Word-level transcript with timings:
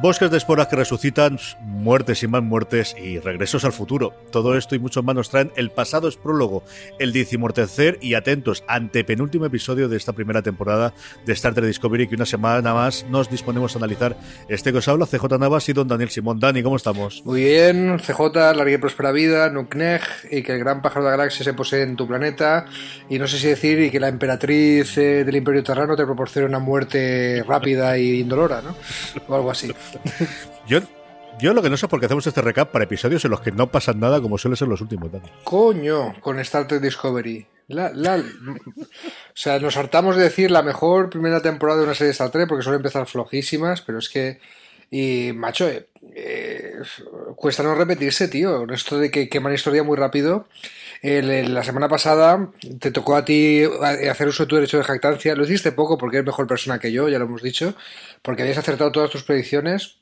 Bosques 0.00 0.30
de 0.30 0.38
esporas 0.38 0.68
que 0.68 0.76
resucitan, 0.76 1.38
muertes 1.60 2.22
y 2.22 2.26
más 2.26 2.42
muertes 2.42 2.96
y 2.98 3.18
regresos 3.18 3.66
al 3.66 3.72
futuro. 3.74 4.14
Todo 4.32 4.56
esto 4.56 4.74
y 4.74 4.78
mucho 4.78 5.02
más 5.02 5.14
nos 5.14 5.28
traen 5.28 5.52
El 5.56 5.70
pasado 5.70 6.08
es 6.08 6.16
prólogo, 6.16 6.62
el 6.98 7.12
decimortercer 7.12 7.98
y 8.00 8.14
atentos, 8.14 8.64
ante 8.66 9.04
penúltimo 9.04 9.44
episodio 9.44 9.90
de 9.90 9.98
esta 9.98 10.14
primera 10.14 10.40
temporada 10.40 10.94
de 11.26 11.32
Star 11.34 11.52
Trek 11.52 11.66
Discovery 11.66 12.08
que 12.08 12.14
una 12.14 12.24
semana 12.24 12.72
más 12.72 13.04
nos 13.10 13.28
disponemos 13.28 13.74
a 13.74 13.78
analizar. 13.78 14.16
Este 14.48 14.72
que 14.72 14.78
os 14.78 14.88
habla, 14.88 15.04
CJ 15.04 15.38
Navas 15.38 15.68
y 15.68 15.74
don 15.74 15.86
Daniel 15.86 16.08
Simón. 16.08 16.40
Dani, 16.40 16.62
¿cómo 16.62 16.76
estamos? 16.76 17.22
Muy 17.26 17.44
bien, 17.44 17.98
CJ, 17.98 18.54
larga 18.56 18.72
y 18.72 18.78
próspera 18.78 19.12
vida, 19.12 19.50
Nukneg, 19.50 20.00
y 20.30 20.42
que 20.42 20.52
el 20.52 20.60
gran 20.60 20.80
pájaro 20.80 21.04
de 21.04 21.10
la 21.10 21.16
galaxia 21.18 21.44
se 21.44 21.52
posee 21.52 21.82
en 21.82 21.96
tu 21.96 22.08
planeta, 22.08 22.64
y 23.10 23.18
no 23.18 23.26
sé 23.26 23.38
si 23.38 23.48
decir, 23.48 23.78
y 23.80 23.90
que 23.90 24.00
la 24.00 24.08
emperatriz 24.08 24.96
eh, 24.96 25.24
del 25.24 25.36
Imperio 25.36 25.62
Terrano 25.62 25.94
te 25.94 26.06
proporcione 26.06 26.46
una 26.46 26.58
muerte 26.58 27.44
rápida 27.46 27.98
y 27.98 28.20
indolora, 28.20 28.62
¿no? 28.62 28.74
O 29.28 29.34
algo 29.34 29.50
así. 29.50 29.70
Yo, 30.66 30.80
yo 31.40 31.54
lo 31.54 31.62
que 31.62 31.70
no 31.70 31.76
sé 31.76 31.86
es 31.86 31.90
por 31.90 32.00
qué 32.00 32.06
hacemos 32.06 32.26
este 32.26 32.42
recap 32.42 32.70
para 32.70 32.84
episodios 32.84 33.24
en 33.24 33.30
los 33.30 33.40
que 33.40 33.50
no 33.50 33.70
pasan 33.70 33.98
nada 33.98 34.20
como 34.20 34.38
suele 34.38 34.56
ser 34.56 34.68
los 34.68 34.80
últimos. 34.80 35.10
Dani. 35.10 35.28
Coño, 35.44 36.14
con 36.20 36.38
Star 36.38 36.66
Trek 36.66 36.82
Discovery. 36.82 37.46
O 37.72 39.34
sea, 39.34 39.58
nos 39.58 39.76
hartamos 39.76 40.16
de 40.16 40.24
decir 40.24 40.50
la 40.50 40.62
mejor 40.62 41.08
primera 41.08 41.40
temporada 41.40 41.78
de 41.78 41.84
una 41.84 41.94
serie 41.94 42.08
de 42.08 42.12
Star 42.12 42.30
Trek 42.30 42.48
porque 42.48 42.62
suele 42.62 42.76
empezar 42.76 43.06
flojísimas, 43.06 43.82
pero 43.82 43.98
es 43.98 44.08
que. 44.08 44.38
Y, 44.90 45.32
macho, 45.32 45.68
eh, 45.68 45.86
eh, 46.16 46.74
cuesta 47.36 47.62
no 47.62 47.76
repetirse, 47.76 48.26
tío. 48.26 48.68
Esto 48.70 48.98
de 48.98 49.10
que 49.10 49.28
queman 49.28 49.54
historia 49.54 49.84
muy 49.84 49.96
rápido. 49.96 50.48
La 51.02 51.64
semana 51.64 51.88
pasada 51.88 52.50
te 52.78 52.90
tocó 52.90 53.16
a 53.16 53.24
ti 53.24 53.62
hacer 54.10 54.28
uso 54.28 54.44
de 54.44 54.48
tu 54.48 54.56
derecho 54.56 54.76
de 54.78 54.84
jactancia. 54.84 55.34
Lo 55.34 55.44
hiciste 55.44 55.72
poco 55.72 55.96
porque 55.96 56.18
eres 56.18 56.26
mejor 56.26 56.46
persona 56.46 56.78
que 56.78 56.92
yo, 56.92 57.08
ya 57.08 57.18
lo 57.18 57.24
hemos 57.24 57.42
dicho. 57.42 57.74
Porque 58.22 58.42
habías 58.42 58.58
acertado 58.58 58.92
todas 58.92 59.10
tus 59.10 59.22
predicciones. 59.22 59.96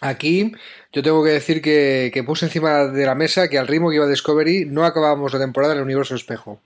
Aquí 0.00 0.52
yo 0.92 1.02
tengo 1.02 1.24
que 1.24 1.30
decir 1.30 1.62
que, 1.62 2.10
que 2.12 2.22
puse 2.22 2.44
encima 2.46 2.86
de 2.86 3.06
la 3.06 3.14
mesa 3.14 3.48
que 3.48 3.58
al 3.58 3.66
ritmo 3.66 3.88
que 3.88 3.96
iba 3.96 4.06
Discovery 4.06 4.66
no 4.66 4.84
acabábamos 4.84 5.32
la 5.32 5.38
temporada 5.38 5.72
en 5.72 5.78
el 5.78 5.84
universo 5.84 6.14
espejo. 6.14 6.60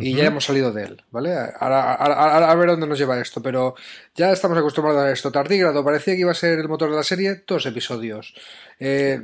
Y 0.00 0.14
ya 0.14 0.24
hemos 0.26 0.44
salido 0.44 0.72
de 0.72 0.82
él, 0.82 1.02
¿vale? 1.12 1.32
Ahora, 1.32 1.92
ahora- 1.94 2.14
ahora- 2.16 2.50
a 2.50 2.54
ver 2.56 2.68
dónde 2.70 2.88
nos 2.88 2.98
lleva 2.98 3.18
esto, 3.20 3.40
pero 3.40 3.76
ya 4.16 4.32
estamos 4.32 4.58
acostumbrados 4.58 5.00
a 5.00 5.12
esto. 5.12 5.30
Tardígrado 5.30 5.84
parecía 5.84 6.14
que 6.14 6.20
iba 6.20 6.32
a 6.32 6.34
ser 6.34 6.58
el 6.58 6.68
motor 6.68 6.90
de 6.90 6.96
la 6.96 7.04
serie, 7.04 7.44
dos 7.46 7.64
episodios. 7.66 8.34
Eh, 8.80 9.22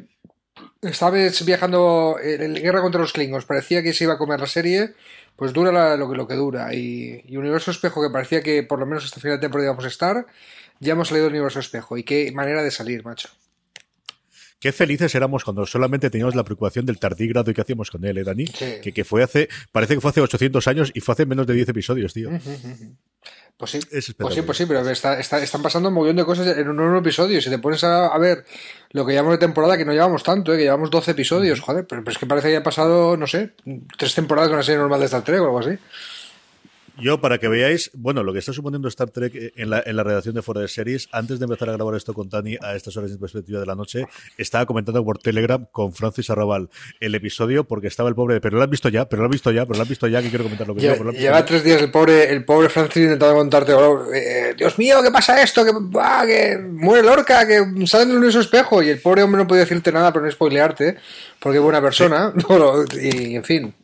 esta 0.82 1.10
vez 1.10 1.44
viajando 1.44 2.16
en 2.22 2.42
en 2.42 2.54
Guerra 2.54 2.82
contra 2.82 3.00
los 3.00 3.12
Klingons, 3.12 3.44
parecía 3.44 3.82
que 3.82 3.92
se 3.92 4.04
iba 4.04 4.14
a 4.14 4.18
comer 4.18 4.40
la 4.40 4.46
serie, 4.46 4.94
pues 5.36 5.52
dura 5.52 5.96
lo, 5.96 6.10
que, 6.10 6.16
lo 6.16 6.26
que 6.26 6.34
dura. 6.34 6.74
Y, 6.74 7.22
y 7.26 7.36
Universo 7.36 7.70
Espejo, 7.70 8.02
que 8.02 8.12
parecía 8.12 8.42
que 8.42 8.62
por 8.62 8.78
lo 8.78 8.86
menos 8.86 9.04
hasta 9.04 9.20
final 9.20 9.38
de 9.38 9.42
temporada 9.42 9.68
íbamos 9.68 9.84
a 9.84 9.88
estar, 9.88 10.26
ya 10.80 10.92
hemos 10.92 11.08
salido 11.08 11.26
del 11.26 11.34
Universo 11.34 11.60
Espejo. 11.60 11.96
Y 11.96 12.04
qué 12.04 12.32
manera 12.32 12.62
de 12.62 12.70
salir, 12.70 13.04
macho. 13.04 13.28
Qué 14.62 14.70
felices 14.70 15.12
éramos 15.16 15.42
cuando 15.42 15.66
solamente 15.66 16.08
teníamos 16.08 16.36
la 16.36 16.44
preocupación 16.44 16.86
del 16.86 17.00
tardígrado 17.00 17.50
y 17.50 17.54
qué 17.54 17.62
hacíamos 17.62 17.90
con 17.90 18.04
él, 18.04 18.16
¿eh, 18.18 18.22
Dani? 18.22 18.46
Sí. 18.46 18.76
Que, 18.80 18.92
que 18.92 19.04
fue 19.04 19.24
hace, 19.24 19.48
parece 19.72 19.94
que 19.96 20.00
fue 20.00 20.10
hace 20.12 20.20
800 20.20 20.68
años 20.68 20.92
y 20.94 21.00
fue 21.00 21.14
hace 21.14 21.26
menos 21.26 21.48
de 21.48 21.54
10 21.54 21.68
episodios, 21.70 22.14
tío. 22.14 22.30
Pues 23.56 23.72
sí, 23.72 23.78
Es 23.90 24.14
pues 24.16 24.34
sí, 24.34 24.42
pues 24.42 24.56
sí, 24.58 24.64
pero 24.66 24.88
está- 24.88 25.18
está- 25.18 25.42
están 25.42 25.62
pasando 25.62 25.88
un 25.88 25.94
montón 25.96 26.14
de 26.16 26.24
cosas 26.24 26.56
en 26.56 26.68
un 26.68 26.76
nuevo 26.76 26.98
episodio. 26.98 27.40
Si 27.40 27.50
te 27.50 27.58
pones 27.58 27.82
a, 27.84 28.06
a 28.06 28.18
ver 28.18 28.44
lo 28.92 29.04
que 29.04 29.12
llevamos 29.12 29.32
de 29.32 29.38
temporada, 29.38 29.76
que 29.76 29.84
no 29.84 29.92
llevamos 29.92 30.22
tanto, 30.22 30.52
¿eh? 30.52 30.56
que 30.58 30.62
llevamos 30.62 30.90
12 30.90 31.10
episodios, 31.10 31.60
joder, 31.60 31.84
pero, 31.86 32.02
pero 32.02 32.12
es 32.12 32.18
que 32.18 32.26
parece 32.26 32.46
que 32.48 32.54
haya 32.56 32.62
pasado, 32.62 33.16
no 33.16 33.26
sé, 33.26 33.52
tres 33.98 34.14
temporadas 34.14 34.48
con 34.48 34.54
una 34.56 34.62
serie 34.64 34.78
normal 34.78 35.00
de 35.00 35.06
Star 35.06 35.22
Trek 35.24 35.40
o 35.40 35.44
algo 35.44 35.58
así. 35.60 35.76
Yo, 37.02 37.20
para 37.20 37.38
que 37.38 37.48
veáis, 37.48 37.90
bueno, 37.94 38.22
lo 38.22 38.32
que 38.32 38.38
está 38.38 38.52
suponiendo 38.52 38.86
Star 38.86 39.10
Trek 39.10 39.34
eh, 39.34 39.52
en 39.56 39.70
la, 39.70 39.82
en 39.84 39.96
la 39.96 40.04
redacción 40.04 40.36
de 40.36 40.42
Fuera 40.42 40.60
de 40.60 40.68
Series, 40.68 41.08
antes 41.10 41.40
de 41.40 41.44
empezar 41.44 41.68
a 41.68 41.72
grabar 41.72 41.96
esto 41.96 42.14
con 42.14 42.28
Tani 42.28 42.56
a 42.62 42.76
estas 42.76 42.96
horas 42.96 43.10
de 43.10 43.18
perspectiva 43.18 43.58
de 43.58 43.66
la 43.66 43.74
noche, 43.74 44.06
estaba 44.38 44.66
comentando 44.66 45.04
por 45.04 45.18
Telegram 45.18 45.66
con 45.72 45.92
Francis 45.92 46.30
Arrabal 46.30 46.70
el 47.00 47.14
episodio 47.14 47.64
porque 47.64 47.88
estaba 47.88 48.08
el 48.08 48.14
pobre, 48.14 48.40
pero 48.40 48.56
lo 48.56 48.62
han 48.62 48.70
visto 48.70 48.88
ya, 48.88 49.08
pero 49.08 49.22
lo 49.22 49.26
han 49.26 49.32
visto 49.32 49.50
ya, 49.50 49.66
pero 49.66 49.78
lo 49.78 49.82
han 49.82 49.88
visto 49.88 50.06
ya, 50.06 50.22
que 50.22 50.28
quiero 50.28 50.44
Lleva, 50.44 50.56
pero 50.58 51.04
lo 51.04 51.10
visto 51.10 51.22
lleva 51.22 51.40
ya. 51.40 51.44
tres 51.44 51.64
días 51.64 51.82
el 51.82 51.90
pobre, 51.90 52.30
el 52.30 52.44
pobre 52.44 52.68
Francis 52.68 53.02
intentando 53.02 53.34
contarte, 53.34 53.72
oh, 53.72 54.12
eh, 54.12 54.54
Dios 54.56 54.78
mío, 54.78 55.02
¿qué 55.02 55.10
pasa 55.10 55.42
esto? 55.42 55.64
Que, 55.64 55.72
ah, 55.98 56.24
que 56.26 56.58
muere 56.58 57.02
Lorca, 57.02 57.46
que 57.46 57.86
sale 57.86 58.04
en 58.04 58.12
universo 58.12 58.40
espejo. 58.40 58.82
Y 58.82 58.90
el 58.90 59.00
pobre 59.00 59.22
hombre 59.22 59.42
no 59.42 59.48
podía 59.48 59.62
decirte 59.62 59.90
nada, 59.90 60.12
pero 60.12 60.24
no 60.24 60.30
spoilearte, 60.30 60.96
porque 61.38 61.58
es 61.58 61.64
buena 61.64 61.80
persona. 61.80 62.32
No, 62.52 62.84
y 63.00 63.36
en 63.36 63.44
fin, 63.44 63.74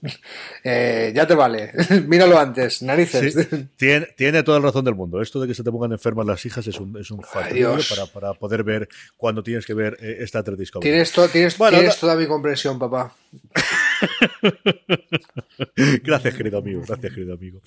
eh, 0.62 1.10
ya 1.14 1.26
te 1.26 1.34
vale. 1.34 1.72
Míralo 2.06 2.38
antes, 2.38 2.82
Sí, 3.08 3.66
tiene, 3.76 4.06
tiene 4.16 4.42
toda 4.42 4.60
la 4.60 4.66
razón 4.66 4.84
del 4.84 4.94
mundo. 4.94 5.20
Esto 5.20 5.40
de 5.40 5.48
que 5.48 5.54
se 5.54 5.62
te 5.64 5.70
pongan 5.70 5.92
enfermas 5.92 6.26
las 6.26 6.44
hijas 6.46 6.66
es 6.66 6.78
un, 6.78 6.96
es 6.98 7.10
un 7.10 7.20
para, 7.88 8.06
para 8.06 8.34
poder 8.34 8.62
ver 8.62 8.88
cuando 9.16 9.42
tienes 9.42 9.66
que 9.66 9.74
ver 9.74 9.96
eh, 10.00 10.18
Trek 10.44 10.58
Discovery. 10.58 10.90
Tienes, 10.90 11.12
to- 11.12 11.28
tienes, 11.28 11.58
Bueno, 11.58 11.78
tienes 11.78 11.94
da- 11.96 12.00
toda 12.00 12.16
mi 12.16 12.26
comprensión, 12.26 12.78
papá. 12.78 13.12
Gracias, 16.04 16.34
querido 16.34 16.58
amigo. 16.58 16.82
Gracias, 16.86 17.12
querido 17.12 17.34
amigo. 17.34 17.60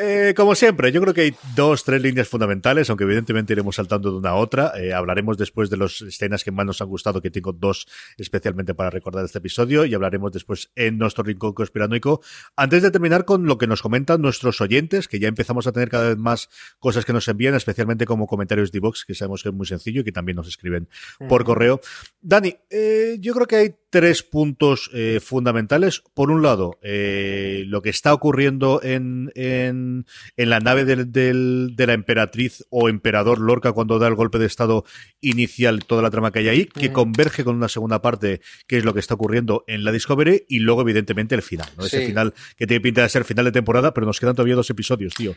Eh, 0.00 0.34
como 0.36 0.54
siempre, 0.54 0.92
yo 0.92 1.00
creo 1.00 1.14
que 1.14 1.22
hay 1.22 1.34
dos, 1.54 1.84
tres 1.84 2.02
líneas 2.02 2.28
fundamentales, 2.28 2.88
aunque 2.90 3.04
evidentemente 3.04 3.52
iremos 3.52 3.76
saltando 3.76 4.10
de 4.10 4.18
una 4.18 4.30
a 4.30 4.34
otra. 4.34 4.72
Eh, 4.76 4.92
hablaremos 4.92 5.38
después 5.38 5.70
de 5.70 5.76
las 5.76 6.00
escenas 6.02 6.44
que 6.44 6.50
más 6.50 6.66
nos 6.66 6.80
han 6.80 6.88
gustado, 6.88 7.20
que 7.20 7.30
tengo 7.30 7.52
dos 7.52 7.86
especialmente 8.16 8.74
para 8.74 8.90
recordar 8.90 9.24
este 9.24 9.38
episodio, 9.38 9.84
y 9.84 9.94
hablaremos 9.94 10.32
después 10.32 10.70
en 10.74 10.98
nuestro 10.98 11.24
rincón 11.24 11.52
conspiranoico. 11.52 12.22
Antes 12.56 12.82
de 12.82 12.90
terminar 12.90 13.24
con 13.24 13.46
lo 13.46 13.58
que 13.58 13.66
nos 13.66 13.82
comentan 13.82 14.20
nuestros 14.20 14.60
oyentes, 14.60 15.08
que 15.08 15.18
ya 15.18 15.28
empezamos 15.28 15.66
a 15.66 15.72
tener 15.72 15.88
cada 15.88 16.08
vez 16.08 16.18
más 16.18 16.48
cosas 16.78 17.04
que 17.04 17.12
nos 17.12 17.26
envían, 17.28 17.54
especialmente 17.54 18.06
como 18.06 18.26
comentarios 18.26 18.72
de 18.72 18.80
Vox, 18.80 19.04
que 19.04 19.14
sabemos 19.14 19.42
que 19.42 19.48
es 19.48 19.54
muy 19.54 19.66
sencillo 19.66 20.00
y 20.00 20.04
que 20.04 20.12
también 20.12 20.36
nos 20.36 20.48
escriben 20.48 20.88
por 21.28 21.44
correo. 21.44 21.80
Dani, 22.20 22.56
eh, 22.70 23.16
yo 23.20 23.34
creo 23.34 23.46
que 23.46 23.56
hay 23.56 23.74
tres 23.90 24.22
puntos 24.22 24.90
eh, 24.94 25.20
fundamentales. 25.66 26.02
Por 26.14 26.30
un 26.30 26.42
lado, 26.42 26.78
eh, 26.82 27.64
lo 27.66 27.82
que 27.82 27.90
está 27.90 28.12
ocurriendo 28.14 28.80
en, 28.82 29.30
en, 29.34 30.06
en 30.36 30.50
la 30.50 30.60
nave 30.60 30.84
del- 30.84 31.12
del- 31.12 31.74
de 31.76 31.86
la 31.86 31.92
emperatriz 31.94 32.64
o 32.70 32.88
emperador 32.88 33.38
Lorca 33.40 33.72
cuando 33.72 33.98
da 33.98 34.08
el 34.08 34.14
golpe 34.14 34.38
de 34.38 34.46
estado 34.46 34.84
inicial, 35.20 35.84
toda 35.84 36.02
la 36.02 36.10
trama 36.10 36.30
que 36.32 36.40
hay 36.40 36.48
ahí, 36.48 36.66
que 36.66 36.92
converge 36.92 37.44
con 37.44 37.56
una 37.56 37.68
segunda 37.68 38.02
parte, 38.02 38.40
que 38.66 38.78
es 38.78 38.84
lo 38.84 38.92
que 38.94 39.00
está 39.00 39.14
ocurriendo 39.14 39.64
en 39.66 39.84
la 39.84 39.92
Discovery, 39.92 40.44
y 40.48 40.58
luego, 40.60 40.82
evidentemente, 40.82 41.34
el 41.34 41.42
final. 41.42 41.68
¿no? 41.76 41.84
Ese 41.86 42.00
Sí. 42.00 42.06
final 42.06 42.34
que 42.56 42.66
tiene 42.66 42.80
pinta 42.80 43.02
de 43.02 43.08
ser 43.08 43.24
final 43.24 43.44
de 43.44 43.52
temporada, 43.52 43.94
pero 43.94 44.06
nos 44.06 44.18
quedan 44.20 44.34
todavía 44.34 44.54
dos 44.56 44.70
episodios, 44.70 45.14
tío. 45.14 45.34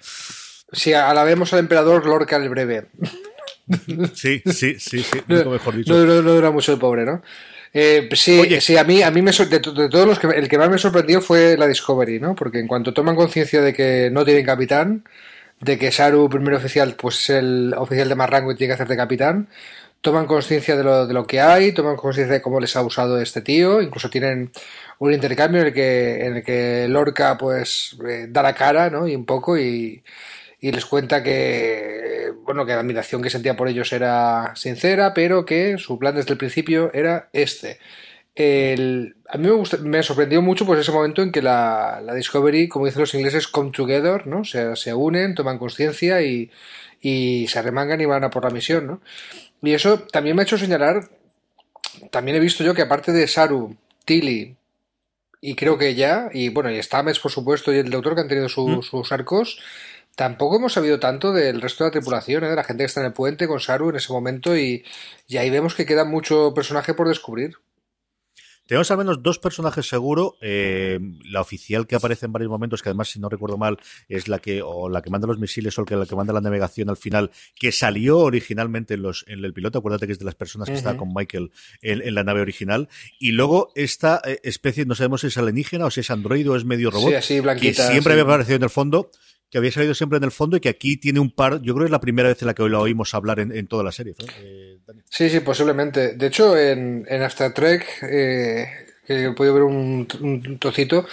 Si 0.72 0.94
alabemos 0.94 1.54
al 1.54 1.60
emperador 1.60 2.06
Lorca 2.06 2.38
el 2.38 2.50
breve. 2.50 2.88
Sí, 4.14 4.42
sí, 4.46 4.76
sí, 4.80 5.02
sí, 5.04 5.20
nunca 5.28 5.50
mejor 5.50 5.76
dicho. 5.76 5.94
No, 5.94 6.06
no- 6.06 6.22
no 6.22 6.34
dura 6.34 6.52
mucho 6.52 6.74
el 6.74 6.80
pobre, 6.80 7.06
¿no? 7.06 7.22
Eh, 7.78 8.08
sí, 8.14 8.40
Oye. 8.40 8.62
sí, 8.62 8.78
a 8.78 8.86
mí, 8.86 9.02
a 9.02 9.12
mí 9.12 9.22
me 9.22 9.32
de, 9.32 9.46
de 9.48 9.60
todos 9.90 10.08
los 10.08 10.18
que 10.18 10.28
el 10.28 10.48
que 10.48 10.58
más 10.58 10.70
me 10.70 10.78
sorprendió 10.78 11.20
fue 11.20 11.58
la 11.58 11.68
Discovery, 11.68 12.22
¿no? 12.22 12.34
Porque 12.34 12.60
en 12.60 12.68
cuanto 12.68 12.94
toman 12.94 13.18
conciencia 13.18 13.62
de 13.62 13.74
que 13.74 14.10
no 14.14 14.24
tienen 14.24 14.46
capitán, 14.46 15.04
de 15.60 15.78
que 15.78 15.92
Saru, 15.92 16.30
primer 16.30 16.54
oficial, 16.54 16.96
pues 16.96 17.20
es 17.24 17.30
el 17.32 17.74
oficial 17.78 18.08
de 18.08 18.16
más 18.16 18.30
rango 18.30 18.52
y 18.54 18.56
tiene 18.56 18.70
que 18.70 18.76
hacer 18.76 18.88
de 18.88 18.96
capitán, 18.96 19.50
toman 20.00 20.26
conciencia 20.26 20.78
de 20.78 20.84
lo, 20.86 21.06
de 21.06 21.14
lo 21.14 21.28
que 21.28 21.42
hay, 21.42 21.74
toman 21.74 21.98
conciencia 21.98 22.36
de 22.36 22.42
cómo 22.42 22.62
les 22.62 22.76
ha 22.78 22.82
usado 22.82 23.20
este 23.22 23.42
tío, 23.42 23.82
incluso 23.82 24.10
tienen 24.10 24.52
un 25.00 25.12
intercambio 25.14 25.60
en 25.62 25.68
el 25.68 25.74
que, 25.74 26.26
en 26.26 26.38
el 26.38 26.44
que 26.44 26.88
Lorca 26.88 27.38
pues 27.38 27.98
eh, 28.08 28.28
da 28.30 28.42
la 28.42 28.54
cara, 28.54 28.90
¿no? 28.90 29.06
Y 29.06 29.16
un 29.16 29.26
poco 29.26 29.58
y, 29.58 30.02
y 30.60 30.72
les 30.72 30.86
cuenta 30.86 31.24
que 31.24 32.32
bueno 32.44 32.66
que 32.66 32.74
la 32.74 32.80
admiración 32.80 33.22
que 33.22 33.30
sentía 33.30 33.56
por 33.56 33.68
ellos 33.68 33.92
era 33.92 34.54
sincera, 34.56 35.14
pero 35.14 35.46
que 35.46 35.78
su 35.78 36.00
plan 36.00 36.16
desde 36.16 36.34
el 36.34 36.38
principio 36.38 36.92
era 36.94 37.30
este. 37.34 37.80
a 38.38 39.38
mí 39.38 39.48
me, 39.48 39.80
me 39.82 40.04
sorprendió 40.04 40.42
mucho 40.42 40.66
pues 40.66 40.80
ese 40.80 40.92
momento 40.92 41.22
en 41.22 41.32
que 41.32 41.42
la, 41.42 42.02
Discovery, 42.16 42.68
como 42.68 42.86
dicen 42.86 43.02
los 43.02 43.14
ingleses, 43.14 43.48
come 43.48 43.72
together, 43.72 44.28
¿no? 44.28 44.46
Se, 44.46 44.76
se 44.76 44.94
unen, 44.94 45.36
toman 45.36 45.58
conciencia 45.58 46.22
y, 46.22 46.52
y, 47.02 47.48
se 47.48 47.60
arremangan 47.60 48.02
y 48.02 48.06
van 48.06 48.24
a 48.24 48.30
por 48.30 48.44
la 48.44 48.50
misión, 48.50 48.88
¿no? 48.88 49.02
Y 49.62 49.74
eso 49.74 50.00
también 50.00 50.36
me 50.36 50.44
ha 50.44 50.46
hecho 50.46 50.58
señalar, 50.58 51.10
también 52.12 52.38
he 52.38 52.40
visto 52.40 52.64
yo 52.64 52.74
que 52.74 52.84
aparte 52.84 53.12
de 53.12 53.28
Saru, 53.28 53.76
Tilly 54.06 54.56
y 55.46 55.56
creo 55.56 55.78
que 55.78 55.94
ya, 55.94 56.30
y 56.34 56.50
bueno, 56.50 56.72
y 56.72 56.82
Stamets 56.82 57.20
por 57.20 57.32
supuesto 57.32 57.72
y 57.72 57.78
el 57.78 57.92
doctor 57.92 58.16
que 58.16 58.22
han 58.22 58.28
tenido 58.28 58.48
mm. 58.48 58.82
sus 58.82 59.12
arcos, 59.12 59.60
tampoco 60.16 60.58
hemos 60.58 60.74
sabido 60.74 61.00
tanto 61.00 61.34
del 61.34 61.62
resto 61.62 61.84
de 61.84 61.90
la 61.90 61.94
tripulación, 61.94 62.44
¿eh? 62.44 62.50
de 62.50 62.56
la 62.56 62.64
gente 62.64 62.84
que 62.84 62.88
está 62.88 63.02
en 63.02 63.08
el 63.08 63.14
puente 63.14 63.48
con 63.48 63.60
Saru 63.60 63.90
en 63.90 63.98
ese 63.98 64.12
momento 64.12 64.58
y, 64.58 64.84
y 65.28 65.38
ahí 65.38 65.50
vemos 65.50 65.76
que 65.76 65.86
queda 65.86 66.06
mucho 66.06 66.54
personaje 66.54 66.94
por 66.94 67.08
descubrir. 67.08 67.58
Tenemos 68.68 68.90
al 68.90 68.98
menos 68.98 69.22
dos 69.22 69.38
personajes 69.38 69.88
seguro. 69.88 70.38
Eh, 70.42 71.00
la 71.30 71.42
oficial 71.42 71.86
que 71.86 71.96
aparece 71.96 72.26
en 72.26 72.32
varios 72.32 72.50
momentos, 72.50 72.82
que 72.82 72.90
además, 72.90 73.10
si 73.10 73.20
no 73.20 73.30
recuerdo 73.30 73.58
mal, 73.58 73.78
es 74.10 74.28
la 74.28 74.40
que 74.40 74.62
o 74.64 74.90
la 74.90 75.04
que 75.04 75.12
manda 75.12 75.28
los 75.28 75.38
misiles 75.38 75.78
o 75.78 75.86
la 75.88 76.06
que 76.06 76.16
manda 76.16 76.34
la 76.34 76.42
navegación 76.42 76.90
al 76.90 76.98
final, 76.98 77.30
que 77.56 77.72
salió 77.72 78.20
originalmente 78.20 78.96
en, 78.96 79.04
los, 79.04 79.24
en 79.28 79.46
el 79.46 79.54
piloto. 79.54 79.80
Acuérdate 79.80 80.08
que 80.08 80.14
es 80.14 80.20
de 80.20 80.26
las 80.26 80.36
personas 80.36 80.68
que 80.68 80.76
está 80.76 80.98
con 80.98 81.14
Michael 81.14 81.52
en, 81.82 82.16
la 82.16 82.24
nave 82.24 82.42
original. 82.42 82.90
Y 83.20 83.34
luego 83.34 83.72
esta 83.76 84.20
eh, 84.26 84.40
especie, 84.44 84.86
no 84.86 84.96
sabemos 84.96 85.22
si 85.22 85.28
es 85.28 85.38
alienígena 85.38 85.86
o 85.86 85.92
si 85.92 86.00
es 86.00 86.10
androide 86.10 86.50
o 86.50 86.56
es 86.56 86.66
medio 86.66 86.90
robot, 86.90 87.14
que 87.60 87.74
siempre 87.74 88.14
había 88.14 88.24
aparecido 88.24 88.56
en 88.56 88.64
el 88.64 88.70
fondo 88.72 89.12
que 89.56 89.60
había 89.60 89.72
salido 89.72 89.94
siempre 89.94 90.18
en 90.18 90.26
el 90.26 90.34
fondo 90.34 90.58
y 90.58 90.60
que 90.60 90.68
aquí 90.68 90.98
tiene 90.98 91.22
un 91.22 91.32
par, 91.32 91.62
yo 91.62 91.74
creo 91.74 91.86
que 91.86 91.86
es 91.86 91.92
la 91.92 92.02
primera 92.02 92.28
vez 92.28 92.42
en 92.42 92.48
la 92.48 92.54
que 92.54 92.62
hoy 92.62 92.70
la 92.70 92.80
oímos 92.80 93.14
hablar 93.14 93.40
en, 93.40 93.68
toda 93.68 93.86
la 93.86 93.94
serie. 93.94 94.14
Eh, 94.42 94.80
sí, 95.10 95.30
sí, 95.30 95.40
posiblemente. 95.40 96.16
De 96.16 96.28
hecho, 96.28 96.58
en, 96.58 97.06
en 97.08 97.22
After 97.22 97.54
Trek, 97.54 97.86
eh, 98.02 98.68
que 99.08 99.24
he 99.24 99.32
podido 99.32 99.54
ver 99.54 99.64
un, 99.64 100.06
un, 100.20 100.60
trocito, 100.60 101.08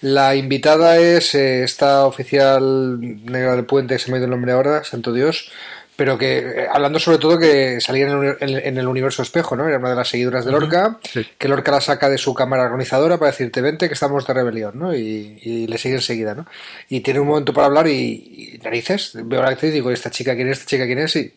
la 0.00 0.34
invitada 0.34 0.98
es 0.98 1.36
eh, 1.36 1.62
esta 1.62 2.04
oficial 2.04 2.98
negra 3.00 3.54
del 3.54 3.64
puente, 3.64 3.94
que 3.94 4.00
se 4.00 4.10
me 4.10 4.16
ha 4.16 4.18
ido 4.18 4.24
el 4.24 4.32
nombre 4.32 4.50
ahora, 4.50 4.82
santo 4.82 5.12
Dios, 5.12 5.52
pero 5.96 6.18
que 6.18 6.38
eh, 6.38 6.66
hablando 6.70 6.98
sobre 6.98 7.18
todo 7.18 7.38
que 7.38 7.80
salía 7.80 8.06
en 8.06 8.78
el, 8.78 8.88
universo 8.88 9.22
espejo, 9.22 9.56
¿no? 9.56 9.68
Era 9.68 9.78
una 9.78 9.90
de 9.90 9.96
las 9.96 10.08
seguidoras 10.08 10.44
de 10.44 10.52
Lorca, 10.52 10.98
que 11.38 11.48
Lorca 11.48 11.70
la 11.70 11.80
saca 11.80 12.08
de 12.10 12.18
su 12.18 12.34
cámara 12.34 12.64
organizadora 12.64 13.18
para 13.18 13.30
decirte 13.30 13.60
vente 13.60 13.86
que 13.86 13.94
estamos 13.94 14.26
de 14.26 14.34
rebelión, 14.34 14.78
¿no? 14.78 14.94
Y, 14.94 15.66
le 15.68 15.78
sigue 15.78 15.96
enseguida, 15.96 16.34
¿no? 16.34 16.46
Y 16.88 17.00
tiene 17.00 17.20
un 17.20 17.28
momento 17.28 17.52
para 17.52 17.66
hablar 17.66 17.86
y, 17.86 18.58
narices, 18.62 19.12
veo 19.24 19.40
a 19.40 19.44
la 19.44 19.50
actriz 19.50 19.70
y 19.70 19.74
digo, 19.74 19.90
¿esta 19.90 20.10
chica 20.10 20.34
quién 20.34 20.48
es? 20.48 20.58
¿Esta 20.58 20.70
chica 20.70 20.86
quién 20.86 20.98
es? 20.98 21.16
Y, 21.16 21.32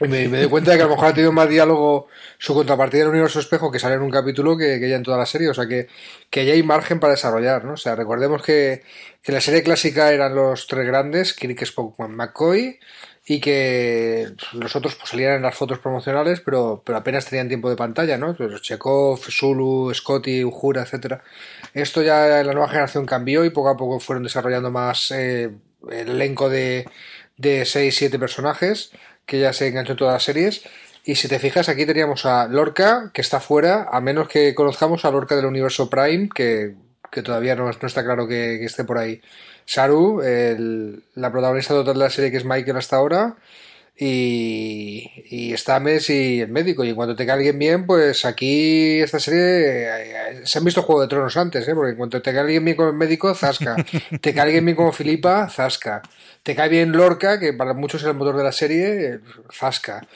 me, 0.00 0.28
doy 0.28 0.48
cuenta 0.48 0.72
de 0.72 0.76
que 0.76 0.82
a 0.82 0.86
lo 0.86 0.92
mejor 0.92 1.06
ha 1.08 1.14
tenido 1.14 1.32
más 1.32 1.48
diálogo 1.48 2.08
su 2.36 2.52
contrapartida 2.52 3.00
del 3.00 3.10
universo 3.10 3.40
espejo 3.40 3.70
que 3.70 3.78
sale 3.78 3.94
en 3.94 4.02
un 4.02 4.10
capítulo 4.10 4.54
que, 4.56 4.78
que 4.78 4.90
ya 4.90 4.96
en 4.96 5.02
toda 5.02 5.16
la 5.16 5.24
serie, 5.24 5.48
o 5.48 5.54
sea 5.54 5.66
que, 5.66 5.88
que 6.28 6.44
ya 6.44 6.52
hay 6.52 6.62
margen 6.62 7.00
para 7.00 7.14
desarrollar, 7.14 7.64
¿no? 7.64 7.74
O 7.74 7.76
sea, 7.78 7.94
recordemos 7.96 8.42
que, 8.42 8.82
que 9.22 9.32
la 9.32 9.40
serie 9.40 9.62
clásica 9.62 10.12
eran 10.12 10.34
los 10.34 10.66
tres 10.66 10.86
grandes, 10.86 11.32
Kirk, 11.32 11.62
Spock, 11.62 11.98
McCoy, 12.08 12.78
y 13.28 13.40
que 13.40 14.28
los 14.52 14.76
otros 14.76 14.94
pues, 14.94 15.10
salían 15.10 15.34
en 15.34 15.42
las 15.42 15.56
fotos 15.56 15.80
promocionales, 15.80 16.40
pero, 16.40 16.82
pero 16.84 16.98
apenas 16.98 17.26
tenían 17.26 17.48
tiempo 17.48 17.68
de 17.68 17.76
pantalla, 17.76 18.16
¿no? 18.16 18.34
Pues 18.34 18.62
Chekhov, 18.62 19.18
Zulu, 19.18 19.92
Scotty, 19.92 20.44
Ujura, 20.44 20.82
etcétera. 20.82 21.22
Esto 21.74 22.02
ya 22.02 22.40
en 22.40 22.46
la 22.46 22.52
nueva 22.52 22.68
generación 22.68 23.04
cambió 23.04 23.44
y 23.44 23.50
poco 23.50 23.70
a 23.70 23.76
poco 23.76 23.98
fueron 23.98 24.22
desarrollando 24.22 24.70
más 24.70 25.10
eh, 25.10 25.50
el 25.90 26.08
elenco 26.08 26.48
de, 26.48 26.88
de 27.36 27.62
6-7 27.62 28.16
personajes 28.18 28.92
que 29.26 29.40
ya 29.40 29.52
se 29.52 29.66
enganchó 29.66 29.92
en 29.92 29.98
todas 29.98 30.14
las 30.14 30.22
series. 30.22 30.62
Y 31.04 31.16
si 31.16 31.26
te 31.28 31.40
fijas, 31.40 31.68
aquí 31.68 31.84
teníamos 31.84 32.26
a 32.26 32.46
Lorca, 32.46 33.10
que 33.12 33.20
está 33.22 33.40
fuera, 33.40 33.88
a 33.90 34.00
menos 34.00 34.28
que 34.28 34.54
conozcamos 34.54 35.04
a 35.04 35.10
Lorca 35.10 35.34
del 35.34 35.46
universo 35.46 35.90
Prime, 35.90 36.28
que, 36.32 36.74
que 37.16 37.22
todavía 37.22 37.56
no, 37.56 37.64
no 37.64 37.86
está 37.88 38.04
claro 38.04 38.28
que 38.28 38.62
esté 38.62 38.84
por 38.84 38.98
ahí. 38.98 39.22
Saru, 39.64 40.20
el, 40.20 41.02
la 41.14 41.32
protagonista 41.32 41.72
total 41.72 41.94
de 41.94 42.00
la 42.00 42.10
serie 42.10 42.30
que 42.30 42.36
es 42.36 42.44
Michael 42.44 42.76
hasta 42.76 42.96
ahora, 42.96 43.36
y, 43.98 45.10
y 45.30 45.56
Stames 45.56 46.10
y 46.10 46.42
el 46.42 46.50
médico. 46.50 46.84
Y 46.84 46.92
cuando 46.92 47.16
te 47.16 47.24
cae 47.24 47.36
alguien 47.36 47.58
bien, 47.58 47.86
pues 47.86 48.26
aquí 48.26 49.00
esta 49.00 49.18
serie 49.18 49.40
eh, 49.40 50.40
se 50.44 50.58
han 50.58 50.64
visto 50.66 50.82
Juego 50.82 51.00
de 51.00 51.08
Tronos 51.08 51.34
antes, 51.38 51.66
¿eh? 51.66 51.74
porque 51.74 51.92
en 51.92 51.96
cuanto 51.96 52.20
te 52.20 52.32
cae 52.32 52.40
alguien 52.40 52.66
bien 52.66 52.76
como 52.76 52.90
el 52.90 52.96
médico, 52.96 53.34
Zasca. 53.34 53.76
te 54.20 54.34
cae 54.34 54.42
alguien 54.42 54.66
bien 54.66 54.76
como 54.76 54.92
Filipa, 54.92 55.48
Zasca. 55.48 56.02
Te 56.42 56.54
cae 56.54 56.68
bien 56.68 56.92
Lorca, 56.92 57.40
que 57.40 57.54
para 57.54 57.72
muchos 57.72 58.02
es 58.02 58.08
el 58.08 58.14
motor 58.14 58.36
de 58.36 58.44
la 58.44 58.52
serie, 58.52 59.20
Zasca. 59.50 60.06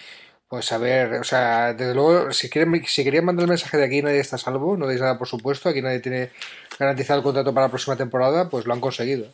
Pues 0.50 0.72
a 0.72 0.78
ver, 0.78 1.12
o 1.14 1.22
sea, 1.22 1.74
desde 1.74 1.94
luego, 1.94 2.32
si 2.32 2.50
quieren, 2.50 2.84
si 2.84 3.04
querían 3.04 3.24
mandar 3.24 3.44
el 3.44 3.50
mensaje 3.50 3.76
de 3.76 3.84
aquí 3.84 4.02
nadie 4.02 4.18
está 4.18 4.36
salvo, 4.36 4.76
no 4.76 4.88
deis 4.88 5.00
nada 5.00 5.16
por 5.16 5.28
supuesto, 5.28 5.68
aquí 5.68 5.80
nadie 5.80 6.00
tiene 6.00 6.32
garantizado 6.76 7.20
el 7.20 7.22
contrato 7.22 7.54
para 7.54 7.66
la 7.66 7.70
próxima 7.70 7.94
temporada, 7.94 8.48
pues 8.48 8.66
lo 8.66 8.72
han 8.72 8.80
conseguido. 8.80 9.32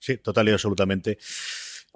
Sí, 0.00 0.16
total 0.16 0.48
y 0.48 0.52
absolutamente. 0.52 1.18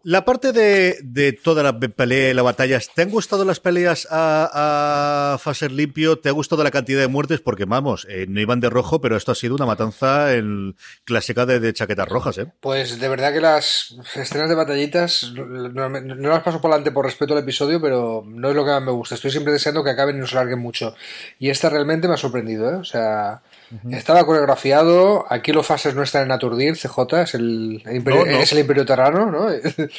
La 0.08 0.25
parte 0.25 0.53
de, 0.53 0.99
de, 1.03 1.32
toda 1.32 1.64
la 1.64 1.81
pelea 1.81 2.31
y 2.31 2.35
las 2.35 2.44
batallas, 2.44 2.88
¿te 2.94 3.03
han 3.03 3.11
gustado 3.11 3.44
las 3.44 3.58
peleas 3.58 4.06
a, 4.08 5.32
a 5.32 5.38
Faser 5.38 5.73
limpio? 5.73 6.20
¿Te 6.20 6.29
ha 6.29 6.32
gustado 6.32 6.62
la 6.62 6.70
cantidad 6.70 7.00
de 7.00 7.08
muertes? 7.08 7.41
Porque 7.41 7.64
vamos, 7.64 8.06
eh, 8.08 8.25
no 8.29 8.38
iban 8.38 8.61
de 8.61 8.70
rojo, 8.70 9.00
pero 9.00 9.17
esto 9.17 9.32
ha 9.32 9.35
sido 9.35 9.56
una 9.56 9.67
matanza 9.67 10.32
en 10.35 10.76
clásica 11.03 11.44
de, 11.44 11.73
chaquetas 11.73 12.06
rojas, 12.06 12.38
¿eh? 12.38 12.47
Pues 12.61 13.00
de 13.00 13.08
verdad 13.08 13.32
que 13.32 13.41
las 13.41 13.97
escenas 14.14 14.49
de 14.49 14.55
batallitas 14.55 15.32
no, 15.35 15.88
las 15.88 16.43
paso 16.44 16.61
por 16.61 16.70
delante 16.70 16.93
por 16.93 17.05
respeto 17.05 17.32
al 17.32 17.41
episodio, 17.41 17.81
pero 17.81 18.23
no 18.25 18.50
es 18.50 18.55
lo 18.55 18.64
que 18.64 18.70
más 18.70 18.82
me 18.82 18.93
gusta. 18.93 19.17
Estoy 19.17 19.32
siempre 19.32 19.53
deseando 19.53 19.82
que 19.82 19.91
acaben 19.91 20.19
y 20.19 20.20
no 20.20 20.29
se 20.29 20.37
larguen 20.37 20.61
mucho. 20.61 20.94
Y 21.41 21.50
esta 21.50 21.69
realmente 21.69 22.06
me 22.06 22.14
ha 22.14 22.17
sorprendido, 22.17 22.70
¿eh? 22.70 22.76
O 22.76 22.85
sea, 22.85 23.43
estaba 23.91 24.25
coreografiado. 24.25 25.26
Aquí 25.29 25.53
los 25.53 25.67
fases 25.67 25.97
no 25.97 26.05
están 26.05 26.26
en 26.26 26.31
Aturdir, 26.31 26.76
CJ, 26.76 27.23
es 27.23 27.35
el, 27.35 27.82
imperio, 27.91 28.25
es 28.25 28.53
el 28.53 28.61
Imperio 28.61 28.87
Terrano, 28.87 29.32
¿no? 29.32 29.49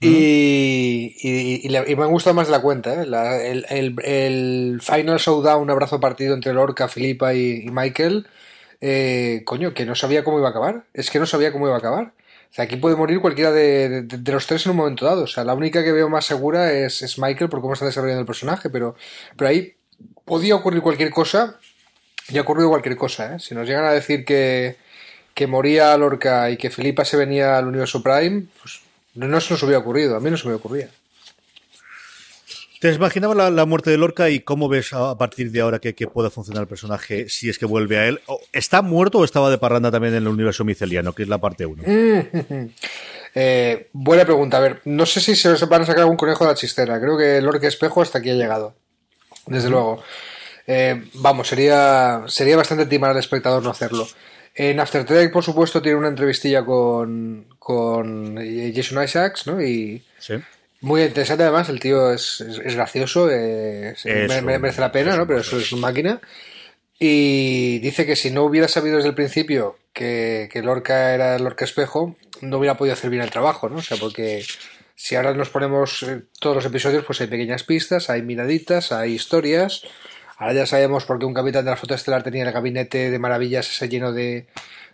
y, 0.00 1.66
me 1.68 2.02
ha 2.02 2.06
gustado 2.06 2.34
más 2.34 2.46
de 2.46 2.52
la 2.52 2.60
cuenta. 2.60 3.02
¿eh? 3.02 3.62
el, 3.70 4.80
Final 4.80 5.18
Showdown, 5.18 5.62
un 5.62 5.70
abrazo 5.70 6.00
partido 6.00 6.34
entre 6.34 6.52
Lorca, 6.52 6.88
Filipa 6.88 7.34
y, 7.34 7.68
Michael. 7.70 8.26
Eh, 8.80 9.42
coño, 9.44 9.74
que 9.74 9.84
no 9.84 9.94
sabía 9.94 10.22
cómo 10.22 10.38
iba 10.38 10.48
a 10.48 10.50
acabar. 10.50 10.84
Es 10.94 11.10
que 11.10 11.18
no 11.18 11.26
sabía 11.26 11.52
cómo 11.52 11.66
iba 11.66 11.74
a 11.74 11.78
acabar. 11.78 12.12
O 12.50 12.54
sea, 12.54 12.64
aquí 12.64 12.76
puede 12.76 12.96
morir 12.96 13.20
cualquiera 13.20 13.52
de, 13.52 14.06
los 14.24 14.46
tres 14.46 14.64
en 14.66 14.70
un 14.70 14.78
momento 14.78 15.04
dado. 15.04 15.24
O 15.24 15.26
sea, 15.26 15.44
la 15.44 15.54
única 15.54 15.84
que 15.84 15.92
veo 15.92 16.08
más 16.08 16.24
segura 16.24 16.72
es, 16.72 17.02
es 17.02 17.18
Michael 17.18 17.50
por 17.50 17.60
cómo 17.60 17.74
está 17.74 17.84
desarrollando 17.84 18.20
el 18.20 18.26
personaje, 18.26 18.70
pero, 18.70 18.96
pero 19.36 19.50
ahí 19.50 19.74
podía 20.24 20.54
ocurrir 20.54 20.80
cualquier 20.80 21.10
cosa 21.10 21.58
ya 22.28 22.40
ha 22.40 22.42
ocurrido 22.42 22.68
cualquier 22.68 22.96
cosa, 22.96 23.34
¿eh? 23.34 23.38
Si 23.38 23.54
nos 23.54 23.66
llegan 23.66 23.84
a 23.84 23.92
decir 23.92 24.24
que, 24.24 24.76
que 25.34 25.46
moría 25.46 25.96
Lorca 25.96 26.50
y 26.50 26.56
que 26.56 26.70
Filipa 26.70 27.04
se 27.04 27.16
venía 27.16 27.56
al 27.56 27.66
universo 27.66 28.02
Prime, 28.02 28.44
pues 28.60 28.80
no 29.26 29.40
se 29.40 29.54
nos 29.54 29.62
hubiera 29.62 29.78
ocurrido, 29.78 30.16
a 30.16 30.20
mí 30.20 30.30
no 30.30 30.36
se 30.36 30.48
me 30.48 30.54
ocurría. 30.54 30.88
¿Te 32.80 32.92
imaginabas 32.92 33.52
la, 33.52 33.66
muerte 33.66 33.90
de 33.90 33.98
Lorca 33.98 34.30
y 34.30 34.38
cómo 34.38 34.68
ves 34.68 34.92
a, 34.92 35.18
partir 35.18 35.50
de 35.50 35.60
ahora 35.60 35.80
que, 35.80 35.96
que, 35.96 36.06
pueda 36.06 36.30
funcionar 36.30 36.62
el 36.62 36.68
personaje 36.68 37.28
si 37.28 37.48
es 37.48 37.58
que 37.58 37.66
vuelve 37.66 37.98
a 37.98 38.06
él? 38.06 38.20
¿Está 38.52 38.82
muerto 38.82 39.18
o 39.18 39.24
estaba 39.24 39.50
de 39.50 39.58
parranda 39.58 39.90
también 39.90 40.14
en 40.14 40.22
el 40.22 40.28
universo 40.28 40.64
miceliano, 40.64 41.12
que 41.12 41.24
es 41.24 41.28
la 41.28 41.38
parte 41.38 41.66
1? 41.66 41.82
eh, 43.34 43.88
buena 43.92 44.24
pregunta. 44.24 44.58
A 44.58 44.60
ver, 44.60 44.80
no 44.84 45.06
sé 45.06 45.20
si 45.20 45.34
se 45.34 45.48
van 45.66 45.82
a 45.82 45.86
sacar 45.86 46.02
algún 46.02 46.16
conejo 46.16 46.44
de 46.44 46.50
la 46.50 46.56
chistera. 46.56 47.00
Creo 47.00 47.18
que 47.18 47.40
Lorca 47.40 47.66
Espejo 47.66 48.00
hasta 48.00 48.18
aquí 48.18 48.30
ha 48.30 48.34
llegado. 48.34 48.76
Desde 49.46 49.70
luego. 49.70 50.00
Eh, 50.64 51.02
vamos, 51.14 51.48
sería, 51.48 52.22
sería 52.28 52.56
bastante 52.56 52.86
timar 52.86 53.10
al 53.10 53.18
espectador 53.18 53.60
no 53.60 53.70
hacerlo. 53.70 54.06
En 54.60 54.80
After 54.80 55.04
Trek, 55.04 55.32
por 55.32 55.44
supuesto, 55.44 55.80
tiene 55.80 55.98
una 55.98 56.08
entrevistilla 56.08 56.64
con, 56.64 57.46
con 57.60 58.36
Jason 58.74 59.04
Isaacs, 59.04 59.46
¿no? 59.46 59.62
Y 59.62 60.02
muy 60.80 61.02
interesante 61.02 61.44
además, 61.44 61.68
el 61.68 61.78
tío 61.78 62.12
es, 62.12 62.40
es, 62.40 62.74
gracioso, 62.74 63.30
eh, 63.30 63.94
merece 64.42 64.80
la 64.80 64.90
pena, 64.90 65.16
¿no? 65.16 65.28
Pero 65.28 65.38
eso 65.42 65.60
es 65.60 65.70
una 65.70 65.82
máquina. 65.82 66.20
Y 66.98 67.78
dice 67.78 68.04
que 68.04 68.16
si 68.16 68.32
no 68.32 68.42
hubiera 68.42 68.66
sabido 68.66 68.96
desde 68.96 69.10
el 69.10 69.14
principio 69.14 69.78
que, 69.92 70.48
que 70.52 70.60
Lorca 70.60 71.14
era 71.14 71.38
Lorca 71.38 71.64
Espejo, 71.64 72.16
no 72.40 72.58
hubiera 72.58 72.76
podido 72.76 72.94
hacer 72.94 73.10
bien 73.10 73.22
el 73.22 73.30
trabajo, 73.30 73.68
¿no? 73.68 73.76
O 73.76 73.82
sea, 73.82 73.96
porque 73.96 74.44
si 74.96 75.14
ahora 75.14 75.34
nos 75.34 75.50
ponemos 75.50 76.02
eh, 76.02 76.22
todos 76.40 76.56
los 76.56 76.64
episodios, 76.64 77.04
pues 77.04 77.20
hay 77.20 77.28
pequeñas 77.28 77.62
pistas, 77.62 78.10
hay 78.10 78.22
miraditas, 78.22 78.90
hay 78.90 79.14
historias, 79.14 79.84
Ahora 80.38 80.54
ya 80.54 80.66
sabemos 80.66 81.04
por 81.04 81.18
qué 81.18 81.26
un 81.26 81.34
capitán 81.34 81.64
de 81.64 81.72
la 81.72 81.76
flota 81.76 81.96
estelar 81.96 82.22
tenía 82.22 82.44
el 82.44 82.52
gabinete 82.52 83.10
de 83.10 83.18
maravillas 83.18 83.68
ese 83.68 83.88
lleno 83.88 84.12
de, 84.12 84.46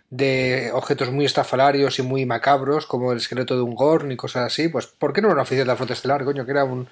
de 0.09 0.71
objetos 0.73 1.11
muy 1.11 1.25
estafalarios 1.25 1.99
y 1.99 2.01
muy 2.01 2.25
macabros, 2.25 2.85
como 2.85 3.11
el 3.11 3.19
esqueleto 3.19 3.55
de 3.55 3.61
un 3.61 3.75
Gorn 3.75 4.11
y 4.11 4.15
cosas 4.15 4.45
así. 4.45 4.69
Pues, 4.69 4.87
¿por 4.87 5.13
qué 5.13 5.21
no 5.21 5.27
era 5.27 5.35
un 5.35 5.41
oficial 5.41 5.65
de 5.65 5.71
la 5.71 5.75
flota 5.75 5.93
estelar, 5.93 6.25
coño? 6.25 6.45
Que 6.45 6.51
era 6.51 6.63
un, 6.63 6.89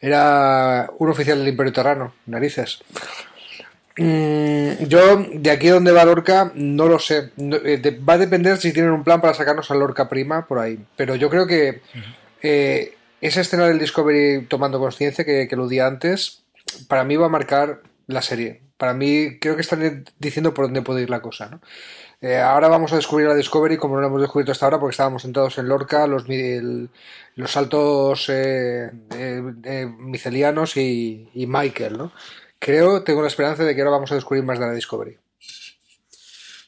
era 0.00 0.90
un 0.98 1.10
oficial 1.10 1.38
del 1.38 1.48
Imperio 1.48 1.72
Terrano, 1.72 2.14
narices. 2.26 2.82
Mm, 3.98 4.84
yo, 4.84 5.26
de 5.34 5.50
aquí 5.50 5.68
donde 5.68 5.92
va 5.92 6.04
Lorca, 6.04 6.52
no 6.54 6.86
lo 6.88 6.98
sé. 6.98 7.32
Eh, 7.36 8.00
va 8.08 8.14
a 8.14 8.18
depender 8.18 8.56
si 8.56 8.72
tienen 8.72 8.92
un 8.92 9.04
plan 9.04 9.20
para 9.20 9.34
sacarnos 9.34 9.70
a 9.70 9.74
Lorca 9.74 10.08
prima 10.08 10.46
por 10.46 10.58
ahí. 10.58 10.78
Pero 10.96 11.16
yo 11.16 11.28
creo 11.28 11.46
que 11.46 11.82
eh, 12.42 12.94
esa 13.20 13.42
escena 13.42 13.66
del 13.66 13.78
Discovery 13.78 14.46
tomando 14.46 14.78
conciencia 14.78 15.24
que, 15.24 15.46
que 15.48 15.56
di 15.68 15.80
antes, 15.80 16.40
para 16.88 17.04
mí 17.04 17.16
va 17.16 17.26
a 17.26 17.30
marcar 17.30 17.82
la 18.12 18.22
serie. 18.22 18.62
Para 18.76 18.94
mí, 18.94 19.38
creo 19.40 19.56
que 19.56 19.62
están 19.62 20.04
diciendo 20.18 20.54
por 20.54 20.66
dónde 20.66 20.82
puede 20.82 21.02
ir 21.02 21.10
la 21.10 21.20
cosa, 21.22 21.48
¿no? 21.48 21.60
Eh, 22.22 22.36
ahora 22.38 22.68
vamos 22.68 22.92
a 22.92 22.96
descubrir 22.96 23.28
la 23.28 23.34
Discovery 23.34 23.78
como 23.78 23.94
no 23.94 24.02
lo 24.02 24.08
hemos 24.08 24.20
descubierto 24.20 24.52
hasta 24.52 24.66
ahora 24.66 24.78
porque 24.78 24.92
estábamos 24.92 25.22
sentados 25.22 25.56
en 25.56 25.68
Lorca, 25.68 26.06
los, 26.06 26.26
los 26.28 27.50
saltos 27.50 28.26
eh, 28.28 28.90
micelianos 29.98 30.76
y, 30.76 31.30
y, 31.32 31.46
Michael, 31.46 31.96
¿no? 31.96 32.12
Creo, 32.58 33.02
tengo 33.04 33.22
la 33.22 33.28
esperanza 33.28 33.64
de 33.64 33.74
que 33.74 33.80
ahora 33.80 33.92
vamos 33.92 34.12
a 34.12 34.16
descubrir 34.16 34.44
más 34.44 34.58
de 34.58 34.66
la 34.66 34.74
Discovery. 34.74 35.18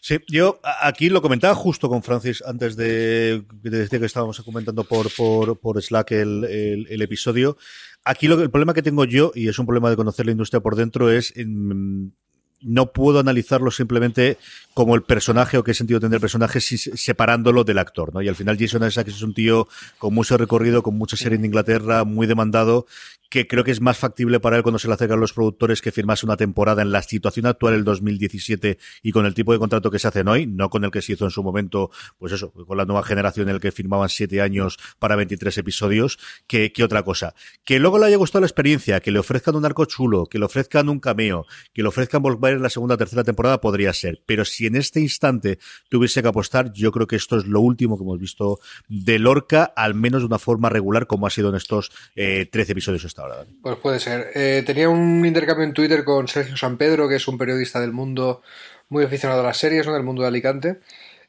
Sí, 0.05 0.19
yo 0.27 0.59
aquí 0.81 1.11
lo 1.11 1.23
comentaba 1.23 1.55
justo 1.55 1.89
con 1.89 2.03
Francis 2.03 2.43
antes 2.45 2.75
de, 2.75 3.45
decir 3.63 4.01
que 4.01 4.07
estábamos 4.07 4.41
comentando 4.41 4.83
por, 4.83 5.15
por, 5.15 5.61
por 5.61 5.81
Slack 5.81 6.11
el, 6.11 6.45
el, 6.91 7.03
episodio. 7.03 7.57
Aquí 8.03 8.27
lo, 8.27 8.43
el 8.43 8.51
problema 8.51 8.75
que 8.75 8.83
tengo 8.83 9.05
yo, 9.05 9.31
y 9.33 9.47
es 9.47 9.61
un 9.61 9.67
problema 9.67 9.91
de 9.91 9.97
conocer 9.97 10.27
la 10.27 10.33
industria 10.33 10.61
por 10.61 10.75
dentro, 10.75 11.09
es 11.09 11.33
en, 11.37 12.17
no 12.63 12.93
puedo 12.93 13.19
analizarlo 13.21 13.71
simplemente 13.71 14.39
como 14.75 14.95
el 14.95 15.03
personaje 15.03 15.59
o 15.59 15.65
qué 15.65 15.75
sentido 15.75 16.01
tendrá 16.01 16.17
el 16.17 16.21
personaje 16.21 16.61
separándolo 16.61 17.65
del 17.65 17.79
actor, 17.79 18.15
¿no? 18.15 18.23
Y 18.23 18.29
al 18.29 18.37
final 18.37 18.57
Jason 18.59 18.87
Isaacs 18.87 19.11
es 19.11 19.23
un 19.23 19.35
tío 19.35 19.69
con 19.99 20.15
mucho 20.15 20.37
recorrido, 20.37 20.83
con 20.83 20.97
mucha 20.97 21.17
serie 21.17 21.37
en 21.39 21.45
Inglaterra, 21.45 22.05
muy 22.05 22.27
demandado, 22.27 22.87
que 23.33 23.47
creo 23.47 23.65
que 23.65 23.71
es 23.71 23.81
más 23.81 23.97
factible 23.97 24.41
para 24.41 24.59
él 24.59 24.63
cuando 24.63 24.79
se 24.79 24.89
le 24.89 24.95
acercan 24.95 25.19
los 25.19 25.33
productores 25.33 25.81
que 25.81 25.91
firmase 25.91 26.27
una 26.27 26.37
temporada 26.37 26.83
en 26.83 26.93
la 26.93 27.03
situación 27.03 27.47
actual, 27.47 27.73
el 27.73 27.83
2017, 27.83 28.79
y 29.03 29.11
con 29.13 29.25
el 29.25 29.33
tipo 29.33 29.55
de 29.55 29.59
contrato 29.59 29.91
que 29.91 29.99
se 29.99 30.07
hacen 30.07 30.29
hoy, 30.29 30.47
no 30.47 30.69
con 30.69 30.85
el 30.85 30.91
que 30.91 31.01
se 31.01 31.15
hizo 31.15 31.25
en 31.25 31.31
su 31.31 31.43
momento, 31.43 31.91
pues 32.19 32.33
eso, 32.33 32.53
con 32.53 32.77
la 32.77 32.85
nueva 32.85 33.03
generación 33.03 33.49
en 33.49 33.55
el 33.55 33.61
que 33.63 33.73
firmaban 33.73 34.11
siete 34.11 34.43
años 34.43 34.79
para 34.99 35.17
23 35.17 35.57
episodios, 35.57 36.19
que, 36.47 36.73
que 36.73 36.85
otra 36.85 37.05
cosa. 37.05 37.35
Que 37.65 37.79
luego 37.79 37.99
le 37.99 38.05
haya 38.05 38.19
gustado 38.19 38.43
la 38.43 38.49
experiencia, 38.49 39.01
que 39.01 39.11
le 39.11 39.19
ofrezcan 39.19 39.57
un 39.57 39.65
arco 39.65 39.87
chulo, 39.87 40.27
que 40.27 40.39
le 40.39 40.45
ofrezcan 40.45 40.91
un 40.91 41.01
cameo, 41.01 41.47
que 41.73 41.81
le 41.81 41.89
ofrezcan 41.89 42.21
volver 42.21 42.52
en 42.57 42.63
la 42.63 42.71
segunda 42.71 42.95
o 42.97 42.99
tercera 42.99 43.25
temporada, 43.25 43.61
podría 43.61 43.93
ser. 43.93 44.23
Pero 44.27 44.45
si 44.45 44.67
en 44.67 44.77
este 44.77 45.01
instante 45.01 45.59
tuviese 45.89 46.23
que 46.23 46.29
apostar, 46.29 46.73
yo 46.73 46.93
creo 46.93 47.07
que 47.07 47.17
esto 47.17 47.39
es 47.39 47.47
lo 47.47 47.61
último 47.61 47.97
que 47.97 48.05
hemos 48.05 48.21
visto 48.21 48.61
de 48.89 49.19
Lorca, 49.19 49.73
al 49.75 49.95
menos 49.95 50.23
de 50.23 50.27
una 50.27 50.39
forma 50.39 50.69
regular, 50.69 51.07
como 51.07 51.27
ha 51.27 51.31
sido 51.31 51.49
en 51.49 51.57
estos 51.57 51.91
eh, 52.15 52.47
13 52.51 52.73
episodios 52.73 53.05
hasta 53.05 53.23
pues 53.63 53.77
puede 53.79 54.01
ser. 54.01 54.31
Eh, 54.35 54.63
tenía 54.65 54.89
un 54.89 55.25
intercambio 55.25 55.65
en 55.65 55.73
Twitter 55.73 56.05
con 56.05 56.29
Sergio 56.29 56.57
San 56.57 56.77
Pedro, 56.77 57.09
que 57.09 57.17
es 57.17 57.29
un 57.29 57.39
periodista 57.39 57.81
del 57.81 57.93
mundo 57.93 58.43
muy 58.89 59.05
aficionado 59.05 59.41
a 59.41 59.45
las 59.45 59.59
series, 59.59 59.87
¿no? 59.87 59.95
del 59.95 60.03
mundo 60.03 60.23
de 60.23 60.29
Alicante. 60.29 60.81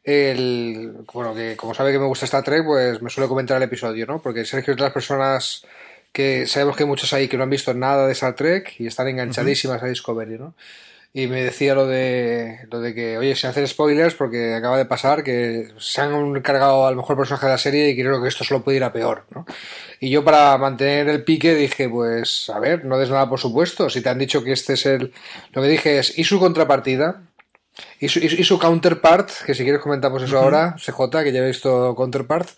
El, 0.04 1.06
bueno, 1.14 1.34
que 1.34 1.56
como 1.56 1.74
sabe 1.74 1.92
que 1.92 2.00
me 2.00 2.06
gusta 2.06 2.26
Star 2.26 2.44
Trek, 2.44 2.66
pues 2.66 3.02
me 3.02 3.10
suele 3.10 3.30
comentar 3.30 3.58
el 3.58 3.64
episodio, 3.64 4.06
¿no? 4.06 4.22
Porque 4.22 4.44
Sergio 4.44 4.72
es 4.72 4.78
de 4.78 4.84
las 4.84 4.92
personas 4.92 5.66
que 6.12 6.46
sabemos 6.46 6.76
que 6.76 6.84
hay 6.84 6.90
muchos 6.90 7.14
ahí 7.14 7.28
que 7.28 7.38
no 7.38 7.44
han 7.44 7.50
visto 7.50 7.74
nada 7.74 8.06
de 8.06 8.12
Star 8.12 8.36
Trek 8.36 8.76
y 8.80 8.88
están 8.88 9.08
enganchadísimas 9.08 9.82
a 9.82 9.88
Discovery, 9.88 10.38
¿no? 10.38 10.56
Y 11.16 11.28
me 11.28 11.44
decía 11.44 11.76
lo 11.76 11.86
de 11.86 12.68
lo 12.72 12.82
de 12.82 12.96
que, 12.96 13.20
oye, 13.20 13.36
sin 13.36 13.52
hacer 13.52 13.68
spoilers, 13.68 14.16
porque 14.16 14.56
acaba 14.56 14.78
de 14.78 14.86
pasar 14.86 15.24
que 15.24 15.70
se 15.78 16.02
han 16.02 16.42
cargado 16.42 16.88
al 16.88 16.96
mejor 16.96 17.16
personaje 17.16 17.46
de 17.46 17.52
la 17.52 17.58
serie 17.60 17.90
y 17.90 17.96
creo 17.96 18.20
que 18.20 18.28
esto 18.28 18.44
solo 18.44 18.64
puede 18.64 18.78
ir 18.78 18.84
a 18.84 18.92
peor, 18.92 19.26
¿no? 19.30 19.46
Y 20.00 20.10
yo 20.10 20.24
para 20.24 20.58
mantener 20.58 21.08
el 21.10 21.24
pique 21.24 21.54
dije, 21.54 21.88
pues, 21.88 22.50
a 22.50 22.60
ver, 22.60 22.84
no 22.86 22.98
des 22.98 23.12
nada 23.12 23.30
por 23.30 23.40
supuesto, 23.40 23.92
si 23.92 24.02
te 24.02 24.10
han 24.10 24.18
dicho 24.18 24.44
que 24.44 24.54
este 24.54 24.74
es 24.74 24.88
el... 24.88 25.14
Lo 25.52 25.62
que 25.62 25.68
dije 25.68 26.00
es, 26.00 26.18
¿y 26.18 26.24
su 26.24 26.40
contrapartida? 26.40 27.22
¿Y 28.00 28.10
su, 28.10 28.20
y 28.20 28.44
su 28.44 28.58
counterpart? 28.58 29.30
Que 29.46 29.54
si 29.54 29.64
quieres 29.64 29.82
comentamos 29.82 30.24
eso 30.24 30.40
ahora, 30.40 30.76
CJ, 30.78 31.24
que 31.24 31.32
ya 31.32 31.44
he 31.44 31.48
visto 31.48 31.94
counterpart, 31.96 32.50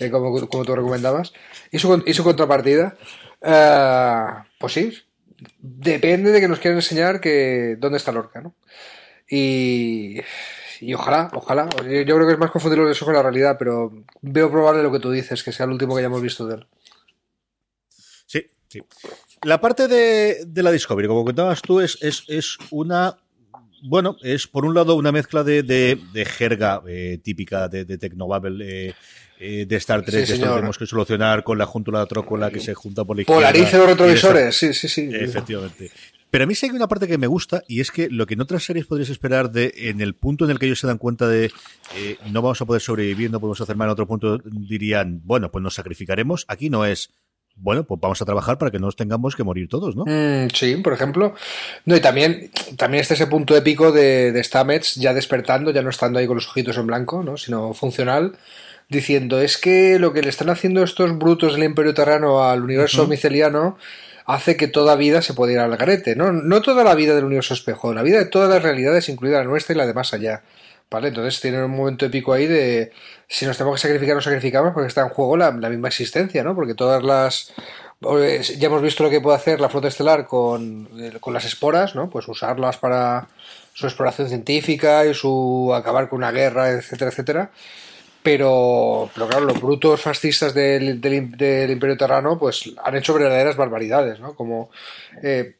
eh, 0.00 0.10
como, 0.10 0.46
como 0.48 0.64
tú 0.64 0.74
recomendabas. 0.74 1.32
¿Y 1.70 1.78
su, 1.78 2.02
y 2.04 2.14
su 2.14 2.24
contrapartida? 2.24 2.96
Eh, 3.40 4.24
pues 4.58 4.72
sí, 4.72 4.92
depende 5.58 6.30
de 6.30 6.40
que 6.40 6.48
nos 6.48 6.58
quieran 6.58 6.78
enseñar 6.78 7.20
que 7.20 7.76
dónde 7.78 7.98
está 7.98 8.12
Lorca, 8.12 8.40
¿no? 8.40 8.54
Y, 9.28 10.20
y 10.80 10.94
ojalá, 10.94 11.30
ojalá. 11.34 11.68
Yo, 11.80 12.16
creo 12.16 12.26
que 12.26 12.32
es 12.32 12.38
más 12.38 12.50
confundir 12.50 12.80
eso 12.80 13.04
con 13.04 13.14
la 13.14 13.22
realidad, 13.22 13.56
pero 13.58 14.04
veo 14.20 14.50
probable 14.50 14.82
lo 14.82 14.92
que 14.92 14.98
tú 14.98 15.10
dices, 15.10 15.42
que 15.42 15.52
sea 15.52 15.64
el 15.64 15.72
último 15.72 15.94
que 15.94 16.00
hayamos 16.00 16.20
visto 16.20 16.46
de 16.46 16.56
él. 16.56 16.66
Sí, 18.26 18.46
sí. 18.68 18.82
La 19.42 19.60
parte 19.60 19.88
de, 19.88 20.44
de 20.46 20.62
la 20.62 20.70
Discovery, 20.70 21.08
como 21.08 21.24
contabas 21.24 21.62
tú, 21.62 21.80
es, 21.80 21.98
es, 22.02 22.24
es 22.28 22.58
una 22.70 23.16
bueno, 23.82 24.16
es 24.22 24.46
por 24.46 24.64
un 24.64 24.74
lado 24.74 24.94
una 24.94 25.10
mezcla 25.10 25.42
de, 25.42 25.62
de, 25.62 25.98
de 26.12 26.24
jerga 26.24 26.82
eh, 26.86 27.18
típica 27.22 27.68
de, 27.68 27.84
de 27.84 27.98
Tecnobabel 27.98 28.62
eh, 28.62 28.94
eh, 29.44 29.66
de 29.66 29.76
Star 29.76 30.02
Trek, 30.02 30.24
que 30.24 30.38
tenemos 30.38 30.78
que 30.78 30.86
solucionar 30.86 31.42
con 31.42 31.58
la 31.58 31.66
júntula 31.66 32.06
trócola 32.06 32.50
que 32.50 32.60
se 32.60 32.74
junta 32.74 33.04
por 33.04 33.16
la 33.16 33.22
izquierda. 33.22 33.40
Polarice 33.40 33.76
los 33.76 33.86
retrovisores, 33.88 34.56
sí, 34.56 34.72
sí, 34.72 34.88
sí. 34.88 35.10
Efectivamente. 35.12 35.90
Pero 36.30 36.44
a 36.44 36.46
mí 36.46 36.54
sí 36.54 36.66
hay 36.66 36.72
una 36.72 36.86
parte 36.86 37.08
que 37.08 37.18
me 37.18 37.26
gusta 37.26 37.62
y 37.66 37.80
es 37.80 37.90
que 37.90 38.08
lo 38.08 38.24
que 38.24 38.34
en 38.34 38.40
otras 38.40 38.64
series 38.64 38.86
podrías 38.86 39.10
esperar 39.10 39.50
de 39.50 39.74
en 39.76 40.00
el 40.00 40.14
punto 40.14 40.44
en 40.44 40.52
el 40.52 40.58
que 40.58 40.66
ellos 40.66 40.78
se 40.78 40.86
dan 40.86 40.96
cuenta 40.96 41.26
de 41.26 41.50
eh, 41.96 42.16
no 42.30 42.40
vamos 42.40 42.62
a 42.62 42.64
poder 42.64 42.80
sobrevivir, 42.80 43.30
no 43.32 43.40
podemos 43.40 43.60
hacer 43.60 43.74
mal 43.74 43.88
en 43.88 43.92
otro 43.92 44.06
punto, 44.06 44.38
dirían, 44.44 45.20
bueno, 45.24 45.50
pues 45.50 45.62
nos 45.62 45.74
sacrificaremos. 45.74 46.44
Aquí 46.46 46.70
no 46.70 46.86
es, 46.86 47.10
bueno, 47.56 47.84
pues 47.84 48.00
vamos 48.00 48.22
a 48.22 48.24
trabajar 48.24 48.58
para 48.58 48.70
que 48.70 48.78
no 48.78 48.86
nos 48.86 48.96
tengamos 48.96 49.36
que 49.36 49.42
morir 49.42 49.68
todos, 49.68 49.96
¿no? 49.96 50.04
Mm, 50.06 50.50
sí, 50.54 50.76
por 50.76 50.92
ejemplo. 50.92 51.34
No, 51.84 51.96
y 51.96 52.00
también, 52.00 52.50
también 52.78 53.02
está 53.02 53.14
ese 53.14 53.26
punto 53.26 53.56
épico 53.56 53.92
de, 53.92 54.32
de 54.32 54.44
Stamets 54.44 54.94
ya 54.94 55.12
despertando, 55.12 55.72
ya 55.72 55.82
no 55.82 55.90
estando 55.90 56.18
ahí 56.18 56.26
con 56.26 56.36
los 56.36 56.48
ojitos 56.48 56.78
en 56.78 56.86
blanco, 56.86 57.22
¿no? 57.22 57.36
Sino 57.36 57.74
funcional, 57.74 58.38
diciendo, 58.92 59.40
es 59.40 59.58
que 59.58 59.98
lo 59.98 60.12
que 60.12 60.22
le 60.22 60.28
están 60.28 60.50
haciendo 60.50 60.84
estos 60.84 61.18
brutos 61.18 61.54
del 61.54 61.64
Imperio 61.64 61.94
Terrano 61.94 62.44
al 62.44 62.62
universo 62.62 63.06
miceliano 63.08 63.76
hace 64.26 64.56
que 64.56 64.68
toda 64.68 64.94
vida 64.94 65.22
se 65.22 65.34
pueda 65.34 65.52
ir 65.52 65.58
al 65.58 65.76
garete, 65.76 66.14
¿no? 66.14 66.32
No 66.32 66.62
toda 66.62 66.84
la 66.84 66.94
vida 66.94 67.14
del 67.14 67.24
universo 67.24 67.54
espejo, 67.54 67.92
la 67.92 68.02
vida 68.02 68.18
de 68.18 68.26
todas 68.26 68.48
las 68.48 68.62
realidades, 68.62 69.08
incluida 69.08 69.38
la 69.38 69.44
nuestra 69.44 69.74
y 69.74 69.78
la 69.78 69.86
de 69.86 69.94
más 69.94 70.14
allá. 70.14 70.42
¿Vale? 70.90 71.08
Entonces 71.08 71.40
tienen 71.40 71.62
un 71.62 71.70
momento 71.70 72.04
épico 72.04 72.34
ahí 72.34 72.46
de 72.46 72.92
si 73.26 73.46
nos 73.46 73.56
tenemos 73.56 73.80
que 73.80 73.88
sacrificar, 73.88 74.14
nos 74.14 74.24
sacrificamos 74.24 74.74
porque 74.74 74.88
está 74.88 75.00
en 75.00 75.08
juego 75.08 75.38
la, 75.38 75.50
misma 75.50 75.88
existencia, 75.88 76.44
¿no? 76.44 76.54
Porque 76.54 76.74
todas 76.74 77.02
las... 77.02 77.52
Ya 78.58 78.66
hemos 78.66 78.82
visto 78.82 79.02
lo 79.02 79.08
que 79.08 79.20
puede 79.20 79.36
hacer 79.36 79.58
la 79.58 79.70
flota 79.70 79.88
estelar 79.88 80.26
con, 80.26 80.88
con 81.20 81.32
las 81.32 81.46
esporas, 81.46 81.94
¿no? 81.94 82.10
Pues 82.10 82.28
usarlas 82.28 82.76
para 82.76 83.28
su 83.72 83.86
exploración 83.86 84.28
científica 84.28 85.06
y 85.06 85.14
su 85.14 85.72
acabar 85.74 86.10
con 86.10 86.18
una 86.18 86.30
guerra, 86.30 86.70
etcétera, 86.70 87.10
etcétera. 87.10 87.50
Pero, 88.22 89.10
pero 89.14 89.28
claro, 89.28 89.46
los 89.46 89.60
brutos 89.60 90.00
fascistas 90.00 90.54
del, 90.54 91.00
del, 91.00 91.70
Imperio 91.70 91.96
Terrano 91.96 92.38
pues 92.38 92.72
han 92.82 92.96
hecho 92.96 93.14
verdaderas 93.14 93.56
barbaridades, 93.56 94.20
¿no? 94.20 94.34
Como 94.36 94.70
eh, 95.22 95.56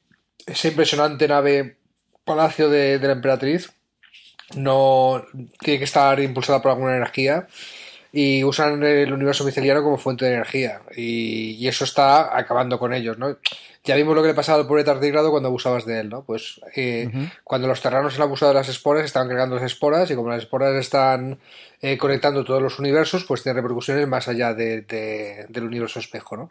esa 0.47 0.69
impresionante 0.69 1.27
nave 1.27 1.77
palacio 2.25 2.71
de, 2.71 3.01
de 3.01 3.07
la 3.07 3.15
emperatriz 3.15 3.73
no 4.55 5.25
tiene 5.59 5.79
que 5.79 5.85
estar 5.85 6.21
impulsada 6.21 6.63
por 6.63 6.73
alguna 6.73 6.97
energía 6.97 7.49
y 8.13 8.45
usan 8.45 8.83
el 8.83 9.11
universo 9.11 9.43
miceliano 9.43 9.83
como 9.83 9.97
fuente 9.97 10.27
de 10.27 10.35
energía 10.35 10.83
y, 10.95 11.67
eso 11.67 11.85
está 11.85 12.37
acabando 12.37 12.79
con 12.79 12.93
ellos, 12.93 13.17
¿no? 13.17 13.39
Ya 13.85 13.97
vimos 13.97 14.15
lo 14.15 14.21
que 14.21 14.29
le 14.29 14.35
pasaba 14.35 14.59
al 14.59 14.67
pobre 14.67 14.85
tardigrado 14.85 15.31
cuando 15.31 15.49
abusabas 15.49 15.87
de 15.87 16.01
él, 16.01 16.11
¿no? 16.11 16.23
Pues 16.23 16.61
eh, 16.77 17.11
cuando 17.43 17.67
los 17.67 17.81
terranos 17.81 18.15
han 18.15 18.23
abusado 18.23 18.53
de 18.53 18.59
las 18.59 18.69
esporas, 18.69 19.05
estaban 19.05 19.29
cargando 19.29 19.57
las 19.57 19.65
esporas 19.65 20.11
y 20.11 20.15
como 20.15 20.29
las 20.29 20.43
esporas 20.43 20.75
están 20.75 21.39
eh, 21.81 21.97
conectando 21.97 22.45
todos 22.45 22.61
los 22.61 22.79
universos, 22.79 23.25
pues 23.25 23.43
tiene 23.43 23.57
repercusiones 23.57 24.07
más 24.07 24.29
allá 24.29 24.53
de, 24.53 24.83
del 25.49 25.65
universo 25.65 25.99
espejo, 25.99 26.37
¿no? 26.37 26.51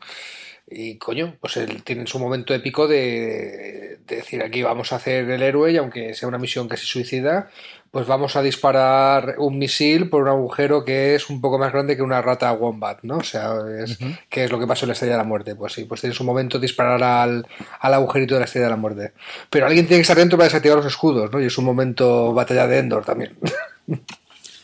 Y 0.73 0.95
coño, 0.95 1.35
pues 1.41 1.57
él 1.57 1.83
tiene 1.83 2.07
su 2.07 2.17
momento 2.17 2.53
épico 2.53 2.87
de, 2.87 3.99
decir 4.07 4.41
aquí 4.41 4.63
vamos 4.63 4.93
a 4.93 4.95
hacer 4.95 5.29
el 5.29 5.43
héroe 5.43 5.71
y 5.71 5.77
aunque 5.77 6.13
sea 6.13 6.29
una 6.29 6.37
misión 6.37 6.69
que 6.69 6.77
se 6.77 6.85
suicida, 6.85 7.49
pues 7.91 8.07
vamos 8.07 8.37
a 8.37 8.41
disparar 8.41 9.35
un 9.37 9.57
misil 9.57 10.09
por 10.09 10.23
un 10.23 10.29
agujero 10.29 10.85
que 10.85 11.13
es 11.13 11.29
un 11.29 11.41
poco 11.41 11.59
más 11.59 11.73
grande 11.73 11.97
que 11.97 12.01
una 12.01 12.21
rata 12.21 12.53
wombat, 12.53 13.03
¿no? 13.03 13.17
O 13.17 13.23
sea, 13.23 13.55
es, 13.83 13.99
¿qué 14.29 14.45
es 14.45 14.51
lo 14.51 14.57
que 14.57 14.65
pasó 14.65 14.85
en 14.85 14.89
la 14.89 14.93
Estrella 14.93 15.13
de 15.13 15.17
la 15.17 15.25
Muerte? 15.25 15.55
Pues 15.55 15.73
sí, 15.73 15.83
pues 15.83 15.99
tiene 15.99 16.15
su 16.15 16.23
momento 16.23 16.57
disparar 16.57 17.03
al, 17.03 17.45
al 17.81 17.93
agujerito 17.93 18.35
de 18.35 18.39
la 18.39 18.45
Estrella 18.45 18.67
de 18.67 18.71
la 18.71 18.77
Muerte. 18.77 19.11
Pero 19.49 19.65
alguien 19.65 19.85
tiene 19.87 19.97
que 19.97 20.03
estar 20.03 20.17
dentro 20.17 20.37
para 20.37 20.47
desactivar 20.47 20.77
los 20.77 20.87
escudos, 20.87 21.29
¿no? 21.33 21.41
Y 21.41 21.45
es 21.47 21.57
un 21.57 21.65
momento 21.65 22.33
batalla 22.33 22.65
de 22.65 22.79
Endor 22.79 23.03
también. 23.03 23.37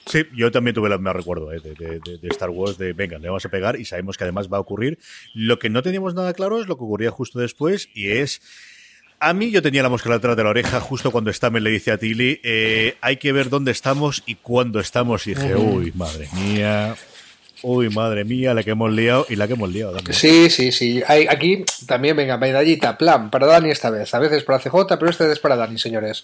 Sí, 0.08 0.24
yo 0.34 0.50
también 0.52 0.74
tuve 0.74 0.88
el 0.88 1.14
recuerdo 1.14 1.52
eh, 1.52 1.60
de, 1.60 2.28
Star 2.30 2.50
Wars, 2.50 2.78
de 2.78 2.94
venga, 2.94 3.18
le 3.18 3.28
vamos 3.28 3.46
a 3.46 3.50
pegar 3.50 3.78
y 3.78 3.84
sabemos 3.84 4.18
que 4.18 4.24
además 4.24 4.48
va 4.48 4.56
a 4.56 4.62
ocurrir. 4.62 5.00
Lo 5.34 5.60
que 5.60 5.70
no 5.70 5.84
teníamos 5.84 6.14
nada 6.14 6.34
claro 6.34 6.62
es 6.62 6.68
lo 6.68 6.78
que 6.78 6.86
ocurría 6.86 7.12
justo 7.12 7.40
después 7.40 7.90
y 7.94 8.12
es... 8.12 8.42
A 9.20 9.34
mí 9.34 9.50
yo 9.50 9.62
tenía 9.62 9.82
la 9.82 9.90
mosca 9.90 10.12
detrás 10.12 10.38
de 10.38 10.44
la 10.44 10.50
oreja 10.50 10.80
justo 10.80 11.12
cuando 11.12 11.34
Stammer 11.34 11.62
le 11.62 11.72
dice 11.72 11.92
a 11.92 11.98
Tilly, 11.98 12.40
eh, 12.44 12.98
hay 13.02 13.18
que 13.18 13.32
ver 13.32 13.50
dónde 13.50 13.72
estamos 13.72 14.22
y 14.28 14.36
cuándo 14.36 14.80
estamos. 14.80 15.26
Y 15.26 15.34
dije, 15.34 15.56
uy, 15.56 15.92
madre 15.96 16.28
mía. 16.34 16.96
Uy, 17.64 17.90
madre 17.90 18.24
mía, 18.24 18.54
la 18.54 18.62
que 18.62 18.72
hemos 18.72 18.92
liado 18.92 19.26
y 19.30 19.36
la 19.36 19.48
que 19.48 19.54
hemos 19.54 19.72
liado 19.72 19.96
también. 19.96 20.14
Sí, 20.14 20.50
sí, 20.52 20.72
sí. 20.72 21.02
Hay, 21.08 21.26
aquí 21.28 21.66
también, 21.88 22.16
venga, 22.16 22.38
medallita, 22.38 22.96
plan, 22.98 23.32
para 23.32 23.48
Dani 23.48 23.72
esta 23.72 23.90
vez. 23.90 24.14
A 24.14 24.20
veces 24.20 24.44
para 24.44 24.60
CJ, 24.60 24.98
pero 25.00 25.10
esta 25.10 25.24
vez 25.24 25.34
es 25.34 25.40
para 25.40 25.56
Dani, 25.56 25.80
señores. 25.80 26.24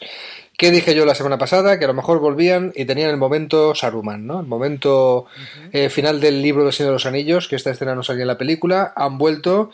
¿Qué 0.56 0.70
dije 0.70 0.94
yo 0.94 1.06
la 1.06 1.16
semana 1.16 1.40
pasada? 1.40 1.80
Que 1.80 1.86
a 1.86 1.88
lo 1.88 1.96
mejor 1.96 2.20
volvían 2.20 2.72
y 2.76 2.86
tenían 2.86 3.10
el 3.10 3.18
momento 3.18 3.74
Saruman, 3.74 4.28
¿no? 4.28 4.42
El 4.42 4.46
momento 4.46 5.26
eh, 5.72 5.90
final 5.90 6.22
del 6.22 6.42
libro 6.44 6.64
del 6.64 6.74
Señor 6.74 6.92
de 6.92 6.96
los 6.96 7.06
Anillos, 7.08 7.48
que 7.48 7.56
esta 7.56 7.72
escena 7.72 7.96
no 7.96 8.04
salía 8.04 8.22
en 8.22 8.28
la 8.28 8.38
película. 8.38 8.94
Han 8.96 9.18
vuelto 9.18 9.72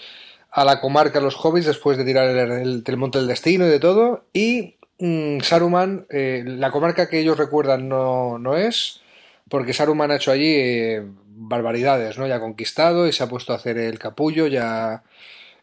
a 0.51 0.65
la 0.65 0.81
comarca 0.81 1.19
los 1.19 1.35
hobbits 1.43 1.67
después 1.67 1.97
de 1.97 2.05
tirar 2.05 2.27
el, 2.27 2.83
el, 2.85 2.97
monte 2.97 3.19
del 3.19 3.27
destino 3.27 3.65
y 3.65 3.69
de 3.69 3.79
todo. 3.79 4.25
Y 4.33 4.77
mm, 4.99 5.41
Saruman, 5.41 6.07
eh, 6.09 6.43
la 6.45 6.71
comarca 6.71 7.07
que 7.07 7.19
ellos 7.19 7.37
recuerdan 7.37 7.87
no, 7.87 8.39
no 8.39 8.57
es, 8.57 9.01
porque 9.49 9.73
Saruman 9.73 10.11
ha 10.11 10.15
hecho 10.15 10.31
allí 10.31 10.53
eh, 10.55 11.03
barbaridades, 11.27 12.17
¿no? 12.17 12.27
Ya 12.27 12.35
ha 12.35 12.39
conquistado 12.39 13.07
y 13.07 13.13
se 13.13 13.23
ha 13.23 13.29
puesto 13.29 13.53
a 13.53 13.57
hacer 13.57 13.77
el 13.77 13.99
capullo, 13.99 14.47
ya, 14.47 15.03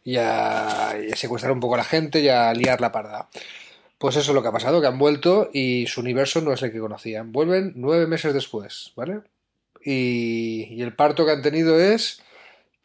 ya, 0.05 0.97
ya 1.09 1.17
secuestrar 1.17 1.53
un 1.53 1.61
poco 1.61 1.75
a 1.75 1.79
la 1.79 1.85
gente, 1.85 2.23
ya 2.23 2.53
liar 2.55 2.81
la 2.81 2.93
parda. 2.93 3.29
Pues 3.99 4.17
eso 4.17 4.31
es 4.31 4.35
lo 4.35 4.43
que 4.43 4.49
ha 4.49 4.53
pasado, 4.53 4.81
que 4.81 4.87
han 4.87 4.99
vuelto 4.99 5.51
y 5.53 5.87
su 5.87 6.01
universo 6.01 6.41
no 6.43 6.53
es 6.53 6.63
el 6.63 6.71
que 6.71 6.81
conocían. 6.81 7.33
Vuelven 7.33 7.73
nueve 7.77 8.07
meses 8.07 8.35
después, 8.35 8.93
¿vale? 8.95 9.21
Y, 9.83 10.69
y 10.71 10.83
el 10.83 10.95
parto 10.95 11.25
que 11.25 11.33
han 11.33 11.43
tenido 11.43 11.81
es 11.81 12.21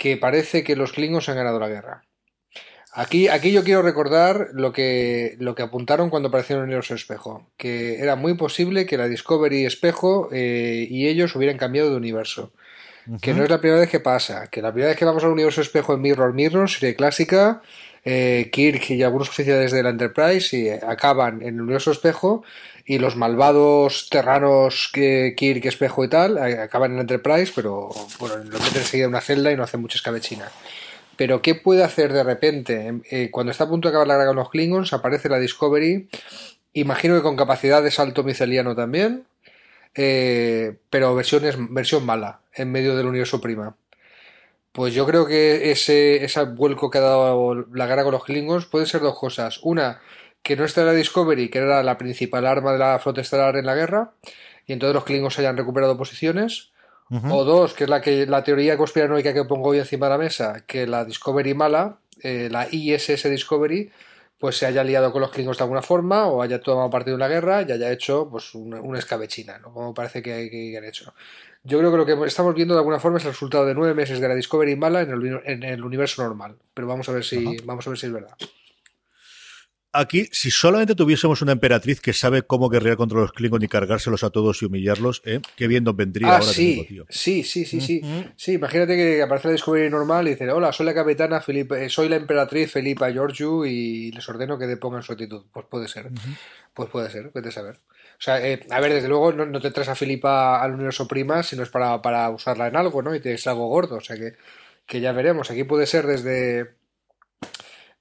que 0.01 0.17
parece 0.17 0.63
que 0.63 0.75
los 0.75 0.93
Klingons 0.93 1.29
han 1.29 1.35
ganado 1.35 1.59
la 1.59 1.69
guerra. 1.69 2.05
Aquí, 2.91 3.27
aquí 3.27 3.51
yo 3.51 3.63
quiero 3.63 3.83
recordar 3.83 4.47
lo 4.51 4.73
que, 4.73 5.35
lo 5.37 5.53
que 5.53 5.61
apuntaron 5.61 6.09
cuando 6.09 6.29
aparecieron 6.29 6.63
en 6.63 6.69
el 6.69 6.69
universo 6.69 6.95
espejo, 6.95 7.51
que 7.55 7.99
era 7.99 8.15
muy 8.15 8.33
posible 8.33 8.87
que 8.87 8.97
la 8.97 9.07
Discovery 9.07 9.63
espejo 9.63 10.29
eh, 10.31 10.87
y 10.89 11.07
ellos 11.07 11.35
hubieran 11.35 11.59
cambiado 11.59 11.91
de 11.91 11.97
universo. 11.97 12.51
Que 13.21 13.35
no 13.35 13.43
es 13.43 13.49
la 13.51 13.59
primera 13.59 13.81
vez 13.81 13.89
que 13.89 13.99
pasa, 13.99 14.47
que 14.47 14.63
la 14.63 14.71
primera 14.71 14.89
vez 14.89 14.97
que 14.97 15.05
vamos 15.05 15.23
al 15.23 15.31
universo 15.31 15.61
espejo 15.61 15.93
en 15.93 16.01
Mirror 16.01 16.33
Mirror, 16.33 16.67
serie 16.67 16.95
clásica, 16.95 17.61
eh, 18.03 18.49
Kirk 18.51 18.89
y 18.89 19.03
algunos 19.03 19.29
oficiales 19.29 19.71
de 19.71 19.83
la 19.83 19.89
Enterprise 19.89 20.57
y 20.57 20.69
acaban 20.69 21.43
en 21.43 21.55
el 21.55 21.61
universo 21.61 21.91
espejo 21.91 22.43
y 22.85 22.99
los 22.99 23.15
malvados 23.15 24.09
terranos 24.09 24.89
que 24.93 25.33
Kirk, 25.35 25.65
espejo 25.65 26.03
y 26.03 26.09
tal 26.09 26.37
acaban 26.37 26.93
en 26.93 26.99
Enterprise, 26.99 27.51
pero 27.55 27.89
bueno, 28.19 28.37
lo 28.37 28.59
meten 28.59 28.77
enseguida 28.77 29.05
en 29.05 29.11
una 29.11 29.21
celda 29.21 29.51
y 29.51 29.55
no 29.55 29.63
hacen 29.63 29.81
mucha 29.81 29.97
escabechina. 29.97 30.51
Pero 31.15 31.41
¿qué 31.41 31.55
puede 31.55 31.83
hacer 31.83 32.13
de 32.13 32.23
repente? 32.23 33.01
Eh, 33.09 33.29
cuando 33.31 33.51
está 33.51 33.65
a 33.65 33.69
punto 33.69 33.87
de 33.87 33.91
acabar 33.91 34.07
la 34.07 34.15
guerra 34.15 34.27
con 34.27 34.37
los 34.37 34.49
Klingons, 34.49 34.93
aparece 34.93 35.29
la 35.29 35.39
Discovery, 35.39 36.09
imagino 36.73 37.15
que 37.15 37.21
con 37.21 37.35
capacidad 37.35 37.83
de 37.83 37.91
salto 37.91 38.23
miceliano 38.23 38.75
también, 38.75 39.25
eh, 39.93 40.77
pero 40.89 41.13
versión, 41.13 41.43
versión 41.73 42.05
mala, 42.05 42.39
en 42.53 42.71
medio 42.71 42.95
del 42.95 43.07
universo 43.07 43.41
prima. 43.41 43.75
Pues 44.71 44.93
yo 44.93 45.05
creo 45.05 45.25
que 45.25 45.71
ese, 45.71 46.23
ese 46.23 46.43
vuelco 46.45 46.89
que 46.89 46.97
ha 46.99 47.01
dado 47.01 47.65
la 47.73 47.87
guerra 47.87 48.03
con 48.03 48.13
los 48.13 48.23
Klingons 48.23 48.65
puede 48.65 48.85
ser 48.85 49.01
dos 49.01 49.19
cosas. 49.19 49.59
Una, 49.63 50.01
que 50.43 50.55
no 50.55 50.65
esté 50.65 50.83
la 50.83 50.93
Discovery, 50.93 51.49
que 51.49 51.59
era 51.59 51.83
la 51.83 51.97
principal 51.97 52.45
arma 52.45 52.73
de 52.73 52.79
la 52.79 52.99
flota 52.99 53.21
estelar 53.21 53.55
en 53.57 53.65
la 53.65 53.75
guerra, 53.75 54.13
y 54.65 54.73
entonces 54.73 54.95
los 54.95 55.03
Klingons 55.03 55.37
hayan 55.39 55.57
recuperado 55.57 55.97
posiciones. 55.97 56.69
O 57.29 57.43
dos, 57.43 57.73
que 57.73 57.83
es 57.83 57.89
la 57.89 57.99
que 57.99 58.25
la 58.25 58.41
teoría 58.41 58.77
conspiranoica 58.77 59.33
que 59.33 59.43
pongo 59.43 59.71
hoy 59.71 59.79
encima 59.79 60.05
de 60.05 60.11
la 60.11 60.17
mesa, 60.17 60.63
que 60.65 60.87
la 60.87 61.03
Discovery 61.03 61.53
mala, 61.53 61.97
eh, 62.23 62.47
la 62.49 62.69
ISS 62.71 63.29
Discovery, 63.29 63.91
pues 64.39 64.57
se 64.57 64.65
haya 64.65 64.81
liado 64.81 65.11
con 65.11 65.19
los 65.19 65.29
Klingons 65.29 65.57
de 65.57 65.63
alguna 65.65 65.81
forma, 65.81 66.27
o 66.27 66.41
haya 66.41 66.61
tomado 66.61 66.89
partido 66.89 67.15
en 67.15 67.19
la 67.19 67.27
guerra 67.27 67.63
y 67.63 67.71
haya 67.73 67.91
hecho 67.91 68.29
pues 68.31 68.55
una, 68.55 68.97
escabechina, 68.97 69.59
¿no? 69.59 69.73
Como 69.73 69.93
parece 69.93 70.21
que, 70.21 70.49
que, 70.49 70.77
han 70.77 70.85
hecho. 70.85 71.13
Yo 71.65 71.79
creo 71.79 71.91
que 71.91 71.97
lo 71.97 72.05
que 72.05 72.27
estamos 72.27 72.55
viendo 72.55 72.75
de 72.75 72.79
alguna 72.79 72.99
forma 73.01 73.17
es 73.17 73.25
el 73.25 73.31
resultado 73.31 73.65
de 73.65 73.75
nueve 73.75 73.93
meses 73.93 74.21
de 74.21 74.29
la 74.29 74.33
Discovery 74.33 74.77
mala 74.77 75.01
en 75.01 75.11
el, 75.11 75.41
en 75.43 75.63
el 75.63 75.83
universo 75.83 76.23
normal. 76.23 76.55
Pero 76.73 76.87
vamos 76.87 77.09
a 77.09 77.11
ver 77.11 77.25
si, 77.25 77.57
vamos 77.65 77.85
a 77.85 77.89
ver 77.89 77.99
si 77.99 78.05
es 78.05 78.13
verdad. 78.13 78.37
Aquí, 79.93 80.29
si 80.31 80.51
solamente 80.51 80.95
tuviésemos 80.95 81.41
una 81.41 81.51
emperatriz 81.51 81.99
que 81.99 82.13
sabe 82.13 82.43
cómo 82.43 82.69
guerrear 82.69 82.95
contra 82.95 83.19
los 83.19 83.33
Klingon 83.33 83.61
y 83.61 83.67
cargárselos 83.67 84.23
a 84.23 84.29
todos 84.29 84.61
y 84.61 84.65
humillarlos, 84.65 85.21
¿eh? 85.25 85.41
qué 85.57 85.67
bien 85.67 85.83
nos 85.83 85.97
vendría 85.97 86.29
ah, 86.29 86.37
ahora 86.37 86.45
sí, 86.45 86.85
tío. 86.87 87.05
Sí, 87.09 87.43
sí, 87.43 87.65
sí, 87.65 87.81
sí. 87.81 88.01
Sí, 88.37 88.53
imagínate 88.53 88.95
que 88.95 89.21
aparece 89.21 89.49
la 89.49 89.53
Discovery 89.53 89.89
normal 89.89 90.27
y 90.27 90.31
dice, 90.31 90.49
hola, 90.49 90.71
soy 90.71 90.85
la 90.85 90.93
capitana 90.93 91.41
Felipe, 91.41 91.83
eh, 91.83 91.89
soy 91.89 92.07
la 92.07 92.15
emperatriz 92.15 92.71
Felipa 92.71 93.11
Georgiou 93.11 93.65
y 93.65 94.11
les 94.13 94.29
ordeno 94.29 94.57
que 94.57 94.65
depongan 94.65 95.03
su 95.03 95.11
actitud. 95.11 95.43
Pues 95.51 95.65
puede 95.65 95.89
ser. 95.89 96.09
Pues 96.73 96.89
puede 96.89 97.09
ser, 97.09 97.29
puede 97.31 97.51
saber. 97.51 97.75
O 97.75 98.23
sea, 98.23 98.41
eh, 98.47 98.65
a 98.69 98.79
ver, 98.79 98.93
desde 98.93 99.09
luego 99.09 99.33
no, 99.33 99.59
te 99.59 99.71
traes 99.71 99.89
a 99.89 99.95
Filipa 99.95 100.61
al 100.61 100.73
universo 100.73 101.05
prima 101.05 101.43
si 101.43 101.57
no 101.57 101.63
es 101.63 101.69
para, 101.69 102.01
para 102.01 102.29
usarla 102.29 102.67
en 102.67 102.77
algo, 102.77 103.01
¿no? 103.01 103.13
Y 103.13 103.19
te 103.19 103.33
es 103.33 103.45
algo 103.45 103.67
gordo, 103.67 103.97
o 103.97 104.01
sea 104.01 104.15
que, 104.15 104.35
que 104.85 105.01
ya 105.01 105.11
veremos. 105.11 105.51
Aquí 105.51 105.65
puede 105.65 105.85
ser 105.85 106.07
desde 106.07 106.79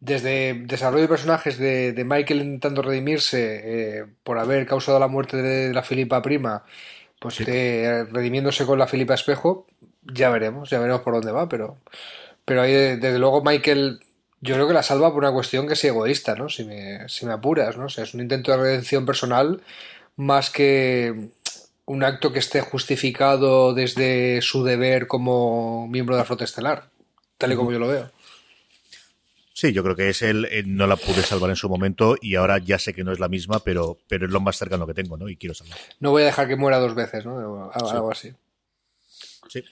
desde 0.01 0.55
desarrollo 0.65 1.03
de 1.03 1.09
personajes 1.09 1.59
de, 1.59 2.03
Michael 2.07 2.41
intentando 2.41 2.83
redimirse 2.83 3.61
eh, 3.63 4.07
por 4.25 4.39
haber 4.39 4.67
causado 4.67 4.99
la 4.99 5.09
muerte 5.09 5.37
de, 5.37 5.73
la 5.73 5.83
Filipa 5.83 6.23
Prima, 6.23 6.65
pues 7.21 7.39
redimiéndose 7.39 8.65
con 8.65 8.79
la 8.79 8.87
Filipa 8.87 9.15
Espejo, 9.15 9.67
ya 10.03 10.31
veremos, 10.31 10.71
ya 10.71 10.79
veremos 10.79 11.03
por 11.03 11.15
dónde 11.15 11.33
va, 11.33 11.49
pero, 11.49 11.77
pero 12.47 12.63
ahí 12.63 12.73
desde 12.73 13.19
luego 13.19 13.43
Michael 13.45 14.01
yo 14.41 14.55
creo 14.55 14.67
que 14.67 14.73
la 14.73 14.83
salva 14.83 15.13
por 15.13 15.23
una 15.23 15.33
cuestión 15.33 15.67
que 15.67 15.75
es 15.75 15.85
egoísta, 15.85 16.35
¿no? 16.35 16.49
Si 16.49 16.65
me, 16.65 17.07
si 17.09 17.27
me 17.27 17.33
apuras, 17.33 17.77
¿no? 17.77 17.85
O 17.85 17.89
sea, 17.91 18.05
es 18.05 18.15
un 18.15 18.23
intento 18.23 18.51
de 18.51 18.57
redención 18.57 19.05
personal 19.05 19.61
más 20.17 20.49
que 20.49 21.29
un 21.85 22.05
acto 22.05 22.33
que 22.33 22.39
esté 22.39 22.63
justificado 22.63 23.75
desde 23.75 24.41
su 24.41 24.65
deber 24.65 25.07
como 25.07 25.89
miembro 25.89 26.15
de 26.15 26.21
la 26.23 26.25
flota 26.25 26.45
estelar, 26.45 26.89
tal 27.37 27.53
y 27.53 27.57
como 27.57 27.71
yo 27.71 27.79
lo 27.79 27.89
veo. 27.89 28.11
Sí, 29.61 29.75
yo 29.75 29.83
creo 29.83 29.95
que 29.95 30.09
es 30.09 30.23
él, 30.23 30.49
eh, 30.51 30.63
no 30.65 30.87
la 30.87 30.97
pude 30.97 31.23
salvar 31.23 31.51
en 31.51 31.57
su 31.57 31.69
momento 31.69 32.17
y 32.19 32.35
ahora 32.37 32.57
ya 32.57 32.79
sé 32.79 32.95
que 32.95 33.05
no 33.05 33.13
es 33.13 33.21
la 33.21 33.29
misma, 33.29 33.63
pero, 33.63 33.99
pero 34.09 34.25
es 34.25 34.33
lo 34.33 34.41
más 34.41 34.57
cercano 34.57 34.87
que 34.87 34.95
tengo, 34.95 35.19
¿no? 35.19 35.29
Y 35.29 35.37
quiero 35.37 35.53
salvar. 35.53 35.77
No 35.99 36.13
voy 36.13 36.23
a 36.23 36.25
dejar 36.25 36.49
que 36.49 36.57
muera 36.57 36.79
dos 36.79 36.95
veces, 36.95 37.27
¿no? 37.27 37.71
Algo, 37.71 38.11
así. 38.11 38.33
Sí. 39.51 39.63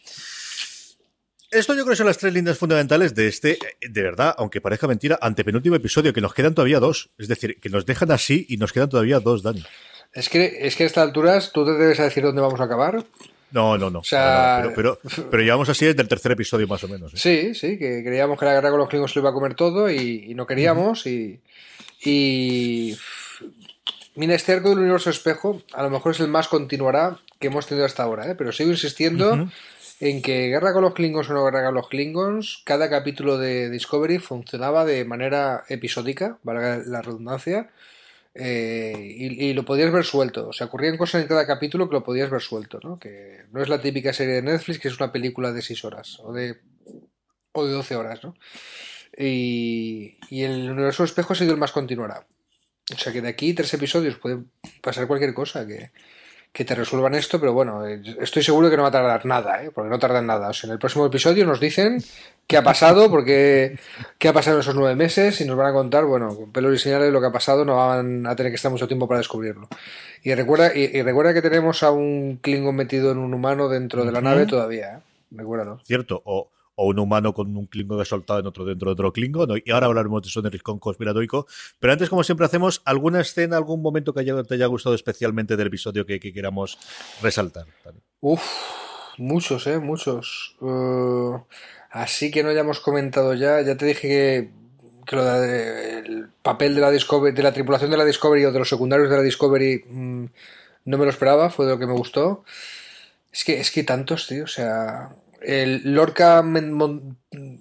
Esto 1.51 1.73
yo 1.73 1.85
creo 1.85 1.93
que 1.93 1.97
son 1.97 2.07
las 2.07 2.19
tres 2.19 2.35
líneas 2.35 2.59
fundamentales 2.59 3.15
de 3.15 3.29
este, 3.29 3.53
eh, 3.53 3.89
de 3.89 4.03
verdad, 4.03 4.35
aunque 4.37 4.61
parezca 4.61 4.87
mentira, 4.87 5.19
antepenúltimo 5.23 5.77
episodio, 5.77 6.13
que 6.13 6.21
nos 6.21 6.35
quedan 6.35 6.55
todavía 6.55 6.81
dos. 6.81 7.09
Es 7.17 7.27
decir, 7.27 7.59
que 7.59 7.71
nos 7.71 7.87
dejan 7.87 8.11
así 8.11 8.45
y 8.51 8.59
nos 8.59 8.75
quedan 8.75 8.91
todavía 8.91 9.21
dos, 9.21 9.43
Dani. 9.43 9.65
Es 10.13 10.29
que, 10.29 10.67
es 10.67 10.77
que 10.77 10.85
a 10.85 10.87
estas 10.87 11.05
alturas 11.05 11.51
tú 11.51 11.65
te 11.65 11.73
debes 11.73 11.97
decir 11.97 12.25
dónde 12.25 12.43
vamos 12.43 12.61
a 12.61 12.65
acabar. 12.65 13.07
No, 13.51 13.79
no, 13.79 13.91
no. 13.91 14.03
pero, 14.75 14.99
pero, 15.31 15.43
llevamos 15.43 15.69
así 15.69 15.87
desde 15.87 16.03
el 16.03 16.09
tercer 16.09 16.33
episodio 16.33 16.67
más 16.67 16.83
o 16.85 16.89
menos. 16.89 17.15
¿eh? 17.15 17.17
Sí, 17.17 17.55
sí, 17.55 17.79
que 17.79 18.03
creíamos 18.05 18.39
que 18.39 18.45
la 18.45 18.55
guerra 18.55 18.71
con 18.71 18.79
los 18.79 18.89
Klingons 18.89 19.15
lo 19.17 19.23
iba 19.23 19.31
a 19.31 19.35
comer 19.35 19.55
todo 19.55 19.91
y, 19.91 20.35
no 20.35 20.47
queríamos. 20.47 21.07
Y. 21.07 21.41
y... 22.05 22.97
este 24.17 24.53
arco 24.53 24.71
del 24.71 24.81
universo 24.81 25.11
espejo 25.11 25.63
a 25.73 25.83
lo 25.83 25.91
mejor 25.91 26.13
es 26.13 26.21
el 26.21 26.29
más 26.29 26.49
continuará 26.49 27.19
que 27.39 27.47
hemos 27.47 27.67
tenido 27.67 27.87
hasta 27.87 28.03
ahora, 28.03 28.31
¿eh? 28.31 28.35
pero 28.35 28.53
sigo 28.53 28.71
insistiendo 28.71 29.49
en 30.01 30.23
que 30.23 30.49
Guerra 30.49 30.73
con 30.73 30.83
los 30.83 30.95
Klingons 30.95 31.31
o 31.31 31.35
no 31.35 31.45
Guerra 31.45 31.65
con 31.67 31.75
los 31.75 31.89
Klingons, 31.89 32.63
cada 32.65 32.91
capítulo 32.91 33.39
de 33.39 33.71
Discovery 33.71 34.19
funcionaba 34.19 34.85
de 34.85 35.05
manera 35.05 35.65
episódica, 35.69 36.39
valga 36.43 36.83
la 36.85 37.03
redundancia, 37.03 37.71
eh, 38.41 38.95
y, 38.97 39.53
lo 39.53 39.65
podías 39.65 39.93
ver 39.93 40.05
suelto. 40.05 40.49
O 40.49 40.53
sea, 40.53 40.69
ocurrían 40.69 40.97
cosas 40.97 41.23
en 41.23 41.29
cada 41.29 41.47
capítulo 41.47 41.89
que 41.89 41.95
lo 41.95 42.05
podías 42.05 42.31
ver 42.31 42.41
suelto, 42.41 42.79
¿no? 42.83 42.99
Que 42.99 43.45
no 43.51 43.61
es 43.61 43.69
la 43.69 43.81
típica 43.81 44.13
serie 44.13 44.35
de 44.35 44.43
Netflix 44.43 44.79
que 44.79 44.89
es 44.89 44.97
una 44.99 45.11
película 45.11 45.53
de 45.53 45.61
6 45.61 45.85
horas 45.85 46.19
o 46.21 46.33
de, 46.33 46.59
o 47.53 47.67
de 47.67 47.73
12 47.73 47.97
horas, 47.97 48.23
¿no? 48.23 48.37
Y, 49.17 50.17
y 50.31 50.45
el 50.45 50.71
universo 50.71 51.03
espejo 51.03 51.33
ha 51.33 51.37
sido 51.37 51.53
el 51.53 51.59
más 51.59 51.73
continuará. 51.73 52.27
O 52.95 52.99
sea 52.99 53.13
que 53.13 53.21
de 53.21 53.29
aquí 53.29 53.53
tres 53.55 53.75
episodios 53.75 54.17
puede 54.17 54.45
pasar 54.81 55.07
cualquier 55.07 55.35
cosa 55.35 55.67
que, 55.67 55.91
que 56.53 56.65
te 56.65 56.75
resuelvan 56.75 57.15
esto, 57.15 57.39
pero 57.39 57.53
bueno, 57.53 57.87
eh, 57.87 58.01
estoy 58.21 58.43
seguro 58.43 58.71
que 58.71 58.77
no 58.77 58.83
va 58.83 58.89
a 58.89 58.93
tardar 58.93 59.27
nada, 59.27 59.63
¿eh? 59.63 59.71
porque 59.73 59.91
no 59.91 59.99
tardan 59.99 60.27
nada. 60.27 60.49
O 60.49 60.53
sea, 60.53 60.69
en 60.69 60.73
el 60.73 60.79
próximo 60.79 61.07
episodio 61.07 61.47
nos 61.47 61.61
dicen 61.61 62.03
qué 62.47 62.57
ha 62.57 62.63
pasado, 62.63 63.11
porque 63.11 63.79
qué 64.19 64.29
ha 64.29 64.33
pasado 64.33 64.57
en 64.57 64.61
esos 64.63 64.75
nueve 64.75 64.97
meses 64.97 65.41
y 65.41 65.45
nos 65.45 65.57
van 65.57 65.69
a 65.69 65.73
contar, 65.73 66.05
bueno, 66.05 66.35
con 66.35 66.51
pelos 66.51 66.75
y 66.75 66.79
señales 66.79 67.13
lo 67.13 67.21
que 67.21 67.27
ha 67.29 67.33
pasado, 67.33 67.65
no 67.65 67.77
van 67.77 68.27
a 68.27 68.35
tener 68.35 68.51
que 68.51 68.57
estar 68.57 68.73
mucho 68.73 68.89
tiempo 68.89 69.07
para 69.07 69.19
descubrirlo. 69.19 69.69
Y 70.23 70.35
recuerda, 70.35 70.75
y, 70.75 71.03
recuerda 71.03 71.35
que 71.35 71.43
tenemos 71.43 71.83
a 71.83 71.91
un 71.91 72.39
Klingon 72.43 72.75
metido 72.75 73.13
en 73.13 73.19
un 73.19 73.35
humano 73.35 73.69
dentro 73.69 74.05
de 74.05 74.13
la 74.13 74.21
nave 74.21 74.47
todavía, 74.47 74.95
¿eh? 74.95 74.99
Recuérdalo. 75.31 75.79
Cierto, 75.85 76.23
o 76.25 76.49
o 76.81 76.87
un 76.87 76.99
humano 77.01 77.35
con 77.35 77.57
un 77.57 77.67
Klingon 77.67 78.05
soltado 78.05 78.39
en 78.39 78.47
otro 78.47 78.65
dentro 78.65 78.89
de 78.89 78.93
otro 78.93 79.13
Klingon. 79.13 79.61
Y 79.65 79.71
ahora 79.73 79.87
hablaremos 79.87 80.23
de 80.23 80.29
eso 80.29 80.43
de 80.43 80.49
Riscón 80.49 80.79
conspiratoico. 80.79 81.49
Pero 81.81 81.93
antes, 81.93 82.09
como 82.09 82.23
siempre 82.23 82.47
hacemos, 82.47 82.83
¿alguna 82.85 83.21
escena, 83.21 83.57
algún 83.57 83.83
momento 83.83 84.15
que 84.15 84.23
te 84.23 84.55
haya 84.55 84.67
gustado 84.67 84.95
especialmente 84.95 85.57
del 85.57 85.67
episodio 85.67 86.07
que, 86.07 86.21
queramos 86.21 86.79
resaltar? 87.21 87.67
Uf, 88.21 88.43
muchos, 89.19 89.67
¿eh? 89.67 89.81
Muchos. 89.81 90.57
Uh, 90.61 91.41
así 91.91 92.31
que 92.31 92.45
no 92.45 92.51
hayamos 92.51 92.79
comentado 92.79 93.35
ya. 93.35 93.61
Ya 93.61 93.77
te 93.77 93.85
dije 93.85 94.09
que, 94.09 94.51
el 95.11 96.29
papel 96.43 96.77
de 96.77 96.81
la 96.81 96.93
Discovery, 96.93 97.35
de 97.35 97.43
la 97.43 97.53
tripulación 97.53 97.91
de 97.91 97.97
la 97.97 98.05
Discovery 98.05 98.45
o 98.45 98.53
de 98.53 98.59
los 98.61 98.69
secundarios 98.69 99.11
de 99.11 99.17
la 99.17 99.23
Discovery 99.23 99.85
mm, 99.89 100.25
no 100.85 100.99
me 100.99 101.05
lo 101.05 101.11
esperaba, 101.11 101.51
fue 101.51 101.67
de 101.67 101.73
lo 101.73 101.79
que 101.81 101.87
me 101.89 101.95
gustó. 101.95 102.45
Es 103.33 103.43
que, 103.43 103.59
es 103.59 103.73
que 103.73 103.83
tantos, 103.83 104.29
tío, 104.29 104.45
o 104.45 104.47
sea, 104.49 105.11
el 105.41 105.95
Lorca 105.95 106.45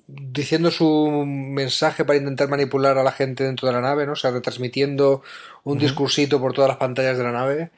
diciendo 0.08 0.72
su 0.72 1.26
mensaje 1.26 2.06
para 2.06 2.18
intentar 2.18 2.50
manipular 2.50 2.98
a 2.98 3.04
la 3.04 3.12
gente 3.12 3.44
dentro 3.44 3.68
de 3.68 3.74
la 3.74 3.82
nave, 3.82 4.06
¿no? 4.06 4.14
O 4.14 4.16
sea, 4.16 4.32
retransmitiendo 4.32 5.22
un 5.64 5.78
discursito 5.78 6.40
por 6.40 6.54
todas 6.54 6.70
las 6.70 6.78
pantallas 6.78 7.18
de 7.18 7.24
la 7.24 7.32
nave. 7.32 7.72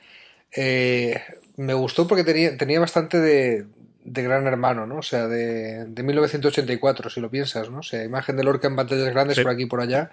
Eh, 0.56 1.22
me 1.58 1.74
gustó 1.74 2.08
porque 2.08 2.24
tenía, 2.24 2.58
tenía 2.58 2.80
bastante 2.80 3.20
de, 3.20 3.66
de 4.04 4.24
gran 4.24 4.48
hermano, 4.48 4.86
¿no? 4.86 4.98
O 4.98 5.04
sea, 5.04 5.28
de, 5.28 5.86
de, 5.86 6.04
1984, 6.04 7.10
si 7.10 7.20
lo 7.20 7.30
piensas, 7.30 7.70
¿no? 7.70 7.80
O 7.80 7.84
sea, 7.84 8.04
imagen 8.04 8.38
de 8.38 8.44
Lorca 8.44 8.68
en 8.68 8.76
pantallas 8.76 9.10
grandes 9.10 9.40
por 9.40 9.52
aquí 9.52 9.64
y 9.64 9.68
por 9.68 9.82
allá. 9.82 10.12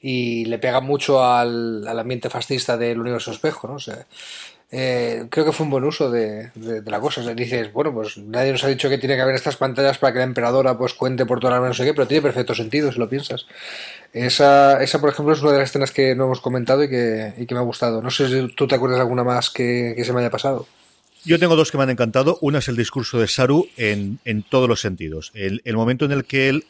y 0.00 0.44
le 0.46 0.58
pega 0.58 0.80
mucho 0.80 1.24
al, 1.24 1.86
al 1.88 1.98
ambiente 1.98 2.30
fascista 2.30 2.76
del 2.76 3.00
universo 3.00 3.30
espejo, 3.30 3.68
¿no? 3.68 3.74
O 3.74 3.80
sea, 3.80 4.06
eh, 4.70 5.26
creo 5.30 5.44
que 5.44 5.52
fue 5.52 5.64
un 5.64 5.70
buen 5.70 5.84
uso 5.84 6.10
de, 6.10 6.50
la 6.84 7.00
cosa. 7.00 7.20
O 7.20 7.34
dices, 7.34 7.72
bueno, 7.72 7.92
pues 7.94 8.18
nadie 8.18 8.52
nos 8.52 8.64
ha 8.64 8.68
dicho 8.68 8.88
que 8.88 8.98
tiene 8.98 9.14
que 9.14 9.22
haber 9.22 9.34
estas 9.34 9.56
pantallas 9.56 9.98
para 9.98 10.12
que 10.12 10.18
la 10.18 10.24
emperadora 10.24 10.76
pues 10.76 10.94
cuente 10.94 11.24
por 11.24 11.40
toda 11.40 11.58
la 11.58 11.66
no 11.66 11.74
sé 11.74 11.84
qué, 11.84 11.94
pero 11.94 12.08
tiene 12.08 12.22
perfecto 12.22 12.54
sentido 12.54 12.90
si 12.90 12.98
lo 12.98 13.08
piensas. 13.08 13.46
Esa, 14.12 14.82
esa, 14.82 15.00
por 15.00 15.10
ejemplo, 15.10 15.34
es 15.34 15.42
una 15.42 15.52
de 15.52 15.58
las 15.58 15.70
escenas 15.70 15.92
que 15.92 16.14
no 16.14 16.24
hemos 16.24 16.40
comentado 16.40 16.82
y 16.82 16.88
que, 16.88 17.34
y 17.36 17.46
que 17.46 17.54
me 17.54 17.60
ha 17.60 17.64
gustado. 17.64 18.02
No 18.02 18.10
sé 18.10 18.28
si 18.28 18.54
tú 18.54 18.66
te 18.66 18.74
acuerdas 18.74 18.98
de 18.98 19.02
alguna 19.02 19.24
más 19.24 19.50
que, 19.50 19.94
se 20.04 20.12
me 20.12 20.20
haya 20.20 20.30
pasado. 20.30 20.66
Yo 21.24 21.38
tengo 21.38 21.56
dos 21.56 21.70
que 21.70 21.76
me 21.76 21.84
han 21.84 21.90
encantado. 21.90 22.38
Una 22.40 22.58
es 22.58 22.68
el 22.68 22.76
discurso 22.76 23.18
de 23.18 23.28
Saru 23.28 23.68
en, 23.76 24.18
en 24.24 24.42
todos 24.42 24.68
los 24.68 24.80
sentidos. 24.80 25.32
El, 25.34 25.60
momento 25.74 26.04
en 26.04 26.12
el 26.12 26.24
que 26.24 26.48
él 26.48 26.64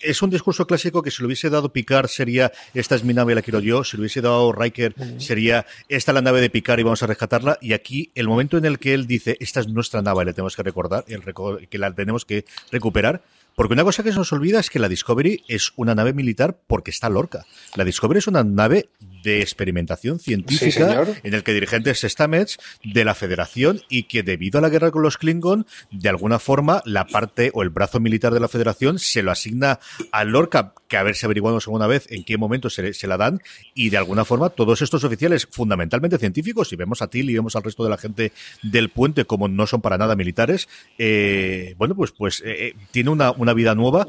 es 0.00 0.22
un 0.22 0.30
discurso 0.30 0.66
clásico 0.66 1.02
que 1.02 1.10
si 1.10 1.22
lo 1.22 1.26
hubiese 1.26 1.50
dado 1.50 1.72
Picard 1.72 2.08
sería 2.08 2.52
esta 2.74 2.94
es 2.94 3.04
mi 3.04 3.14
nave, 3.14 3.34
la 3.34 3.42
quiero 3.42 3.60
yo. 3.60 3.84
Si 3.84 3.96
lo 3.96 4.02
hubiese 4.02 4.20
dado 4.20 4.52
Riker 4.52 4.94
sería 5.18 5.66
esta 5.88 6.12
es 6.12 6.14
la 6.14 6.22
nave 6.22 6.40
de 6.40 6.50
Picard 6.50 6.80
y 6.80 6.82
vamos 6.82 7.02
a 7.02 7.06
rescatarla. 7.06 7.58
Y 7.60 7.72
aquí 7.72 8.10
el 8.14 8.28
momento 8.28 8.58
en 8.58 8.64
el 8.64 8.78
que 8.78 8.94
él 8.94 9.06
dice 9.06 9.36
esta 9.40 9.60
es 9.60 9.68
nuestra 9.68 10.02
nave, 10.02 10.24
le 10.24 10.32
tenemos 10.32 10.56
que 10.56 10.62
recordar, 10.62 11.04
el 11.08 11.22
que 11.68 11.78
la 11.78 11.94
tenemos 11.94 12.24
que 12.24 12.44
recuperar. 12.70 13.22
Porque 13.54 13.72
una 13.72 13.84
cosa 13.84 14.02
que 14.02 14.12
se 14.12 14.18
nos 14.18 14.32
olvida 14.34 14.60
es 14.60 14.68
que 14.68 14.78
la 14.78 14.88
Discovery 14.88 15.42
es 15.48 15.72
una 15.76 15.94
nave 15.94 16.12
militar 16.12 16.58
porque 16.66 16.90
está 16.90 17.08
Lorca. 17.08 17.46
La 17.74 17.84
Discovery 17.84 18.18
es 18.18 18.26
una 18.26 18.44
nave 18.44 18.90
de 19.26 19.42
experimentación 19.42 20.20
científica 20.20 21.04
en 21.24 21.34
el 21.34 21.42
que 21.42 21.52
dirigentes 21.52 22.02
Stamets 22.02 22.58
de 22.84 23.04
la 23.04 23.12
Federación 23.12 23.82
y 23.88 24.04
que 24.04 24.22
debido 24.22 24.58
a 24.58 24.62
la 24.62 24.68
guerra 24.68 24.92
con 24.92 25.02
los 25.02 25.18
Klingon, 25.18 25.66
de 25.90 26.08
alguna 26.08 26.38
forma 26.38 26.80
la 26.84 27.08
parte 27.08 27.50
o 27.52 27.64
el 27.64 27.70
brazo 27.70 27.98
militar 27.98 28.32
de 28.32 28.38
la 28.38 28.46
Federación 28.46 29.00
se 29.00 29.24
lo 29.24 29.32
asigna 29.32 29.80
a 30.12 30.22
Lorca, 30.22 30.74
que 30.86 30.96
a 30.96 31.02
ver 31.02 31.16
si 31.16 31.26
averiguamos 31.26 31.66
alguna 31.66 31.88
vez 31.88 32.06
en 32.10 32.22
qué 32.22 32.38
momento 32.38 32.70
se, 32.70 32.94
se 32.94 33.08
la 33.08 33.16
dan, 33.16 33.42
y 33.74 33.90
de 33.90 33.96
alguna 33.96 34.24
forma 34.24 34.50
todos 34.50 34.80
estos 34.80 35.02
oficiales 35.02 35.48
fundamentalmente 35.50 36.18
científicos, 36.18 36.72
y 36.72 36.76
vemos 36.76 37.02
a 37.02 37.08
Till 37.08 37.28
y 37.28 37.34
vemos 37.34 37.56
al 37.56 37.64
resto 37.64 37.82
de 37.82 37.90
la 37.90 37.98
gente 37.98 38.30
del 38.62 38.90
puente 38.90 39.24
como 39.24 39.48
no 39.48 39.66
son 39.66 39.80
para 39.80 39.98
nada 39.98 40.14
militares, 40.14 40.68
eh, 40.98 41.74
bueno, 41.78 41.96
pues, 41.96 42.12
pues 42.12 42.42
eh, 42.42 42.68
eh 42.68 42.74
tiene 42.92 43.10
una, 43.10 43.32
una 43.32 43.54
vida 43.54 43.74
nueva. 43.74 44.06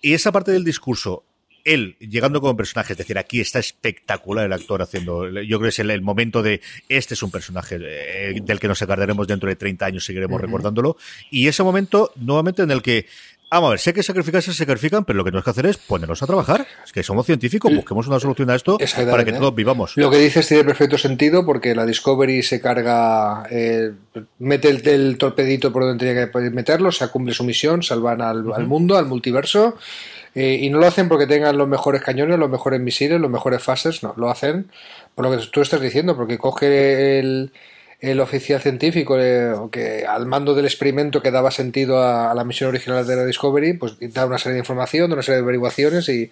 Y 0.00 0.14
esa 0.14 0.30
parte 0.30 0.52
del 0.52 0.62
discurso 0.62 1.24
él 1.74 1.96
llegando 2.00 2.40
como 2.40 2.56
personaje, 2.56 2.94
es 2.94 2.98
decir, 2.98 3.18
aquí 3.18 3.40
está 3.40 3.58
espectacular 3.58 4.46
el 4.46 4.52
actor 4.52 4.82
haciendo, 4.82 5.28
yo 5.28 5.58
creo 5.58 5.60
que 5.60 5.68
es 5.68 5.78
el, 5.78 6.02
momento 6.02 6.42
de, 6.42 6.60
este 6.88 7.14
es 7.14 7.22
un 7.22 7.30
personaje 7.30 7.78
eh, 7.80 8.40
del 8.42 8.58
que 8.58 8.68
nos 8.68 8.80
acordaremos 8.82 9.26
dentro 9.26 9.48
de 9.48 9.56
30 9.56 9.86
años, 9.86 10.04
seguiremos 10.04 10.40
recordándolo, 10.40 10.96
y 11.30 11.46
ese 11.48 11.62
momento 11.62 12.12
nuevamente 12.16 12.62
en 12.62 12.70
el 12.70 12.82
que 12.82 13.06
Vamos 13.50 13.68
a 13.68 13.70
ver, 13.70 13.78
sé 13.78 13.94
que 13.94 14.02
sacrificarse 14.02 14.52
se 14.52 14.58
sacrifican, 14.58 15.04
pero 15.04 15.16
lo 15.16 15.24
que 15.24 15.30
tenemos 15.30 15.44
que 15.44 15.50
hacer 15.50 15.66
es 15.66 15.78
ponernos 15.78 16.22
a 16.22 16.26
trabajar. 16.26 16.66
Es 16.84 16.92
que 16.92 17.02
somos 17.02 17.24
científicos, 17.24 17.74
busquemos 17.74 18.06
una 18.06 18.20
solución 18.20 18.50
a 18.50 18.54
esto 18.54 18.78
para 19.10 19.24
que 19.24 19.32
todos 19.32 19.54
vivamos. 19.54 19.96
Lo 19.96 20.10
que 20.10 20.18
dices 20.18 20.46
tiene 20.46 20.64
perfecto 20.64 20.98
sentido 20.98 21.46
porque 21.46 21.74
la 21.74 21.86
Discovery 21.86 22.42
se 22.42 22.60
carga, 22.60 23.46
eh, 23.50 23.92
mete 24.38 24.68
el, 24.68 25.16
torpedito 25.16 25.72
por 25.72 25.84
donde 25.84 26.04
tenía 26.04 26.30
que 26.30 26.50
meterlo, 26.50 26.92
se 26.92 27.08
cumple 27.08 27.32
su 27.32 27.44
misión, 27.44 27.82
salvan 27.82 28.20
al, 28.20 28.52
al 28.52 28.66
mundo, 28.66 28.98
al 28.98 29.06
multiverso 29.06 29.78
eh, 30.34 30.58
y 30.60 30.70
no 30.70 30.78
lo 30.78 30.86
hacen 30.86 31.08
porque 31.08 31.26
tengan 31.26 31.56
los 31.56 31.68
mejores 31.68 32.02
cañones, 32.02 32.38
los 32.38 32.50
mejores 32.50 32.80
misiles, 32.80 33.20
los 33.20 33.30
mejores 33.30 33.62
fases, 33.62 34.02
no, 34.02 34.14
lo 34.16 34.30
hacen 34.30 34.70
por 35.14 35.24
lo 35.24 35.36
que 35.36 35.44
tú 35.46 35.62
estás 35.62 35.80
diciendo, 35.80 36.16
porque 36.16 36.38
coge 36.38 37.18
el, 37.18 37.50
el 38.00 38.20
oficial 38.20 38.60
científico 38.60 39.18
eh, 39.18 39.52
que 39.72 40.06
al 40.06 40.26
mando 40.26 40.54
del 40.54 40.66
experimento 40.66 41.20
que 41.20 41.32
daba 41.32 41.50
sentido 41.50 42.02
a, 42.02 42.32
la 42.34 42.44
misión 42.44 42.68
original 42.68 43.06
de 43.06 43.16
la 43.16 43.24
Discovery, 43.24 43.72
pues 43.72 43.96
da 44.12 44.26
una 44.26 44.38
serie 44.38 44.54
de 44.54 44.60
información, 44.60 45.12
una 45.12 45.22
serie 45.22 45.38
de 45.38 45.42
averiguaciones 45.42 46.08
y, 46.08 46.30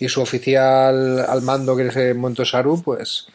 y 0.00 0.08
su 0.08 0.20
oficial 0.20 1.20
al 1.20 1.42
mando, 1.42 1.76
que 1.76 1.82
en 1.82 1.88
ese 1.88 2.14
momento 2.14 2.44
Saru, 2.44 2.82
pues, 2.82 3.28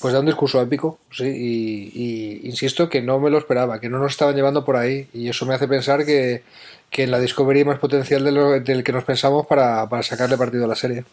pues 0.00 0.12
da 0.12 0.20
un 0.20 0.26
discurso 0.26 0.60
épico, 0.60 0.98
sí, 1.12 1.24
y, 1.24 1.92
y, 1.94 2.48
insisto 2.48 2.88
que 2.88 3.00
no 3.00 3.20
me 3.20 3.30
lo 3.30 3.38
esperaba, 3.38 3.78
que 3.78 3.88
no 3.88 4.00
nos 4.00 4.12
estaban 4.12 4.34
llevando 4.34 4.64
por 4.64 4.76
ahí, 4.76 5.06
y 5.12 5.28
eso 5.28 5.46
me 5.46 5.54
hace 5.54 5.68
pensar 5.68 6.04
que, 6.04 6.42
que 6.90 7.04
en 7.04 7.12
la 7.12 7.20
Discovery 7.20 7.60
hay 7.60 7.64
más 7.64 7.78
potencial 7.78 8.24
de 8.24 8.32
lo, 8.32 8.58
del 8.58 8.82
que 8.82 8.92
nos 8.92 9.04
pensamos 9.04 9.46
para, 9.46 9.88
para 9.88 10.02
sacarle 10.02 10.36
partido 10.36 10.64
a 10.64 10.68
la 10.68 10.74
serie. 10.74 11.04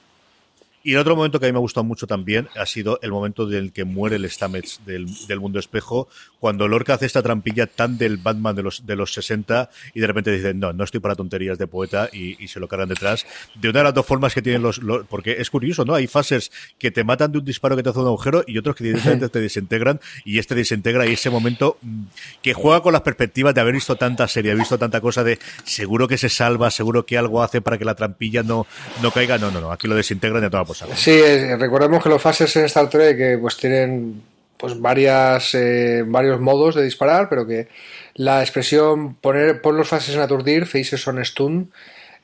Y 0.88 0.94
el 0.94 1.00
otro 1.00 1.18
momento 1.18 1.38
que 1.38 1.48
a 1.48 1.50
mí 1.50 1.52
me 1.52 1.58
ha 1.58 1.60
gustado 1.60 1.84
mucho 1.84 2.08
también 2.08 2.48
ha 2.56 2.66
sido 2.66 2.98
el 3.02 3.12
momento 3.12 3.46
del 3.46 3.74
que 3.74 3.84
muere 3.84 4.16
el 4.16 4.32
Stamets 4.32 4.80
del, 4.86 5.06
del, 5.28 5.38
mundo 5.38 5.60
espejo, 5.60 6.08
cuando 6.40 6.66
Lorca 6.70 6.94
hace 6.94 7.06
esta 7.06 7.22
trampilla 7.22 7.68
tan 7.68 7.98
del 7.98 8.16
Batman 8.16 8.56
de 8.56 8.64
los, 8.64 8.86
de 8.86 8.96
los 8.96 9.12
60 9.12 9.70
y 9.94 10.00
de 10.00 10.08
repente 10.08 10.32
dicen, 10.32 10.62
no, 10.62 10.72
no 10.72 10.86
estoy 10.86 11.02
para 11.02 11.16
tonterías 11.16 11.58
de 11.58 11.68
poeta 11.68 12.08
y, 12.14 12.42
y 12.42 12.48
se 12.48 12.62
lo 12.62 12.70
cargan 12.70 12.88
detrás. 12.88 13.26
De 13.56 13.68
una 13.68 13.80
de 13.80 13.84
las 13.84 13.96
dos 13.96 14.06
formas 14.06 14.34
que 14.34 14.42
tienen 14.42 14.62
los, 14.62 14.78
los, 14.78 15.06
Porque 15.08 15.36
es 15.40 15.50
curioso, 15.50 15.84
¿no? 15.84 15.94
Hay 15.94 16.08
fases 16.08 16.54
que 16.80 16.90
te 16.90 17.04
matan 17.04 17.34
de 17.34 17.40
un 17.40 17.44
disparo 17.44 17.76
que 17.76 17.84
te 17.84 17.90
hace 17.90 18.00
un 18.00 18.06
agujero 18.06 18.46
y 18.48 18.58
otros 18.58 18.78
que 18.78 18.86
directamente 18.86 19.28
te 19.38 19.42
desintegran 19.42 20.00
y 20.24 20.40
este 20.40 20.56
desintegra 20.56 21.06
y 21.06 21.12
ese 21.16 21.30
momento 21.30 21.80
mm, 21.82 22.04
que 22.42 22.54
juega 22.54 22.82
con 22.82 22.94
las 22.94 23.02
perspectivas 23.02 23.54
de 23.54 23.60
haber 23.60 23.74
visto 23.74 23.98
tanta 23.98 24.26
serie, 24.30 24.52
haber 24.52 24.62
visto 24.62 24.78
tanta 24.78 25.02
cosa 25.02 25.26
de 25.26 25.38
seguro 25.66 26.08
que 26.08 26.18
se 26.18 26.30
salva, 26.30 26.72
seguro 26.72 27.06
que 27.06 27.18
algo 27.18 27.44
hace 27.44 27.60
para 27.60 27.78
que 27.78 27.84
la 27.84 27.96
trampilla 27.96 28.42
no, 28.42 28.66
no 29.02 29.12
caiga. 29.12 29.38
No, 29.38 29.52
no, 29.52 29.60
no. 29.60 29.74
Aquí 29.74 29.90
lo 29.90 29.96
desintegran 29.96 30.42
de 30.42 30.50
toda 30.50 30.64
Sí, 30.96 31.20
recordemos 31.56 32.04
que 32.04 32.10
los 32.10 32.22
fases 32.22 32.56
en 32.56 32.66
Star 32.66 32.90
Trek 32.90 33.18
que 33.18 33.38
pues 33.38 33.58
tienen 33.58 34.22
pues 34.58 34.80
varias 34.80 35.54
eh, 35.54 36.04
varios 36.06 36.40
modos 36.40 36.76
de 36.76 36.84
disparar, 36.84 37.30
pero 37.30 37.46
que 37.46 37.68
la 38.16 38.42
expresión 38.42 39.16
poner 39.16 39.62
pon 39.62 39.78
los 39.78 39.88
fases 39.88 40.16
en 40.16 40.22
aturdir, 40.22 40.66
faces 40.66 41.08
on 41.08 41.24
stun, 41.24 41.72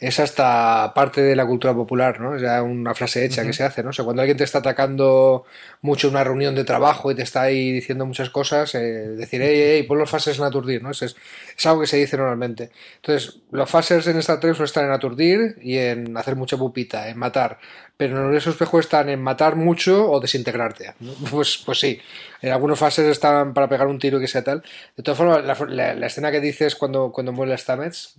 es 0.04 0.20
hasta 0.20 0.94
parte 0.94 1.22
de 1.22 1.34
la 1.34 1.46
cultura 1.46 1.74
popular, 1.74 2.20
¿no? 2.20 2.36
Es 2.36 2.42
ya 2.42 2.62
una 2.62 2.94
frase 2.94 3.24
hecha 3.24 3.42
uh 3.42 3.46
-huh. 3.46 3.48
que 3.48 3.54
se 3.54 3.64
hace, 3.64 3.84
¿no? 3.84 3.92
O 3.92 3.94
sea, 3.94 4.04
cuando 4.04 4.22
alguien 4.22 4.38
te 4.38 4.44
está 4.44 4.58
atacando 4.58 5.46
mucho 5.82 6.08
en 6.08 6.16
una 6.16 6.26
reunión 6.26 6.56
de 6.56 6.66
trabajo 6.66 7.10
y 7.10 7.16
te 7.16 7.22
está 7.22 7.44
ahí 7.44 7.72
diciendo 7.72 8.06
muchas 8.06 8.30
cosas, 8.30 8.76
eh, 8.76 8.80
decir, 8.80 9.42
hey, 9.42 9.56
hey, 9.56 9.84
pon 9.84 9.98
los 9.98 10.10
fases 10.10 10.38
en 10.38 10.44
aturdir, 10.44 10.84
¿no? 10.84 10.92
Es, 10.92 11.04
es, 11.04 11.16
es, 11.58 11.66
algo 11.66 11.82
que 11.82 11.88
se 11.88 11.96
dice 11.96 12.18
normalmente. 12.18 12.70
Entonces, 12.98 13.40
los 13.52 13.70
fases 13.70 14.06
en 14.08 14.18
Star 14.18 14.42
Trek 14.42 14.60
están 14.60 14.86
en 14.86 14.92
aturdir 14.92 15.56
y 15.62 15.78
en 15.78 16.18
hacer 16.18 16.36
mucha 16.36 16.58
pupita, 16.58 17.08
en 17.08 17.18
matar. 17.18 17.60
Pero 17.96 18.12
en 18.12 18.18
el 18.18 18.24
universo 18.26 18.50
espejo 18.50 18.82
están 18.82 19.08
en 19.08 19.22
matar 19.22 19.56
mucho 19.56 20.12
o 20.12 20.20
desintegrarte. 20.20 20.96
¿no? 21.00 21.14
Pues, 21.32 21.64
pues 21.66 21.80
sí, 21.80 22.02
en 22.42 22.52
algunos 22.52 22.78
fases 22.78 23.08
están 23.08 23.54
para 23.54 23.70
pegar 23.70 23.88
un 23.88 24.00
tiro 24.00 24.18
y 24.18 24.22
que 24.22 24.28
sea 24.28 24.44
tal. 24.44 24.64
De 24.98 25.04
todas 25.04 25.18
formas, 25.18 25.46
la, 25.46 25.56
la, 25.70 25.94
la 25.94 26.08
escena 26.08 26.30
que 26.30 26.42
dices 26.42 26.76
cuando, 26.76 27.12
cuando 27.14 27.32
muere 27.32 27.58
Stamets, 27.58 28.18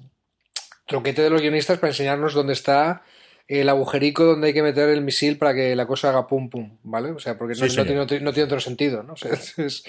tronquete 0.86 1.22
de 1.22 1.30
los 1.30 1.40
guionistas 1.40 1.78
para 1.78 1.90
enseñarnos 1.90 2.34
dónde 2.34 2.52
está 2.52 3.02
el 3.46 3.68
agujerico 3.68 4.24
donde 4.24 4.48
hay 4.48 4.54
que 4.54 4.62
meter 4.62 4.88
el 4.88 5.02
misil 5.02 5.36
para 5.36 5.54
que 5.54 5.76
la 5.76 5.86
cosa 5.86 6.08
haga 6.08 6.26
pum 6.26 6.48
pum, 6.48 6.78
¿vale? 6.82 7.10
O 7.10 7.18
sea, 7.18 7.36
porque 7.36 7.54
no, 7.54 7.68
sí, 7.68 7.76
no, 7.76 7.84
tiene, 7.84 8.24
no, 8.24 8.32
tiene, 8.32 8.46
otro 8.46 8.60
sentido, 8.60 9.02
¿no? 9.02 9.12
O 9.12 9.16
sea, 9.16 9.32
es, 9.58 9.84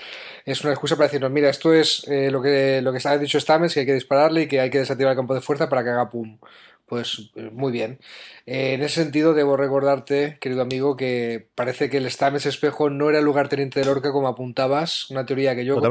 es, 0.46 0.64
una 0.64 0.74
excusa 0.74 0.98
para 0.98 1.08
decirnos, 1.08 1.32
mira, 1.32 1.50
esto 1.50 1.74
es 1.74 2.06
eh, 2.08 2.30
lo 2.32 2.42
que 2.42 2.82
lo 2.82 2.92
que 2.92 3.08
ha 3.08 3.18
dicho 3.18 3.40
Stamets, 3.40 3.74
que 3.74 3.82
hay 3.82 3.86
que 3.86 3.94
dispararle 3.94 4.44
y 4.44 4.48
que 4.48 4.60
hay 4.60 4.70
que 4.70 4.80
desactivar 4.80 5.12
el 5.12 5.18
campo 5.18 5.34
de 5.34 5.42
fuerza 5.42 5.70
para 5.70 5.84
que 5.84 5.90
haga 5.90 6.10
pum. 6.10 6.38
Pues 6.86 7.32
eh, 7.36 7.50
muy 7.52 7.72
bien. 7.72 7.98
Eh, 8.46 8.74
en 8.74 8.84
ese 8.84 9.02
sentido, 9.02 9.34
debo 9.34 9.58
recordarte, 9.58 10.38
querido 10.40 10.62
amigo, 10.62 10.96
que 10.96 11.48
parece 11.56 11.90
que 11.90 11.98
el 11.98 12.12
Stamets 12.12 12.46
espejo 12.46 12.92
no 12.92 13.10
era 13.10 13.20
el 13.20 13.26
lugar 13.26 13.50
teniente 13.50 13.80
de 13.80 13.88
Lorca 13.88 14.12
como 14.12 14.28
apuntabas, 14.28 15.10
una 15.10 15.26
teoría 15.26 15.56
que 15.56 15.66
yo, 15.66 15.82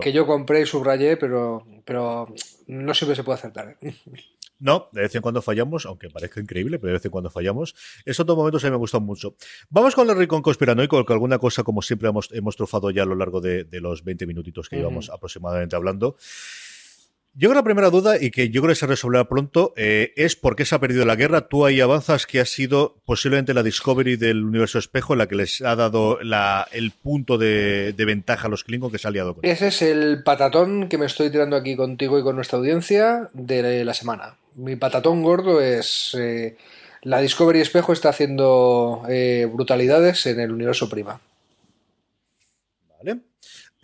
que 0.00 0.12
yo 0.12 0.26
compré 0.26 0.60
y 0.60 0.66
subrayé, 0.66 1.16
pero, 1.16 1.64
pero 1.86 2.34
no 2.66 2.92
siempre 2.92 3.16
se 3.16 3.24
puede 3.24 3.38
acertar. 3.38 3.76
¿eh? 3.80 3.94
No, 4.62 4.88
de 4.92 5.02
vez 5.02 5.14
en 5.16 5.22
cuando 5.22 5.42
fallamos, 5.42 5.86
aunque 5.86 6.08
parezca 6.08 6.40
increíble, 6.40 6.78
pero 6.78 6.90
de 6.90 6.98
vez 6.98 7.04
en 7.04 7.10
cuando 7.10 7.30
fallamos. 7.30 7.74
Esos 8.04 8.24
dos 8.24 8.36
momentos 8.36 8.62
a 8.62 8.68
mí 8.68 8.70
me 8.70 8.76
gustan 8.76 9.02
mucho. 9.02 9.34
Vamos 9.70 9.96
con 9.96 10.08
el 10.08 10.16
rincón 10.16 10.40
conspiranoico, 10.40 11.04
con 11.04 11.14
alguna 11.14 11.38
cosa, 11.38 11.64
como 11.64 11.82
siempre 11.82 12.08
hemos, 12.08 12.30
hemos 12.32 12.54
trufado 12.54 12.90
ya 12.92 13.02
a 13.02 13.06
lo 13.06 13.16
largo 13.16 13.40
de, 13.40 13.64
de 13.64 13.80
los 13.80 14.04
20 14.04 14.24
minutitos 14.24 14.68
que 14.68 14.76
uh 14.76 14.78
-huh. 14.78 14.82
llevamos 14.82 15.10
aproximadamente 15.10 15.74
hablando. 15.74 16.16
Yo 17.34 17.48
creo 17.48 17.60
la 17.60 17.64
primera 17.64 17.88
duda, 17.88 18.22
y 18.22 18.30
que 18.30 18.50
yo 18.50 18.60
creo 18.60 18.72
que 18.72 18.78
se 18.78 18.86
resolverá 18.86 19.26
pronto, 19.26 19.72
eh, 19.74 20.12
es 20.16 20.36
por 20.36 20.54
qué 20.54 20.66
se 20.66 20.74
ha 20.74 20.80
perdido 20.80 21.06
la 21.06 21.16
guerra. 21.16 21.48
Tú 21.48 21.64
ahí 21.64 21.80
avanzas 21.80 22.26
que 22.26 22.40
ha 22.40 22.44
sido 22.44 23.00
posiblemente 23.06 23.54
la 23.54 23.62
Discovery 23.62 24.16
del 24.16 24.44
universo 24.44 24.78
espejo 24.78 25.16
la 25.16 25.26
que 25.26 25.36
les 25.36 25.62
ha 25.62 25.74
dado 25.74 26.18
la, 26.22 26.68
el 26.72 26.90
punto 26.90 27.38
de, 27.38 27.94
de, 27.94 28.04
ventaja 28.04 28.48
a 28.48 28.50
los 28.50 28.64
Klingon 28.64 28.92
que 28.92 28.98
se 28.98 29.08
ha 29.08 29.10
aliado 29.10 29.34
con. 29.34 29.46
Ese 29.46 29.68
es 29.68 29.80
el 29.80 30.22
patatón 30.22 30.88
que 30.88 30.98
me 30.98 31.06
estoy 31.06 31.30
tirando 31.30 31.56
aquí 31.56 31.74
contigo 31.74 32.18
y 32.18 32.22
con 32.22 32.36
nuestra 32.36 32.58
audiencia 32.58 33.30
de 33.32 33.82
la 33.82 33.94
semana. 33.94 34.36
Mi 34.54 34.76
patatón 34.76 35.22
gordo 35.22 35.60
es... 35.60 36.16
Eh, 36.18 36.56
la 37.02 37.20
Discovery 37.20 37.60
Espejo 37.60 37.92
está 37.92 38.10
haciendo 38.10 39.02
eh, 39.08 39.48
brutalidades 39.52 40.24
en 40.26 40.38
el 40.38 40.52
universo 40.52 40.88
prima. 40.88 41.20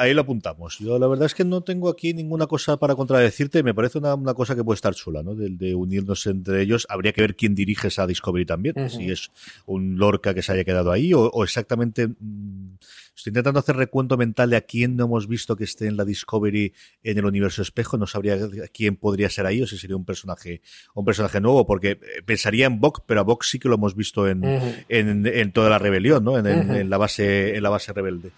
Ahí 0.01 0.15
lo 0.15 0.21
apuntamos. 0.21 0.79
Yo 0.79 0.97
la 0.97 1.09
verdad 1.09 1.27
es 1.27 1.35
que 1.35 1.45
no 1.45 1.63
tengo 1.63 1.89
aquí 1.89 2.15
ninguna 2.15 2.47
cosa 2.47 2.77
para 2.77 2.95
contradecirte. 2.95 3.65
Me 3.65 3.75
parece 3.75 3.99
una, 3.99 4.15
una 4.15 4.33
cosa 4.33 4.55
que 4.55 4.63
puede 4.63 4.77
estar 4.77 4.95
chula, 4.95 5.25
¿no? 5.25 5.35
De, 5.35 5.51
de, 5.51 5.75
unirnos 5.75 6.25
entre 6.29 6.63
ellos. 6.63 6.87
Habría 6.89 7.13
que 7.13 7.21
ver 7.21 7.35
quién 7.35 7.57
dirige 7.57 7.89
esa 7.89 8.07
Discovery 8.07 8.47
también. 8.47 8.75
Uh 8.79 8.83
-huh. 8.83 8.91
Si 8.91 9.11
es 9.11 9.33
un 9.67 9.99
Lorca 9.99 10.35
que 10.35 10.43
se 10.43 10.53
haya 10.53 10.63
quedado 10.63 10.93
ahí 10.93 11.13
o, 11.15 11.23
o 11.23 11.43
exactamente... 11.43 12.07
Mmm, 12.07 12.77
estoy 13.17 13.31
intentando 13.31 13.59
hacer 13.59 13.75
recuento 13.75 14.17
mental 14.17 14.51
de 14.51 14.57
a 14.57 14.61
quién 14.61 14.95
no 14.95 15.07
hemos 15.07 15.27
visto 15.27 15.57
que 15.57 15.65
esté 15.65 15.89
en 15.89 15.97
la 15.97 16.05
Discovery 16.05 16.73
en 17.03 17.19
el 17.19 17.25
universo 17.25 17.63
espejo. 17.63 17.99
No 17.99 18.07
sabría 18.07 18.39
quién 18.73 18.95
podría 18.95 19.29
ser 19.29 19.47
ahí 19.47 19.61
o 19.61 19.67
si 19.67 19.77
sería 19.77 19.97
un 19.97 20.05
personaje 20.05 20.61
un 20.95 21.05
personaje 21.05 21.41
nuevo, 21.41 21.67
porque 21.67 21.99
pensaría 22.25 22.67
en 22.67 22.79
Bok, 22.79 23.03
pero 23.05 23.19
a 23.19 23.25
Bok 23.25 23.43
sí 23.43 23.59
que 23.59 23.69
lo 23.69 23.75
hemos 23.75 23.97
visto 23.97 24.29
en, 24.29 24.45
uh 24.45 24.61
-huh. 24.61 24.85
en, 24.89 25.27
en, 25.27 25.53
toda 25.53 25.69
la 25.71 25.79
rebelión, 25.79 26.23
¿no? 26.23 26.39
En, 26.39 26.47
uh 26.47 26.51
-huh. 26.51 26.81
en, 26.81 26.89
la 26.89 26.99
base 26.99 27.57
en 27.57 27.63
la 27.65 27.71
base 27.71 27.93
rebelde. 27.93 28.31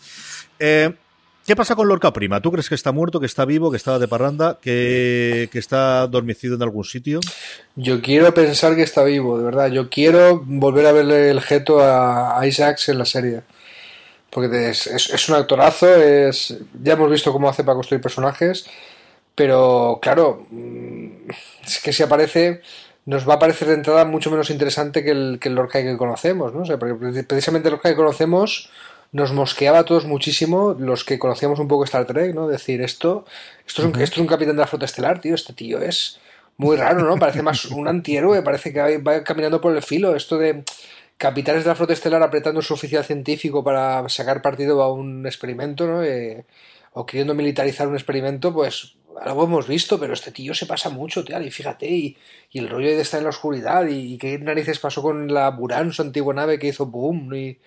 Eh, 0.59 0.95
¿Qué 1.51 1.57
pasa 1.57 1.75
con 1.75 1.89
Lorca 1.89 2.13
Prima? 2.13 2.41
¿Tú 2.41 2.53
crees 2.53 2.69
que 2.69 2.77
está 2.77 2.93
muerto, 2.93 3.19
que 3.19 3.27
está 3.27 3.45
vivo, 3.45 3.73
que 3.73 3.77
está 3.77 3.99
de 3.99 4.07
parranda, 4.07 4.61
que, 4.63 5.51
está 5.53 6.07
dormicido 6.07 6.55
en 6.55 6.63
algún 6.63 6.85
sitio? 6.85 7.19
Yo 7.75 8.01
quiero 8.01 8.33
pensar 8.33 8.77
que 8.77 8.83
está 8.83 9.03
vivo, 9.03 9.37
de 9.37 9.43
verdad. 9.47 9.67
Yo 9.67 9.91
quiero 9.91 10.45
volver 10.45 10.87
a 10.87 10.93
verle 10.93 11.29
el 11.29 11.41
geto 11.41 11.81
a 11.81 12.41
Isaacs 12.47 12.91
en 12.91 12.99
la 12.99 13.05
serie. 13.05 13.41
Porque 14.31 14.71
es 14.71 15.29
un 15.29 15.35
actorazo, 15.35 15.93
es, 15.93 16.57
ya 16.81 16.93
hemos 16.93 17.11
visto 17.11 17.33
cómo 17.33 17.49
hace 17.49 17.65
para 17.65 17.75
construir 17.75 18.01
personajes, 18.01 18.67
pero 19.35 19.99
claro, 20.01 20.47
mm, 20.53 21.31
es 21.67 21.81
que 21.83 21.93
si 21.93 22.05
aparece 22.05 22.61
nos 23.07 23.29
va 23.29 23.35
a 23.35 23.39
parecer 23.41 23.67
de 23.67 23.75
entrada 23.75 24.05
mucho 24.05 24.31
menos 24.31 24.51
interesante 24.51 25.03
que 25.03 25.11
el, 25.11 25.39
que 25.41 25.49
el 25.49 25.57
Lorca 25.57 25.83
que 25.83 25.97
conocemos, 25.97 26.55
¿no? 26.55 26.63
O 26.63 26.65
sea, 26.65 26.79
porque 26.79 26.95
precisamente 27.25 27.67
el 27.67 27.73
Lorca 27.73 27.89
que 27.89 27.97
conocemos 27.97 28.71
nos 29.13 29.33
mosqueaba 29.33 29.81
a 29.81 29.85
todos 29.85 30.05
muchísimo 30.05 30.77
los 30.79 31.05
que 31.05 31.19
conocíamos 31.19 31.59
un 31.59 31.69
poco 31.69 31.85
Star 31.85 32.07
Trek, 32.07 32.35
¿no? 32.35 32.47
Decir, 32.47 32.81
esto, 32.81 33.25
esto, 33.67 33.83
es 33.83 33.89
un, 33.89 34.01
esto 34.01 34.15
es 34.15 34.21
un 34.21 34.27
capitán 34.27 34.57
de 34.57 34.61
la 34.61 34.67
flota 34.67 34.85
estelar, 34.85 35.21
tío, 35.21 35.35
este 35.35 35.53
tío 35.53 35.81
es 35.81 36.21
muy 36.57 36.77
raro, 36.77 37.03
¿no? 37.05 37.17
Parece 37.19 37.43
más 37.43 37.65
un 37.67 37.89
antihéroe, 37.89 38.43
parece 38.43 38.73
que 38.73 38.99
va 38.99 39.25
caminando 39.25 39.61
por 39.61 39.75
el 39.75 39.83
filo, 39.83 40.15
esto 40.15 40.39
de 40.39 40.63
capitanes 41.17 41.65
de 41.65 41.69
la 41.71 41.75
flota 41.75 41.93
estelar 41.93 42.23
apretando 42.23 42.63
su 42.63 42.75
oficial 42.75 43.05
científico 43.05 43.65
para 43.65 44.09
sacar 44.09 44.43
partido 44.43 44.83
a 44.83 44.93
un 44.93 45.27
experimento, 45.27 45.87
¿no? 45.87 46.03
Eh, 46.05 46.45
o 46.93 47.07
queriendo 47.07 47.35
militarizar 47.35 47.89
un 47.89 47.95
experimento, 47.95 48.53
pues 48.53 48.97
algo 49.21 49.45
hemos 49.45 49.67
visto, 49.67 49.99
pero 49.99 50.15
este 50.15 50.33
tío 50.33 50.55
se 50.55 50.67
pasa 50.67 50.89
mucho, 50.89 51.25
tío, 51.25 51.41
y 51.41 51.51
fíjate, 51.51 51.87
y, 51.87 52.17
y 52.51 52.59
el 52.59 52.69
rollo 52.69 52.89
de 52.89 53.01
estar 53.01 53.19
en 53.19 53.25
la 53.25 53.31
oscuridad, 53.31 53.87
y, 53.87 54.15
y, 54.15 54.19
qué 54.19 54.39
narices 54.39 54.79
pasó 54.79 55.03
con 55.03 55.33
la 55.33 55.51
Buran, 55.51 55.93
su 55.93 56.03
antigua 56.03 56.33
nave 56.33 56.59
que 56.59 56.69
hizo 56.69 56.87
boom, 56.87 57.35
y, 57.35 57.59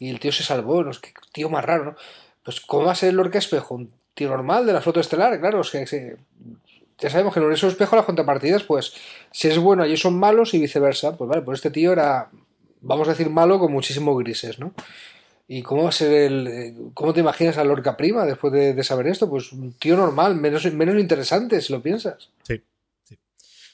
y 0.00 0.10
el 0.10 0.18
tío 0.18 0.32
se 0.32 0.42
salvó, 0.42 0.82
¿no? 0.82 0.90
Es 0.90 0.98
que 0.98 1.12
tío 1.32 1.48
más 1.48 1.64
raro, 1.64 1.84
¿no? 1.84 1.96
Pues, 2.42 2.60
¿cómo 2.60 2.86
va 2.86 2.92
a 2.92 2.96
ser 2.96 3.10
el 3.10 3.16
Lorca 3.16 3.38
Espejo? 3.38 3.76
Un 3.76 3.92
tío 4.14 4.28
normal 4.28 4.66
de 4.66 4.72
la 4.72 4.80
flota 4.80 4.98
estelar, 4.98 5.38
claro, 5.38 5.60
es 5.60 5.70
que, 5.70 5.84
que 5.84 6.16
ya 6.98 7.10
sabemos 7.10 7.32
que 7.32 7.38
el 7.38 7.44
universo 7.44 7.68
espejo 7.68 7.96
las 7.96 8.06
contrapartidas, 8.06 8.64
pues, 8.64 8.94
si 9.30 9.48
es 9.48 9.58
bueno, 9.58 9.82
allí 9.82 9.96
son 9.96 10.18
malos 10.18 10.54
y 10.54 10.58
viceversa, 10.58 11.16
pues 11.16 11.28
vale, 11.28 11.42
pues 11.42 11.58
este 11.58 11.70
tío 11.70 11.92
era, 11.92 12.30
vamos 12.80 13.06
a 13.08 13.12
decir, 13.12 13.30
malo 13.30 13.58
con 13.58 13.72
muchísimos 13.72 14.18
grises, 14.18 14.58
¿no? 14.58 14.72
¿Y 15.46 15.62
cómo 15.62 15.82
va 15.82 15.88
a 15.88 15.92
ser 15.92 16.12
el. 16.12 16.92
¿Cómo 16.94 17.12
te 17.12 17.18
imaginas 17.18 17.58
a 17.58 17.64
Lorca 17.64 17.96
Prima 17.96 18.24
después 18.24 18.52
de, 18.52 18.72
de, 18.72 18.84
saber 18.84 19.08
esto? 19.08 19.28
Pues 19.28 19.50
un 19.50 19.72
tío 19.72 19.96
normal, 19.96 20.36
menos, 20.36 20.64
menos 20.72 20.96
interesante, 20.96 21.60
si 21.60 21.72
lo 21.72 21.82
piensas. 21.82 22.30
Sí. 22.44 22.62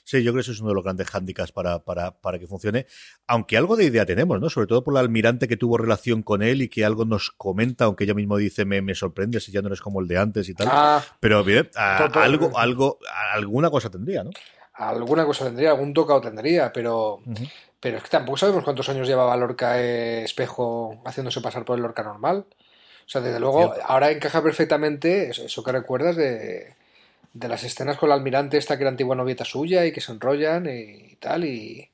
Sí, 0.07 0.23
yo 0.23 0.31
creo 0.31 0.35
que 0.37 0.41
eso 0.43 0.53
es 0.53 0.61
uno 0.61 0.69
de 0.69 0.77
los 0.77 0.85
grandes 0.85 1.09
hándicaps 1.11 1.51
para, 1.51 1.81
para, 1.81 2.13
para 2.13 2.39
que 2.39 2.47
funcione. 2.47 2.87
Aunque 3.27 3.57
algo 3.57 3.75
de 3.75 3.87
idea 3.87 4.07
tenemos, 4.07 4.41
¿no? 4.41 4.49
Sobre 4.49 4.69
todo 4.69 4.85
por 4.85 4.95
el 4.95 4.99
almirante 4.99 5.49
que 5.49 5.57
tuvo 5.57 5.79
relación 5.79 6.23
con 6.23 6.45
él 6.45 6.63
y 6.63 6.69
que 6.69 6.85
algo 6.85 7.05
nos 7.05 7.33
comenta, 7.33 7.87
aunque 7.87 8.05
ella 8.05 8.15
mismo 8.15 8.37
dice, 8.37 8.65
me, 8.65 8.81
me 8.83 8.95
sorprende 8.95 9.41
si 9.41 9.51
ya 9.51 9.63
no 9.63 9.67
eres 9.67 9.81
como 9.81 10.01
el 10.01 10.07
de 10.07 10.17
antes 10.17 10.49
y 10.49 10.55
tal. 10.55 10.69
Ah, 10.71 11.03
Pero 11.19 11.43
bien, 11.43 11.69
a, 11.75 12.05
algo, 12.23 12.57
algo, 12.57 13.01
alguna 13.33 13.69
cosa 13.69 13.91
tendría, 13.91 14.23
¿no? 14.23 14.31
Alguna 14.75 15.25
cosa 15.27 15.45
tendría, 15.47 15.71
algún 15.71 15.93
tocado 15.93 16.21
tendría, 16.21 16.73
pero. 16.73 17.17
Uh 17.17 17.23
-huh. 17.25 17.51
Pero 17.81 17.97
es 17.97 18.05
que 18.05 18.09
tampoco 18.09 18.39
sabemos 18.39 18.63
cuántos 18.63 18.89
años 18.89 19.09
llevaba 19.09 19.37
Lorca 19.37 19.83
eh, 19.83 20.23
Espejo 20.23 21.03
haciéndose 21.05 21.41
pasar 21.41 21.65
por 21.65 21.77
el 21.77 21.83
Lorca 21.83 22.05
normal. 22.05 22.47
O 22.49 23.09
sea, 23.09 23.21
desde 23.21 23.41
luego, 23.41 23.73
Cierto. 23.75 23.83
ahora 23.87 24.13
encaja 24.13 24.41
perfectamente 24.41 25.31
eso, 25.31 25.45
eso 25.45 25.65
que 25.65 25.73
recuerdas 25.73 26.15
de, 26.15 26.75
de, 27.39 27.49
las 27.49 27.65
escenas 27.65 27.97
con 27.97 28.09
la 28.09 28.15
almirante 28.15 28.59
esta 28.59 28.77
que 28.77 28.83
era 28.83 28.91
antigua 28.91 29.17
novieta 29.17 29.45
suya 29.45 29.85
y 29.87 29.93
que 29.93 30.01
se 30.01 30.13
enrollan 30.13 30.67
y, 30.67 31.17
tal, 31.17 31.45
y, 31.45 31.89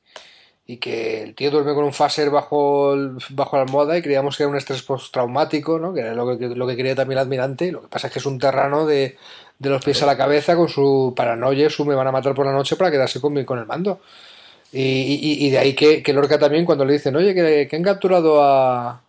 y, 0.66 0.76
que 0.78 1.22
el 1.22 1.34
tío 1.34 1.50
duerme 1.50 1.74
con 1.74 1.84
un 1.84 1.92
phaser 1.92 2.30
bajo, 2.30 2.94
el, 2.94 3.18
bajo 3.30 3.56
la 3.56 3.62
almohada 3.62 3.96
y 3.96 4.02
creíamos 4.02 4.36
que 4.36 4.44
era 4.44 4.50
un 4.50 4.56
estrés 4.56 4.82
postraumático, 4.82 5.78
¿no? 5.78 5.92
que 5.92 6.00
era 6.00 6.14
lo 6.14 6.38
que, 6.38 6.48
lo 6.48 6.66
que 6.66 6.76
quería 6.76 6.94
también 6.94 7.18
el 7.18 7.24
almirante. 7.24 7.72
Lo 7.72 7.82
que 7.82 7.88
pasa 7.88 8.06
es 8.06 8.12
que 8.12 8.18
es 8.18 8.26
un 8.26 8.38
terrano 8.38 8.86
de, 8.86 9.16
de 9.58 9.70
los 9.70 9.84
pies 9.84 10.02
a 10.02 10.06
la 10.06 10.16
cabeza 10.16 10.56
con 10.56 10.68
su 10.68 11.12
paranoia, 11.16 11.70
su 11.70 11.84
me 11.84 11.94
van 11.94 12.08
a 12.08 12.12
matar 12.12 12.34
por 12.34 12.46
la 12.46 12.52
noche 12.52 12.76
para 12.76 12.90
quedarse 12.90 13.20
con, 13.20 13.44
con 13.44 13.58
el 13.58 13.66
mando. 13.66 14.00
Y, 14.72 14.80
y, 14.80 15.46
y, 15.46 15.50
de 15.50 15.58
ahí 15.58 15.74
que, 15.74 16.02
que, 16.02 16.12
Lorca 16.14 16.38
también 16.38 16.64
cuando 16.64 16.84
le 16.86 16.94
dicen, 16.94 17.14
oye, 17.14 17.34
que, 17.34 17.68
que 17.68 17.76
han 17.76 17.82
capturado 17.82 18.42
a... 18.42 19.02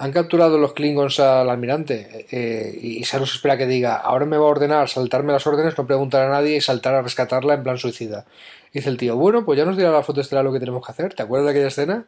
Han 0.00 0.12
capturado 0.12 0.56
los 0.56 0.72
Klingons 0.72 1.20
al 1.20 1.50
almirante 1.50 2.24
eh, 2.30 2.74
y 2.80 3.04
Sarus 3.04 3.34
espera 3.34 3.58
que 3.58 3.66
diga, 3.66 3.96
ahora 3.96 4.24
me 4.24 4.38
va 4.38 4.44
a 4.44 4.48
ordenar 4.48 4.88
saltarme 4.88 5.30
las 5.30 5.46
órdenes, 5.46 5.76
no 5.76 5.86
preguntar 5.86 6.22
a 6.22 6.30
nadie 6.30 6.56
y 6.56 6.60
saltar 6.62 6.94
a 6.94 7.02
rescatarla 7.02 7.52
en 7.52 7.62
plan 7.62 7.76
suicida. 7.76 8.24
Y 8.72 8.78
dice 8.78 8.88
el 8.88 8.96
tío, 8.96 9.16
bueno, 9.16 9.44
pues 9.44 9.58
ya 9.58 9.66
nos 9.66 9.76
dirá 9.76 9.90
la 9.90 10.02
foto 10.02 10.22
estelar 10.22 10.42
lo 10.42 10.54
que 10.54 10.58
tenemos 10.58 10.86
que 10.86 10.92
hacer. 10.92 11.12
¿Te 11.12 11.22
acuerdas 11.22 11.48
de 11.48 11.50
aquella 11.50 11.68
escena? 11.68 12.06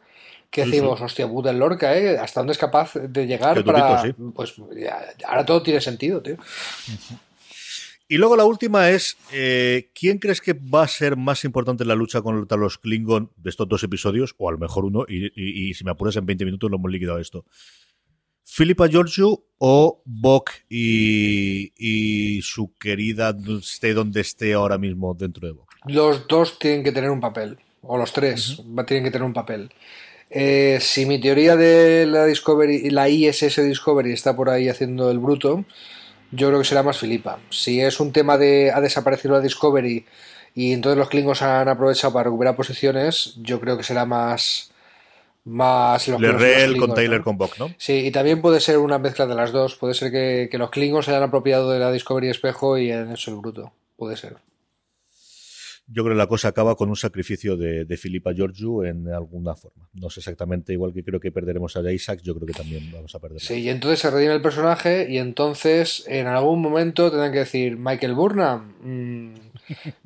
Que 0.49 0.65
decimos, 0.65 0.97
sí. 0.97 1.05
hostia 1.05 1.27
puta, 1.27 1.51
el 1.51 1.59
Lorca, 1.59 1.95
¿eh? 1.95 2.17
¿Hasta 2.17 2.39
dónde 2.39 2.53
es 2.53 2.57
capaz 2.57 2.95
de 2.95 3.27
llegar 3.27 3.63
para...? 3.63 4.01
sí. 4.01 4.11
Pues 4.33 4.55
ya, 4.75 4.99
ahora 5.27 5.45
todo 5.45 5.61
tiene 5.61 5.79
sentido, 5.79 6.19
tío. 6.19 6.37
Y 8.07 8.17
luego 8.17 8.35
la 8.35 8.45
última 8.45 8.89
es, 8.89 9.17
eh, 9.31 9.91
¿quién 9.93 10.17
crees 10.17 10.41
que 10.41 10.53
va 10.53 10.81
a 10.81 10.87
ser 10.87 11.15
más 11.15 11.45
importante 11.45 11.83
en 11.83 11.89
la 11.89 11.95
lucha 11.95 12.23
contra 12.23 12.57
los 12.57 12.79
Klingon 12.79 13.29
de 13.37 13.51
estos 13.51 13.67
dos 13.67 13.83
episodios? 13.83 14.33
O 14.39 14.49
a 14.49 14.51
lo 14.51 14.57
mejor 14.57 14.85
uno, 14.85 15.05
y, 15.07 15.27
y, 15.27 15.69
y 15.69 15.73
si 15.75 15.83
me 15.83 15.91
apuras 15.91 16.15
en 16.15 16.25
20 16.25 16.43
minutos 16.45 16.71
lo 16.71 16.77
hemos 16.77 16.91
liquidado 16.91 17.19
esto. 17.19 17.45
¿Philippa 18.55 18.87
Georgiou 18.87 19.43
o 19.57 20.03
Bok 20.05 20.51
y, 20.69 21.73
y, 21.75 22.39
su 22.43 22.71
querida 22.79 23.35
esté 23.59 23.95
donde 23.95 24.21
esté 24.21 24.53
ahora 24.53 24.77
mismo 24.77 25.15
dentro 25.15 25.47
de 25.47 25.53
Bok? 25.53 25.71
Los 25.87 26.27
dos 26.27 26.59
tienen 26.59 26.83
que 26.83 26.91
tener 26.91 27.09
un 27.09 27.19
papel, 27.19 27.57
o 27.81 27.97
los 27.97 28.13
tres 28.13 28.59
uh 28.59 28.63
-huh. 28.63 28.85
tienen 28.85 29.05
que 29.05 29.09
tener 29.09 29.25
un 29.25 29.33
papel. 29.33 29.71
Eh, 30.29 30.77
si 30.79 31.07
mi 31.07 31.19
teoría 31.19 31.55
de 31.55 32.05
la 32.05 32.25
Discovery, 32.25 32.91
la 32.91 33.09
ISS 33.09 33.63
Discovery 33.63 34.13
está 34.13 34.35
por 34.35 34.51
ahí 34.51 34.69
haciendo 34.69 35.09
el 35.09 35.17
bruto, 35.17 35.65
yo 36.31 36.49
creo 36.49 36.59
que 36.59 36.65
será 36.65 36.83
más 36.83 36.99
Filipa. 36.99 37.39
Si 37.49 37.81
es 37.81 37.99
un 37.99 38.11
tema 38.11 38.37
de 38.37 38.71
ha 38.71 38.81
desaparecido 38.81 39.33
la 39.33 39.41
Discovery 39.41 40.05
y 40.53 40.73
entonces 40.73 40.99
los 40.99 41.09
Klingons 41.09 41.41
han 41.41 41.69
aprovechado 41.69 42.13
para 42.13 42.25
recuperar 42.25 42.55
posiciones, 42.55 43.33
yo 43.41 43.59
creo 43.59 43.77
que 43.77 43.83
será 43.83 44.05
más 44.05 44.72
más 45.45 46.07
los 46.07 46.21
Lerrell 46.21 46.77
con 46.77 46.93
Taylor 46.93 47.19
¿no? 47.19 47.23
con 47.23 47.37
Bock, 47.37 47.57
¿no? 47.59 47.69
Sí, 47.77 48.05
y 48.05 48.11
también 48.11 48.41
puede 48.41 48.59
ser 48.59 48.77
una 48.77 48.99
mezcla 48.99 49.25
de 49.25 49.35
las 49.35 49.51
dos. 49.51 49.75
Puede 49.75 49.93
ser 49.93 50.11
que, 50.11 50.47
que 50.49 50.57
los 50.57 50.69
Klingons 50.69 51.05
se 51.05 51.11
hayan 51.11 51.23
apropiado 51.23 51.71
de 51.71 51.79
la 51.79 51.91
Discovery 51.91 52.29
Espejo 52.29 52.77
y 52.77 52.91
en 52.91 53.11
eso 53.11 53.31
el 53.31 53.37
bruto. 53.37 53.73
Puede 53.97 54.17
ser 54.17 54.37
yo 55.87 56.03
creo 56.03 56.15
que 56.15 56.19
la 56.19 56.27
cosa 56.27 56.47
acaba 56.47 56.75
con 56.75 56.89
un 56.89 56.95
sacrificio 56.95 57.57
de, 57.57 57.85
de 57.85 57.97
Filipa 57.97 58.33
Georgiou 58.33 58.83
en 58.83 59.09
alguna 59.09 59.55
forma. 59.55 59.89
No 59.93 60.09
sé 60.09 60.21
exactamente, 60.21 60.71
igual 60.71 60.93
que 60.93 61.03
creo 61.03 61.19
que 61.19 61.31
perderemos 61.31 61.75
a 61.75 61.91
Isaac, 61.91 62.21
yo 62.23 62.33
creo 62.35 62.47
que 62.47 62.53
también 62.53 62.89
vamos 62.91 63.13
a 63.13 63.19
perder. 63.19 63.41
Sí, 63.41 63.55
y 63.55 63.69
entonces 63.69 63.99
se 63.99 64.09
redime 64.09 64.33
el 64.33 64.41
personaje 64.41 65.07
y 65.09 65.17
entonces 65.17 66.05
en 66.07 66.27
algún 66.27 66.61
momento 66.61 67.09
tendrán 67.09 67.33
que 67.33 67.39
decir, 67.39 67.77
Michael 67.77 68.15
Burnham, 68.15 68.75
mmm, 68.81 69.33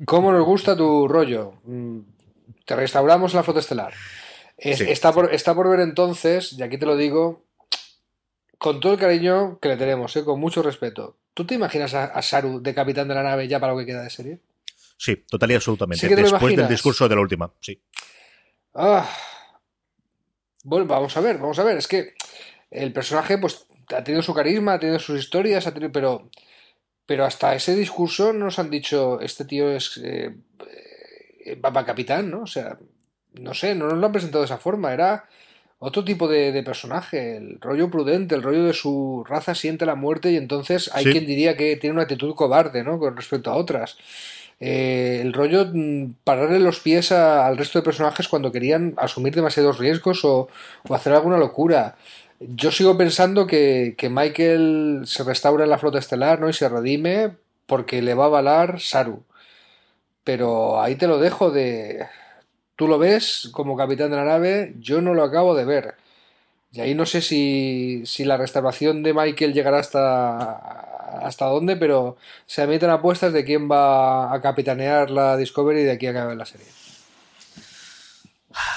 ¿cómo 0.04 0.32
nos 0.32 0.44
gusta 0.44 0.76
tu 0.76 1.06
rollo? 1.06 1.54
Mmm, 1.64 2.00
te 2.64 2.74
restauramos 2.74 3.34
la 3.34 3.42
flota 3.44 3.60
estelar. 3.60 3.94
Es, 4.58 4.78
sí. 4.78 4.84
está, 4.88 5.12
por, 5.12 5.32
está 5.32 5.54
por 5.54 5.70
ver 5.70 5.80
entonces, 5.80 6.52
y 6.52 6.62
aquí 6.62 6.76
te 6.78 6.86
lo 6.86 6.96
digo, 6.96 7.44
con 8.58 8.80
todo 8.80 8.92
el 8.92 8.98
cariño 8.98 9.58
que 9.60 9.68
le 9.68 9.76
tenemos, 9.76 10.14
¿eh? 10.16 10.24
con 10.24 10.38
mucho 10.40 10.62
respeto. 10.62 11.16
¿Tú 11.32 11.46
te 11.46 11.54
imaginas 11.54 11.94
a, 11.94 12.06
a 12.06 12.20
Saru 12.20 12.60
de 12.60 12.74
capitán 12.74 13.06
de 13.08 13.14
la 13.14 13.22
nave 13.22 13.46
ya 13.46 13.60
para 13.60 13.72
lo 13.72 13.78
que 13.78 13.86
queda 13.86 14.02
de 14.02 14.10
serie? 14.10 14.40
Sí, 14.98 15.24
total 15.30 15.52
y 15.52 15.54
absolutamente. 15.54 16.08
¿Sí 16.08 16.14
Después 16.14 16.56
del 16.56 16.68
discurso 16.68 17.08
de 17.08 17.14
la 17.14 17.20
última, 17.20 17.52
sí. 17.60 17.80
Ah. 18.74 19.08
Bueno, 20.64 20.86
vamos 20.86 21.16
a 21.16 21.20
ver, 21.20 21.38
vamos 21.38 21.58
a 21.60 21.64
ver. 21.64 21.78
Es 21.78 21.86
que 21.86 22.14
el 22.70 22.92
personaje, 22.92 23.38
pues, 23.38 23.64
ha 23.94 24.02
tenido 24.02 24.22
su 24.22 24.34
carisma, 24.34 24.74
ha 24.74 24.78
tenido 24.80 24.98
sus 24.98 25.20
historias, 25.20 25.66
ha 25.66 25.72
tenido, 25.72 25.92
pero, 25.92 26.28
pero 27.06 27.24
hasta 27.24 27.54
ese 27.54 27.76
discurso 27.76 28.32
nos 28.32 28.58
han 28.58 28.70
dicho, 28.70 29.20
este 29.20 29.44
tío 29.44 29.70
es 29.70 29.98
eh, 30.02 30.34
eh, 31.44 31.56
Papa 31.56 31.86
Capitán, 31.86 32.30
¿no? 32.30 32.42
O 32.42 32.46
sea, 32.46 32.76
no 33.40 33.54
sé, 33.54 33.74
no 33.74 33.86
nos 33.88 33.98
lo 33.98 34.06
han 34.06 34.12
presentado 34.12 34.42
de 34.42 34.46
esa 34.46 34.58
forma. 34.58 34.92
Era 34.92 35.24
otro 35.78 36.04
tipo 36.04 36.28
de, 36.28 36.52
de, 36.52 36.62
personaje, 36.62 37.36
el 37.36 37.60
rollo 37.60 37.90
prudente, 37.90 38.34
el 38.34 38.42
rollo 38.42 38.64
de 38.64 38.72
su 38.72 39.24
raza 39.28 39.54
siente 39.54 39.86
la 39.86 39.94
muerte 39.94 40.32
y 40.32 40.36
entonces 40.36 40.90
hay 40.92 41.04
sí. 41.04 41.12
quien 41.12 41.26
diría 41.26 41.56
que 41.56 41.76
tiene 41.76 41.94
una 41.94 42.02
actitud 42.02 42.34
cobarde, 42.34 42.82
¿no? 42.82 42.98
Con 42.98 43.16
respecto 43.16 43.50
a 43.50 43.56
otras 43.56 43.96
eh, 44.60 45.20
el 45.22 45.32
rollo 45.32 45.66
mm, 45.72 46.14
pararle 46.24 46.58
los 46.58 46.80
pies 46.80 47.12
a, 47.12 47.46
al 47.46 47.56
resto 47.56 47.78
de 47.78 47.84
personajes 47.84 48.28
cuando 48.28 48.50
querían 48.50 48.94
asumir 48.96 49.34
demasiados 49.34 49.78
riesgos 49.78 50.24
o, 50.24 50.48
o 50.88 50.94
hacer 50.94 51.12
alguna 51.12 51.38
locura. 51.38 51.96
Yo 52.40 52.70
sigo 52.70 52.96
pensando 52.96 53.46
que, 53.46 53.94
que 53.96 54.08
Michael 54.10 55.02
se 55.06 55.24
restaura 55.24 55.64
en 55.64 55.70
la 55.70 55.78
flota 55.78 55.98
estelar, 55.98 56.40
¿no? 56.40 56.48
Y 56.48 56.52
se 56.52 56.68
redime 56.68 57.36
porque 57.66 58.02
le 58.02 58.14
va 58.14 58.26
a 58.26 58.28
valar 58.28 58.80
Saru. 58.80 59.24
Pero 60.24 60.80
ahí 60.80 60.96
te 60.96 61.06
lo 61.08 61.18
dejo 61.18 61.50
de... 61.50 62.06
Tú 62.78 62.86
lo 62.86 62.96
ves 62.96 63.48
como 63.50 63.76
capitán 63.76 64.12
de 64.12 64.16
la 64.18 64.24
nave, 64.24 64.72
yo 64.78 65.00
no 65.02 65.12
lo 65.12 65.24
acabo 65.24 65.56
de 65.56 65.64
ver. 65.64 65.96
Y 66.70 66.80
ahí 66.80 66.94
no 66.94 67.06
sé 67.06 67.20
si, 67.22 68.02
si 68.06 68.24
la 68.24 68.36
restauración 68.36 69.02
de 69.02 69.12
Michael 69.12 69.52
llegará 69.52 69.80
hasta, 69.80 70.52
hasta 71.26 71.46
dónde, 71.46 71.74
pero 71.74 72.18
se 72.46 72.64
meten 72.68 72.90
apuestas 72.90 73.32
de 73.32 73.44
quién 73.44 73.68
va 73.68 74.32
a 74.32 74.40
capitanear 74.40 75.10
la 75.10 75.36
Discovery 75.36 75.82
de 75.82 75.90
aquí 75.90 76.06
a 76.06 76.10
acabe 76.10 76.36
la 76.36 76.46
serie. 76.46 76.68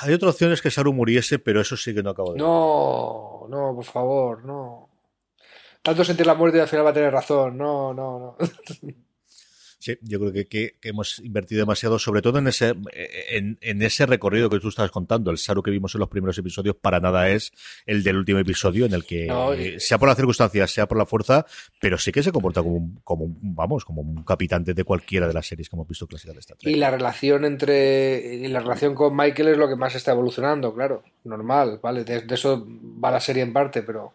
Hay 0.02 0.14
otra 0.14 0.30
opción 0.30 0.52
es 0.52 0.64
que 0.64 0.72
Saru 0.72 0.94
muriese, 0.94 1.38
pero 1.38 1.62
eso 1.62 1.78
sí 1.78 1.94
que 1.94 2.02
no 2.02 2.10
acabo 2.10 2.34
de 2.34 2.40
No, 2.40 3.46
no, 3.50 3.76
por 3.76 3.86
favor, 3.86 4.44
no. 4.44 4.90
Tanto 5.84 6.04
sentir 6.04 6.26
la 6.26 6.34
muerte 6.34 6.58
y 6.58 6.62
al 6.62 6.68
final 6.68 6.88
va 6.88 6.90
a 6.90 6.94
tener 6.94 7.14
razón. 7.14 7.56
No, 7.56 7.94
no, 7.94 8.18
no. 8.20 8.38
Sí, 9.82 9.98
yo 10.04 10.20
creo 10.20 10.32
que, 10.32 10.46
que, 10.46 10.76
que, 10.80 10.90
hemos 10.90 11.18
invertido 11.18 11.62
demasiado, 11.62 11.98
sobre 11.98 12.22
todo 12.22 12.38
en 12.38 12.48
ese, 12.48 12.76
en, 13.32 13.58
en, 13.62 13.82
ese 13.82 14.06
recorrido 14.06 14.48
que 14.48 14.60
tú 14.60 14.70
estabas 14.70 14.92
contando. 14.92 15.32
El 15.32 15.40
Saru 15.40 15.64
que 15.64 15.72
vimos 15.72 15.96
en 15.96 16.00
los 16.02 16.08
primeros 16.08 16.38
episodios 16.38 16.76
para 16.76 17.00
nada 17.00 17.30
es 17.30 17.52
el 17.88 18.04
del 18.04 18.18
último 18.18 18.38
episodio, 18.38 18.86
en 18.86 18.94
el 18.94 19.06
que, 19.06 19.26
no, 19.26 19.56
y... 19.56 19.80
sea 19.80 19.98
por 19.98 20.08
las 20.08 20.18
circunstancias, 20.18 20.70
sea 20.70 20.88
por 20.88 21.00
la 21.00 21.08
fuerza, 21.08 21.48
pero 21.80 21.98
sí 21.98 22.12
que 22.12 22.22
se 22.22 22.32
comporta 22.32 22.62
como 22.62 22.76
un, 22.76 23.00
como 23.04 23.26
un, 23.26 23.40
vamos, 23.42 23.84
como 23.84 24.04
un 24.04 24.24
capitán 24.24 24.64
de 24.64 24.84
cualquiera 24.84 25.28
de 25.28 25.34
las 25.34 25.48
series 25.48 25.68
que 25.68 25.76
hemos 25.76 25.88
visto 25.88 26.06
clásicas 26.06 26.36
de 26.36 26.40
esta 26.42 26.56
Y 26.60 26.76
la 26.76 26.92
relación 26.92 27.44
entre, 27.44 28.36
y 28.36 28.48
la 28.50 28.60
relación 28.60 28.94
con 28.94 29.18
Michael 29.18 29.48
es 29.48 29.58
lo 29.58 29.68
que 29.68 29.76
más 29.76 29.96
está 29.96 30.12
evolucionando, 30.12 30.76
claro, 30.76 31.02
normal, 31.24 31.80
¿vale? 31.82 32.04
De, 32.04 32.22
de 32.22 32.36
eso 32.36 32.68
va 33.04 33.10
la 33.10 33.20
serie 33.20 33.42
en 33.42 33.52
parte, 33.52 33.82
pero... 33.82 34.14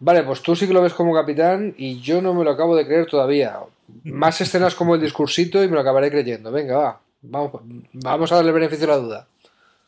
Vale, 0.00 0.22
pues 0.22 0.42
tú 0.42 0.54
sí 0.54 0.66
que 0.66 0.72
lo 0.72 0.82
ves 0.82 0.94
como 0.94 1.14
capitán 1.14 1.74
y 1.76 2.00
yo 2.00 2.22
no 2.22 2.34
me 2.34 2.44
lo 2.44 2.50
acabo 2.50 2.76
de 2.76 2.86
creer 2.86 3.06
todavía. 3.06 3.58
Más 4.04 4.40
escenas 4.40 4.74
como 4.74 4.94
el 4.94 5.00
discursito 5.00 5.62
y 5.62 5.68
me 5.68 5.74
lo 5.74 5.80
acabaré 5.80 6.10
creyendo. 6.10 6.52
Venga, 6.52 6.76
va. 6.76 7.00
Vamos, 7.22 7.62
vamos 7.92 8.30
a 8.30 8.36
darle 8.36 8.52
beneficio 8.52 8.86
a 8.86 8.90
la 8.90 8.96
duda. 8.96 9.26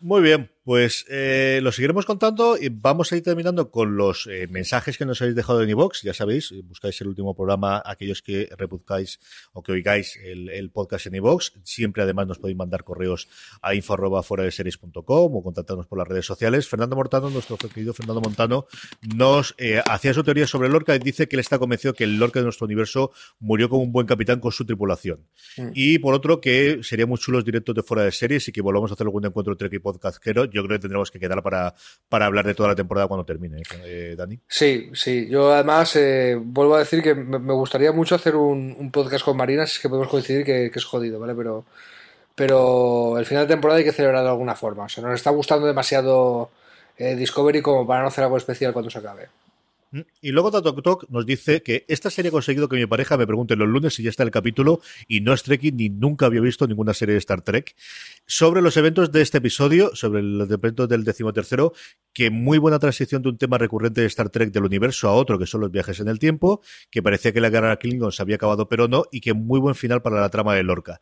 Muy 0.00 0.22
bien, 0.22 0.50
pues 0.64 1.06
eh, 1.08 1.60
lo 1.62 1.72
seguiremos 1.72 2.06
contando 2.06 2.56
y 2.58 2.68
vamos 2.68 3.12
a 3.12 3.16
ir 3.16 3.22
terminando 3.22 3.70
con 3.70 3.96
los 3.96 4.26
eh, 4.26 4.46
mensajes 4.48 4.98
que 4.98 5.04
nos 5.04 5.20
habéis 5.22 5.36
dejado 5.36 5.62
en 5.62 5.70
iVox. 5.70 6.02
Ya 6.02 6.14
sabéis, 6.14 6.52
buscáis 6.64 7.00
el 7.00 7.08
último 7.08 7.34
programa, 7.34 7.82
aquellos 7.84 8.22
que 8.22 8.48
repuzcáis 8.56 9.20
o 9.52 9.62
que 9.62 9.72
oigáis 9.72 10.16
el, 10.22 10.48
el 10.50 10.70
podcast 10.70 11.06
en 11.06 11.14
iVox. 11.16 11.52
Siempre 11.64 12.02
además 12.02 12.26
nos 12.26 12.38
podéis 12.38 12.56
mandar 12.56 12.84
correos 12.84 13.28
a 13.62 13.74
info 13.74 13.94
arroba 13.94 14.22
fuera 14.22 14.44
de 14.44 14.50
series.com 14.50 15.02
o 15.06 15.42
contactarnos 15.42 15.86
por 15.86 15.98
las 15.98 16.08
redes 16.08 16.26
sociales. 16.26 16.68
Fernando 16.68 16.96
Mortano, 16.96 17.30
nuestro 17.30 17.56
querido 17.56 17.94
Fernando 17.94 18.20
Montano, 18.20 18.66
nos 19.14 19.54
eh, 19.58 19.82
hacía 19.86 20.14
su 20.14 20.22
teoría 20.24 20.46
sobre 20.46 20.68
Lorca 20.68 20.94
y 20.94 20.98
dice 20.98 21.28
que 21.28 21.36
él 21.36 21.40
está 21.40 21.58
convencido 21.58 21.94
que 21.94 22.04
el 22.04 22.18
Lorca 22.18 22.40
de 22.40 22.44
nuestro 22.44 22.66
universo 22.66 23.12
murió 23.38 23.68
como 23.68 23.82
un 23.82 23.92
buen 23.92 24.06
capitán 24.06 24.40
con 24.40 24.52
su 24.52 24.64
tripulación. 24.64 25.26
Mm. 25.56 25.70
Y 25.74 25.98
por 25.98 26.14
otro, 26.14 26.40
que 26.40 26.80
sería 26.82 27.06
muy 27.06 27.18
chulos 27.18 27.44
directos 27.44 27.74
de 27.74 27.82
fuera 27.82 28.04
de 28.04 28.12
series 28.12 28.46
y 28.48 28.52
que 28.52 28.60
volvamos 28.60 28.90
a 28.90 28.94
hacer 28.94 29.06
algún 29.06 29.24
encuentro 29.24 29.52
entre 29.52 29.68
equipo 29.68 29.92
podcastero. 29.92 30.49
Yo 30.50 30.64
creo 30.64 30.78
que 30.78 30.82
tendremos 30.82 31.10
que 31.10 31.18
quedar 31.18 31.42
para, 31.42 31.74
para 32.08 32.26
hablar 32.26 32.46
de 32.46 32.54
toda 32.54 32.70
la 32.70 32.74
temporada 32.74 33.08
cuando 33.08 33.24
termine, 33.24 33.62
eh, 33.84 34.14
Dani. 34.16 34.38
Sí, 34.48 34.90
sí. 34.92 35.28
Yo 35.28 35.52
además 35.52 35.94
eh, 35.96 36.38
vuelvo 36.40 36.74
a 36.76 36.80
decir 36.80 37.02
que 37.02 37.14
me, 37.14 37.52
gustaría 37.54 37.92
mucho 37.92 38.14
hacer 38.14 38.36
un, 38.36 38.74
un 38.78 38.90
podcast 38.90 39.24
con 39.24 39.36
Marina, 39.36 39.66
si 39.66 39.74
es 39.74 39.80
que 39.80 39.88
podemos 39.88 40.08
coincidir 40.08 40.44
que, 40.44 40.70
que, 40.70 40.78
es 40.78 40.84
jodido, 40.84 41.18
¿vale? 41.20 41.34
Pero, 41.34 41.64
pero 42.34 43.18
el 43.18 43.26
final 43.26 43.46
de 43.46 43.54
temporada 43.54 43.78
hay 43.78 43.84
que 43.84 43.92
celebrar 43.92 44.22
de 44.22 44.30
alguna 44.30 44.54
forma. 44.54 44.84
O 44.84 44.88
sea, 44.88 45.02
nos 45.02 45.14
está 45.14 45.30
gustando 45.30 45.66
demasiado 45.66 46.50
eh, 46.96 47.16
Discovery 47.16 47.62
como 47.62 47.86
para 47.86 48.02
no 48.02 48.08
hacer 48.08 48.24
algo 48.24 48.36
especial 48.36 48.72
cuando 48.72 48.90
se 48.90 48.98
acabe. 48.98 49.28
Y 50.20 50.30
luego 50.30 50.52
Tatok 50.52 50.82
Tok 50.82 51.10
nos 51.10 51.26
dice 51.26 51.62
que 51.62 51.84
esta 51.88 52.10
serie 52.10 52.28
ha 52.28 52.32
conseguido 52.32 52.68
que 52.68 52.76
mi 52.76 52.86
pareja 52.86 53.16
me 53.16 53.26
pregunte 53.26 53.56
los 53.56 53.68
lunes 53.68 53.94
si 53.94 54.04
ya 54.04 54.10
está 54.10 54.22
el 54.22 54.30
capítulo 54.30 54.80
y 55.08 55.20
no 55.20 55.32
es 55.32 55.42
Trekking 55.42 55.76
ni 55.76 55.88
nunca 55.88 56.26
había 56.26 56.40
visto 56.40 56.68
ninguna 56.68 56.94
serie 56.94 57.14
de 57.14 57.18
Star 57.18 57.42
Trek. 57.42 57.74
Sobre 58.32 58.62
los 58.62 58.76
eventos 58.76 59.10
de 59.10 59.22
este 59.22 59.38
episodio, 59.38 59.90
sobre 59.96 60.22
los 60.22 60.48
eventos 60.48 60.88
del 60.88 61.02
decimotercero, 61.02 61.72
que 62.12 62.30
muy 62.30 62.58
buena 62.58 62.78
transición 62.78 63.22
de 63.22 63.28
un 63.28 63.38
tema 63.38 63.58
recurrente 63.58 64.02
de 64.02 64.06
Star 64.06 64.30
Trek 64.30 64.52
del 64.52 64.62
universo 64.62 65.08
a 65.08 65.14
otro, 65.14 65.36
que 65.36 65.46
son 65.46 65.62
los 65.62 65.72
viajes 65.72 65.98
en 65.98 66.06
el 66.06 66.20
tiempo, 66.20 66.62
que 66.92 67.02
parecía 67.02 67.32
que 67.32 67.40
la 67.40 67.50
guerra 67.50 67.76
Klingon 67.78 68.12
se 68.12 68.22
había 68.22 68.36
acabado 68.36 68.68
pero 68.68 68.86
no, 68.86 69.02
y 69.10 69.20
que 69.20 69.34
muy 69.34 69.58
buen 69.58 69.74
final 69.74 70.00
para 70.00 70.20
la 70.20 70.28
trama 70.28 70.54
de 70.54 70.62
Lorca. 70.62 71.00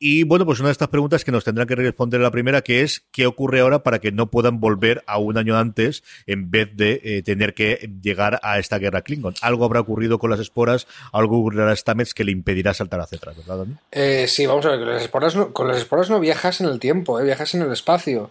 Y 0.00 0.22
bueno, 0.22 0.46
pues 0.46 0.60
una 0.60 0.68
de 0.68 0.72
estas 0.72 0.88
preguntas 0.88 1.24
que 1.24 1.32
nos 1.32 1.42
tendrán 1.42 1.66
que 1.66 1.74
responder 1.74 2.20
la 2.20 2.30
primera, 2.30 2.62
que 2.62 2.82
es 2.82 3.02
¿qué 3.10 3.26
ocurre 3.26 3.60
ahora 3.60 3.82
para 3.82 3.98
que 3.98 4.12
no 4.12 4.30
puedan 4.30 4.60
volver 4.60 5.02
a 5.08 5.18
un 5.18 5.36
año 5.36 5.58
antes 5.58 6.04
en 6.26 6.52
vez 6.52 6.70
de 6.76 7.00
eh, 7.02 7.22
tener 7.24 7.52
que 7.52 7.90
llegar 8.00 8.38
a 8.44 8.60
esta 8.60 8.78
guerra 8.78 9.02
Klingon? 9.02 9.34
Algo 9.42 9.64
habrá 9.64 9.80
ocurrido 9.80 10.20
con 10.20 10.30
las 10.30 10.38
esporas, 10.38 10.86
algo 11.12 11.40
ocurrirá 11.40 11.72
a 11.72 11.74
Stamets 11.74 12.14
que 12.14 12.22
le 12.22 12.30
impedirá 12.30 12.74
saltar 12.74 13.00
hacia 13.00 13.16
atrás, 13.16 13.36
¿verdad? 13.38 13.66
Eh, 13.90 14.26
sí, 14.28 14.46
vamos 14.46 14.66
a 14.66 14.70
ver, 14.70 14.78
con 14.78 14.88
las 14.88 15.02
esporas 15.02 15.34
no, 15.34 15.52
con 15.52 15.66
las 15.66 15.78
esporas 15.78 16.10
no 16.10 16.20
viajas 16.20 16.60
en 16.60 16.67
el 16.68 16.78
tiempo, 16.78 17.18
eh, 17.20 17.24
viajas 17.24 17.54
en 17.54 17.62
el 17.62 17.72
espacio. 17.72 18.30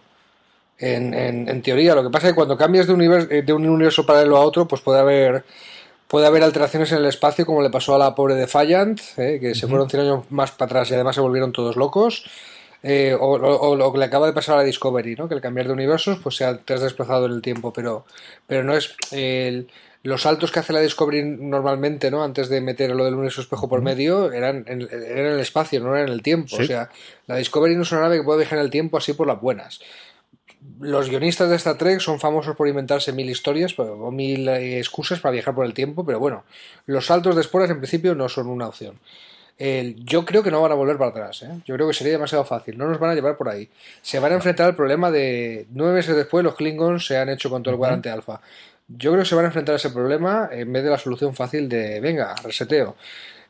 En, 0.78 1.12
en, 1.12 1.48
en, 1.48 1.62
teoría, 1.62 1.94
lo 1.94 2.04
que 2.04 2.10
pasa 2.10 2.28
es 2.28 2.32
que 2.32 2.36
cuando 2.36 2.56
cambias 2.56 2.86
de, 2.86 2.92
univers 2.92 3.28
de 3.28 3.52
un 3.52 3.68
universo 3.68 4.06
paralelo 4.06 4.36
a 4.36 4.40
otro, 4.40 4.68
pues 4.68 4.80
puede 4.80 5.00
haber 5.00 5.44
puede 6.08 6.26
haber 6.26 6.42
alteraciones 6.42 6.90
en 6.92 6.98
el 6.98 7.06
espacio, 7.06 7.46
como 7.46 7.62
le 7.62 7.70
pasó 7.70 7.94
a 7.94 7.98
la 7.98 8.14
pobre 8.14 8.34
Defiant, 8.34 9.00
eh, 9.18 9.38
que 9.40 9.54
se 9.54 9.66
uh 9.66 9.68
-huh. 9.68 9.70
fueron 9.70 9.90
100 9.90 10.02
años 10.02 10.30
más 10.30 10.50
para 10.52 10.66
atrás 10.66 10.90
y 10.90 10.94
además 10.94 11.14
se 11.14 11.20
volvieron 11.20 11.52
todos 11.52 11.76
locos. 11.76 12.24
Eh, 12.82 13.16
o, 13.18 13.74
lo 13.74 13.92
que 13.92 13.98
le 13.98 14.04
acaba 14.04 14.28
de 14.28 14.32
pasar 14.32 14.54
a 14.54 14.58
la 14.58 14.64
Discovery, 14.64 15.16
¿no? 15.16 15.28
que 15.28 15.34
al 15.34 15.40
cambiar 15.40 15.66
de 15.66 15.72
universos 15.72 16.20
pues 16.22 16.36
se 16.36 16.44
ha, 16.44 16.56
te 16.58 16.74
has 16.74 16.80
desplazado 16.80 17.26
en 17.26 17.32
el 17.32 17.42
tiempo, 17.42 17.72
pero, 17.72 18.04
pero 18.46 18.62
no 18.62 18.72
es 18.72 18.94
el, 19.10 19.68
los 20.02 20.22
saltos 20.22 20.52
que 20.52 20.60
hace 20.60 20.72
la 20.72 20.80
Discovery 20.80 21.24
normalmente, 21.24 22.10
¿no? 22.10 22.22
antes 22.22 22.48
de 22.48 22.60
meter 22.60 22.90
lo 22.90 23.04
del 23.04 23.14
universo 23.14 23.40
espejo 23.40 23.68
por 23.68 23.82
medio, 23.82 24.32
eran 24.32 24.64
en, 24.68 24.82
eran 24.82 25.26
en 25.26 25.32
el 25.32 25.40
espacio, 25.40 25.80
no 25.80 25.94
eran 25.94 26.08
en 26.08 26.14
el 26.14 26.22
tiempo. 26.22 26.56
Sí. 26.56 26.62
O 26.62 26.66
sea, 26.66 26.90
la 27.26 27.36
Discovery 27.36 27.76
no 27.76 27.82
es 27.82 27.92
una 27.92 28.02
nave 28.02 28.18
que 28.18 28.24
puede 28.24 28.38
viajar 28.38 28.58
en 28.58 28.64
el 28.64 28.70
tiempo 28.70 28.96
así 28.96 29.12
por 29.12 29.26
las 29.26 29.40
buenas 29.40 29.80
los 30.80 31.08
guionistas 31.08 31.48
de 31.50 31.56
Star 31.56 31.76
Trek 31.76 32.00
son 32.00 32.20
famosos 32.20 32.56
por 32.56 32.68
inventarse 32.68 33.12
mil 33.12 33.28
historias 33.30 33.78
o 33.78 34.10
mil 34.10 34.48
eh, 34.48 34.78
excusas 34.78 35.20
para 35.20 35.32
viajar 35.32 35.54
por 35.54 35.64
el 35.64 35.74
tiempo, 35.74 36.04
pero 36.04 36.18
bueno, 36.18 36.44
los 36.86 37.06
saltos 37.06 37.34
de 37.34 37.42
esporas 37.42 37.70
en 37.70 37.78
principio 37.78 38.14
no 38.14 38.28
son 38.28 38.48
una 38.48 38.68
opción. 38.68 38.98
Eh, 39.60 39.96
yo 39.98 40.24
creo 40.24 40.44
que 40.44 40.52
no 40.52 40.62
van 40.62 40.70
a 40.70 40.76
volver 40.76 40.98
para 40.98 41.10
atrás, 41.10 41.42
¿eh? 41.42 41.50
yo 41.64 41.74
creo 41.74 41.88
que 41.88 41.94
sería 41.94 42.12
demasiado 42.12 42.44
fácil, 42.44 42.78
no 42.78 42.88
nos 42.88 43.00
van 43.00 43.10
a 43.10 43.14
llevar 43.14 43.36
por 43.36 43.48
ahí. 43.48 43.68
Se 44.02 44.20
van 44.20 44.32
a 44.32 44.36
enfrentar 44.36 44.66
al 44.66 44.76
problema 44.76 45.10
de 45.10 45.66
nueve 45.70 45.94
meses 45.94 46.14
después 46.14 46.44
los 46.44 46.54
Klingons 46.54 47.06
se 47.06 47.16
han 47.18 47.28
hecho 47.28 47.50
con 47.50 47.62
todo 47.62 47.74
el 47.74 47.78
cuadrante 47.78 48.08
-huh. 48.08 48.14
alfa. 48.14 48.40
Yo 48.88 49.10
creo 49.12 49.22
que 49.22 49.28
se 49.28 49.34
van 49.34 49.44
a 49.44 49.48
enfrentar 49.48 49.74
a 49.74 49.76
ese 49.76 49.90
problema 49.90 50.48
en 50.50 50.72
vez 50.72 50.82
de 50.82 50.90
la 50.90 50.98
solución 50.98 51.34
fácil 51.34 51.68
de, 51.68 52.00
venga, 52.00 52.34
reseteo. 52.42 52.96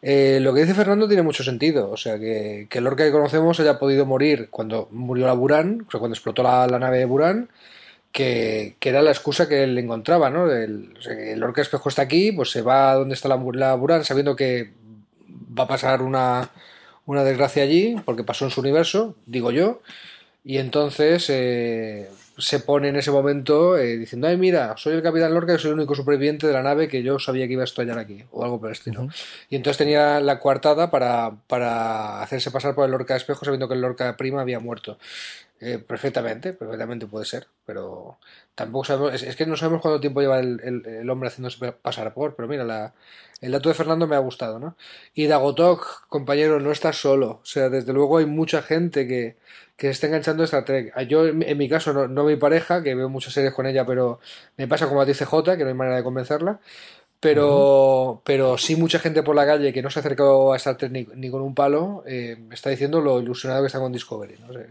Eh, 0.03 0.39
lo 0.41 0.55
que 0.55 0.61
dice 0.63 0.75
Fernando 0.75 1.09
tiene 1.09 1.23
mucho 1.23 1.45
sentido. 1.45 1.91
O 1.91 1.97
sea, 1.97 2.19
que, 2.19 2.67
que 2.69 2.79
el 2.79 2.85
Lorca 2.85 3.05
que 3.05 3.13
conocemos 3.13 3.59
haya 3.61 3.79
podido 3.79 4.07
morir 4.07 4.49
cuando 4.51 4.89
murió 4.91 5.27
la 5.27 5.33
Buran, 5.35 5.85
o 5.87 5.91
sea, 5.91 6.01
cuando 6.01 6.15
explotó 6.15 6.43
la, 6.43 6.67
nave 6.67 6.99
de 6.99 7.05
Buran, 7.05 7.49
que, 8.13 8.77
que, 8.81 8.89
era 8.91 9.03
la 9.03 9.11
excusa 9.11 9.49
que 9.49 9.65
él 9.65 9.79
encontraba, 9.79 10.31
¿no? 10.31 10.51
El, 10.51 10.95
o 10.99 11.03
sea, 11.03 11.15
el 11.15 11.41
Lorca 11.41 11.63
espejo 11.63 11.89
está 11.89 12.03
aquí, 12.03 12.33
pues 12.33 12.51
se 12.51 12.63
va 12.63 12.93
a 12.93 12.95
donde 12.97 13.15
está 13.15 13.29
la, 13.29 13.37
la 13.55 13.75
Buran 13.75 14.05
sabiendo 14.05 14.37
que 14.37 14.73
va 15.59 15.65
a 15.65 15.69
pasar 15.69 16.03
una, 16.03 16.51
una 17.07 17.25
desgracia 17.25 17.63
allí, 17.63 17.97
porque 18.05 18.25
pasó 18.25 18.45
en 18.45 18.51
su 18.51 18.61
universo, 18.61 19.17
digo 19.27 19.51
yo, 19.51 19.81
y 20.45 20.59
entonces 20.59 21.27
eh, 21.31 22.09
se 22.39 22.61
pone 22.61 22.89
en 22.89 22.97
ese 22.97 23.11
momento 23.11 23.77
eh, 23.77 23.97
diciendo, 23.97 24.29
ay 24.29 24.37
mira, 24.37 24.77
soy 24.77 24.95
el 24.95 25.03
capitán 25.03 25.35
Lorca 25.35 25.55
y 25.55 25.59
soy 25.59 25.71
el 25.71 25.77
único 25.77 25.95
superviviente 25.95 26.47
de 26.47 26.53
la 26.53 26.63
nave 26.63 26.89
que 26.89 27.03
yo 27.03 27.19
sabía 27.19 27.47
que 27.47 27.55
iba 27.55 27.63
a 27.63 27.65
estallar 27.65 27.99
aquí, 27.99 28.25
o 28.31 28.45
algo 28.45 28.61
por 28.61 28.69
el 28.69 28.73
estilo. 28.73 29.03
Uh 29.03 29.07
-huh. 29.07 29.15
Y 29.51 29.57
entonces 29.57 29.79
tenía 29.79 30.21
la 30.21 30.39
coartada 30.39 30.91
para, 30.91 31.33
para 31.49 32.23
hacerse 32.23 32.51
pasar 32.51 32.75
por 32.75 32.85
el 32.85 32.93
Lorca 32.93 33.15
de 33.15 33.19
espejo 33.19 33.45
sabiendo 33.45 33.69
que 33.69 33.75
el 33.75 33.81
Lorca 33.81 34.17
prima 34.17 34.41
había 34.41 34.61
muerto. 34.61 34.99
Eh, 35.61 35.79
perfectamente, 35.79 36.53
perfectamente 36.53 37.09
puede 37.09 37.25
ser, 37.25 37.49
pero 37.67 38.19
tampoco 38.55 38.85
sabemos, 38.85 39.15
es, 39.15 39.25
es, 39.25 39.35
que 39.35 39.45
no 39.45 39.57
sabemos 39.57 39.83
cuánto 39.83 39.99
tiempo 39.99 40.21
lleva 40.21 40.39
el, 40.39 40.61
el, 40.63 40.87
el 40.87 41.11
hombre 41.11 41.31
haciéndose 41.31 41.73
pasar 41.73 42.15
por, 42.15 42.37
pero 42.37 42.47
mira, 42.47 42.65
la, 42.65 42.95
el 43.41 43.53
dato 43.53 43.69
de 43.69 43.75
Fernando 43.75 44.07
me 44.07 44.17
ha 44.17 44.21
gustado, 44.21 44.59
¿no? 44.59 44.77
Y 45.15 45.27
Dagotok, 45.27 46.09
compañero, 46.09 46.61
no 46.61 46.73
estás 46.73 47.01
solo, 47.01 47.41
o 47.43 47.47
sea, 47.47 47.69
desde 47.69 47.93
luego 47.93 48.19
hay 48.19 48.27
mucha 48.27 48.63
gente 48.63 49.07
que, 49.07 49.37
que 49.77 49.87
se 49.87 49.91
está 49.93 50.07
enganchando 50.09 50.43
a 50.43 50.47
Star 50.47 50.65
Trek. 50.65 50.93
Yo, 51.07 51.27
en, 51.27 51.59
mi 51.59 51.69
caso, 51.69 51.93
no, 51.93 52.09
no, 52.09 52.25
mi 52.25 52.37
pareja, 52.37 52.83
que 52.83 52.95
veo 52.95 53.09
muchas 53.09 53.33
series 53.33 53.55
con 53.55 53.67
ella, 53.67 53.87
pero 53.87 54.19
me 54.57 54.67
pasa 54.67 54.89
como 54.89 55.01
a 55.01 55.07
ti 55.07 55.13
CJ, 55.13 55.57
que 55.57 55.63
no 55.63 55.69
hay 55.69 55.75
manera 55.75 55.97
de 55.97 56.03
convencerla, 56.03 56.61
pero, 57.21 57.47
uh 57.47 58.15
-huh. 58.17 58.21
pero 58.25 58.59
sí 58.59 58.77
mucha 58.77 58.99
gente 58.99 59.23
por 59.23 59.37
la 59.37 59.47
calle 59.47 59.73
que 59.73 59.83
no 59.83 59.91
se 59.91 60.01
ha 60.01 60.03
acercado 60.03 60.53
a 60.53 60.57
Star 60.57 60.77
Trek 60.77 60.93
ni, 60.93 61.07
ni 61.15 61.31
con 61.31 61.43
un 61.43 61.55
palo, 61.55 62.03
eh, 62.07 62.37
está 62.53 62.71
diciendo 62.71 63.01
lo 63.01 63.21
ilusionado 63.21 63.63
que 63.63 63.69
está 63.69 63.79
con 63.81 63.93
Discovery, 63.93 64.37
no 64.47 64.53
sé. 64.53 64.67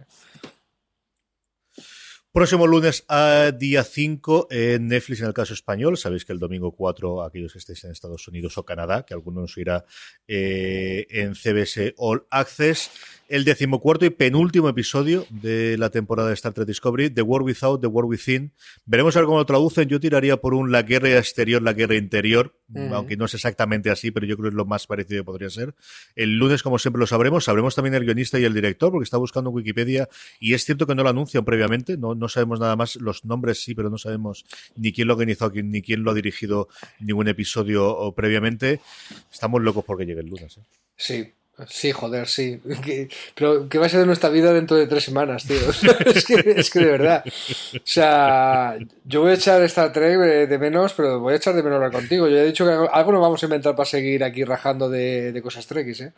Próximo 2.37 2.67
lunes 2.67 3.03
a 3.09 3.51
día 3.51 3.83
5 3.83 4.49
en 4.51 4.89
Netflix 4.89 5.21
en 5.21 5.25
el 5.25 5.33
caso 5.33 5.55
español. 5.55 5.97
Sabéis 5.97 6.23
que 6.23 6.33
el 6.33 6.37
domingo 6.37 6.71
4, 6.71 7.23
aquellos 7.23 7.51
que 7.51 7.57
estéis 7.57 7.83
en 7.83 7.89
Estados 7.89 8.27
Unidos 8.27 8.59
o 8.59 8.63
Canadá, 8.63 9.03
que 9.07 9.15
algunos 9.15 9.57
irá 9.57 9.85
eh, 10.27 11.07
en 11.09 11.33
CBS 11.33 11.95
All 11.97 12.27
Access 12.29 12.91
el 13.27 13.43
decimocuarto 13.43 14.05
y 14.05 14.09
penúltimo 14.09 14.69
episodio 14.69 15.25
de 15.29 15.77
la 15.77 15.89
temporada 15.89 16.29
de 16.29 16.33
Star 16.35 16.53
Trek 16.53 16.67
Discovery, 16.67 17.09
The 17.09 17.21
War 17.21 17.41
Without, 17.41 17.81
The 17.81 17.87
War 17.87 18.05
Within. 18.05 18.53
Veremos 18.85 19.15
a 19.15 19.19
ver 19.19 19.25
cómo 19.25 19.37
lo 19.37 19.45
traducen. 19.45 19.89
Yo 19.89 19.99
tiraría 19.99 20.37
por 20.37 20.53
un 20.53 20.71
la 20.71 20.83
guerra 20.83 21.09
exterior, 21.17 21.61
la 21.61 21.73
guerra 21.73 21.95
interior, 21.95 22.57
aunque 22.91 23.17
no 23.17 23.25
es 23.25 23.33
exactamente 23.33 23.89
así, 23.89 24.11
pero 24.11 24.25
yo 24.25 24.37
creo 24.37 24.45
que 24.45 24.49
es 24.49 24.55
lo 24.55 24.65
más 24.65 24.87
parecido 24.87 25.21
que 25.21 25.25
podría 25.25 25.49
ser. 25.49 25.75
El 26.15 26.37
lunes, 26.37 26.63
como 26.63 26.79
siempre, 26.79 26.99
lo 26.99 27.07
sabremos. 27.07 27.45
Sabremos 27.45 27.75
también 27.75 27.95
el 27.95 28.05
guionista 28.05 28.39
y 28.39 28.45
el 28.45 28.53
director, 28.53 28.91
porque 28.91 29.03
está 29.03 29.17
buscando 29.17 29.49
en 29.49 29.57
Wikipedia 29.57 30.07
y 30.39 30.53
es 30.53 30.63
cierto 30.63 30.87
que 30.87 30.95
no 30.95 31.03
lo 31.03 31.09
anuncian 31.09 31.43
previamente. 31.43 31.97
No, 31.97 32.15
no 32.15 32.29
sabemos 32.29 32.59
nada 32.59 32.75
más. 32.75 32.95
Los 32.95 33.25
nombres 33.25 33.61
sí, 33.61 33.75
pero 33.75 33.89
no 33.89 33.97
sabemos 33.97 34.45
ni 34.75 34.93
quién 34.93 35.07
lo 35.07 35.13
ha 35.13 35.15
organizado, 35.15 35.51
ni 35.53 35.81
quién 35.81 36.03
lo 36.03 36.11
ha 36.11 36.13
dirigido 36.13 36.69
ningún 36.99 37.27
episodio 37.27 38.13
previamente. 38.15 38.79
Estamos 39.31 39.61
locos 39.61 39.83
porque 39.85 40.05
llegue 40.05 40.21
el 40.21 40.27
lunes. 40.27 40.57
¿eh? 40.57 40.61
Sí, 40.95 41.33
Sí, 41.65 41.91
joder, 41.91 42.27
sí. 42.27 42.61
pero 43.35 43.67
¿qué 43.67 43.79
va 43.79 43.87
a 43.87 43.89
ser 43.89 44.01
de 44.01 44.05
nuestra 44.05 44.29
vida 44.29 44.53
dentro 44.53 44.77
de 44.77 44.85
tres 44.85 45.03
semanas, 45.03 45.45
tío? 45.47 45.57
es, 46.05 46.25
que, 46.25 46.53
es 46.55 46.69
que 46.69 46.79
de 46.79 46.85
verdad. 46.85 47.23
O 47.25 47.79
sea, 47.83 48.77
yo 49.05 49.21
voy 49.21 49.31
a 49.31 49.35
echar 49.35 49.61
esta 49.63 49.91
Trek 49.91 50.47
de 50.47 50.57
menos, 50.59 50.93
pero 50.93 51.19
voy 51.19 51.33
a 51.33 51.37
echar 51.37 51.55
de 51.55 51.63
menos 51.63 51.77
hablar 51.77 51.91
contigo. 51.91 52.27
Yo 52.27 52.37
he 52.37 52.45
dicho 52.45 52.65
que 52.65 52.71
algo 52.91 53.11
nos 53.11 53.21
vamos 53.21 53.41
a 53.41 53.45
inventar 53.47 53.75
para 53.75 53.89
seguir 53.89 54.23
aquí 54.23 54.43
rajando 54.43 54.89
de, 54.89 55.31
de 55.31 55.41
cosas 55.41 55.65
Trekkies, 55.65 56.01
¿eh? 56.01 56.13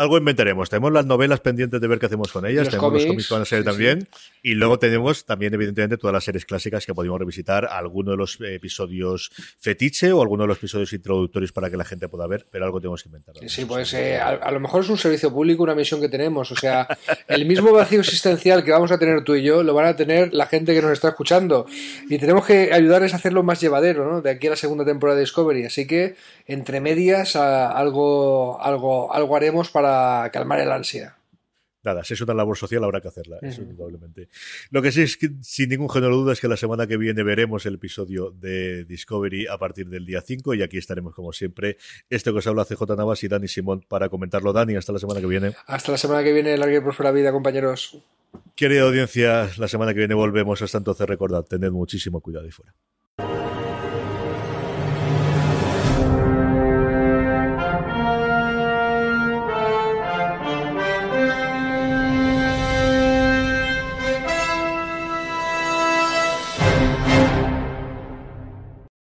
algo 0.00 0.16
inventaremos. 0.16 0.70
Tenemos 0.70 0.92
las 0.92 1.04
novelas 1.04 1.40
pendientes 1.40 1.78
de 1.78 1.86
ver 1.86 1.98
qué 1.98 2.06
hacemos 2.06 2.32
con 2.32 2.46
ellas. 2.46 2.68
tenemos 2.68 2.92
los 2.92 3.04
cómics 3.04 3.28
que 3.28 3.34
van 3.34 3.42
a 3.42 3.64
también. 3.64 4.08
Y 4.42 4.54
luego 4.54 4.78
tenemos 4.78 5.24
también, 5.24 5.52
evidentemente, 5.54 5.96
todas 5.96 6.14
las 6.14 6.24
series 6.24 6.44
clásicas 6.44 6.86
que 6.86 6.94
podemos 6.94 7.18
revisitar. 7.18 7.66
Algunos 7.66 8.12
de 8.12 8.16
los 8.16 8.38
episodios 8.40 9.30
fetiche 9.58 10.12
o 10.12 10.22
algunos 10.22 10.44
de 10.44 10.48
los 10.48 10.58
episodios 10.58 10.92
introductorios 10.92 11.52
para 11.52 11.70
que 11.70 11.76
la 11.76 11.84
gente 11.84 12.08
pueda 12.08 12.26
ver. 12.26 12.46
Pero 12.50 12.64
algo 12.64 12.80
tenemos 12.80 13.02
que 13.02 13.08
inventar. 13.08 13.34
Sí, 13.46 13.64
pues 13.64 13.92
eh, 13.94 14.18
a, 14.18 14.50
lo 14.50 14.60
mejor 14.60 14.84
es 14.84 14.90
un 14.90 14.98
servicio 14.98 15.32
público, 15.32 15.62
una 15.62 15.74
misión 15.74 16.00
que 16.00 16.08
tenemos. 16.08 16.50
O 16.52 16.56
sea, 16.56 16.88
el 17.28 17.44
mismo 17.46 17.72
vacío 17.72 18.00
existencial 18.00 18.64
que 18.64 18.72
vamos 18.72 18.90
a 18.92 18.98
tener 18.98 19.24
tú 19.24 19.34
y 19.34 19.42
yo 19.42 19.62
lo 19.62 19.74
van 19.74 19.86
a 19.86 19.96
tener 19.96 20.32
la 20.32 20.46
gente 20.46 20.74
que 20.74 20.82
nos 20.82 20.92
está 20.92 21.08
escuchando. 21.08 21.66
Y 22.08 22.18
tenemos 22.18 22.46
que 22.46 22.72
ayudarles 22.72 23.12
a 23.12 23.16
hacerlo 23.16 23.42
más 23.42 23.60
llevadero, 23.60 24.10
¿no? 24.10 24.22
De 24.22 24.30
aquí 24.30 24.46
a 24.46 24.50
la 24.50 24.56
segunda 24.56 24.84
temporada 24.84 25.16
de 25.16 25.22
Discovery. 25.22 25.64
Así 25.64 25.86
que, 25.86 26.16
entre 26.46 26.80
medias, 26.80 27.36
algo, 27.36 28.60
algo, 28.60 29.12
algo 29.12 29.36
haremos 29.36 29.70
para 29.70 30.30
calmar 30.32 30.60
el 30.60 30.72
ansia. 30.72 31.19
Nada, 31.82 32.04
si 32.04 32.14
es 32.14 32.20
una 32.20 32.34
labor 32.34 32.58
social 32.58 32.84
habrá 32.84 33.00
que 33.00 33.08
hacerla, 33.08 33.38
eso 33.40 33.62
indudablemente. 33.62 34.28
Lo 34.70 34.82
que 34.82 34.92
sí 34.92 35.02
es 35.02 35.16
que 35.16 35.30
sin 35.40 35.70
ningún 35.70 35.88
género 35.88 36.14
de 36.14 36.22
duda 36.22 36.32
es 36.34 36.40
que 36.40 36.48
la 36.48 36.58
semana 36.58 36.86
que 36.86 36.98
viene 36.98 37.22
veremos 37.22 37.64
el 37.64 37.74
episodio 37.74 38.30
de 38.32 38.84
Discovery 38.84 39.46
a 39.46 39.56
partir 39.56 39.88
del 39.88 40.04
día 40.04 40.20
5 40.20 40.54
y 40.54 40.62
aquí 40.62 40.76
estaremos 40.76 41.14
como 41.14 41.32
siempre. 41.32 41.78
Esto 42.10 42.32
que 42.32 42.38
os 42.38 42.46
habla 42.46 42.64
CJ 42.64 42.96
Navas 42.96 43.24
y 43.24 43.28
Dani 43.28 43.48
Simón 43.48 43.84
para 43.88 44.10
comentarlo. 44.10 44.52
Dani, 44.52 44.76
hasta 44.76 44.92
la 44.92 44.98
semana 44.98 45.20
que 45.20 45.26
viene. 45.26 45.54
Hasta 45.66 45.92
la 45.92 45.98
semana 45.98 46.22
que 46.22 46.32
viene, 46.32 46.56
larga 46.56 46.76
y 46.76 46.80
próspera 46.80 47.12
vida, 47.12 47.32
compañeros. 47.32 47.98
Querida 48.54 48.82
audiencia, 48.82 49.50
la 49.56 49.68
semana 49.68 49.92
que 49.94 50.00
viene 50.00 50.14
volvemos. 50.14 50.60
Hasta 50.60 50.78
entonces 50.78 51.08
recordad, 51.08 51.44
tened 51.44 51.70
muchísimo 51.70 52.20
cuidado 52.20 52.46
y 52.46 52.50
fuera. 52.50 52.74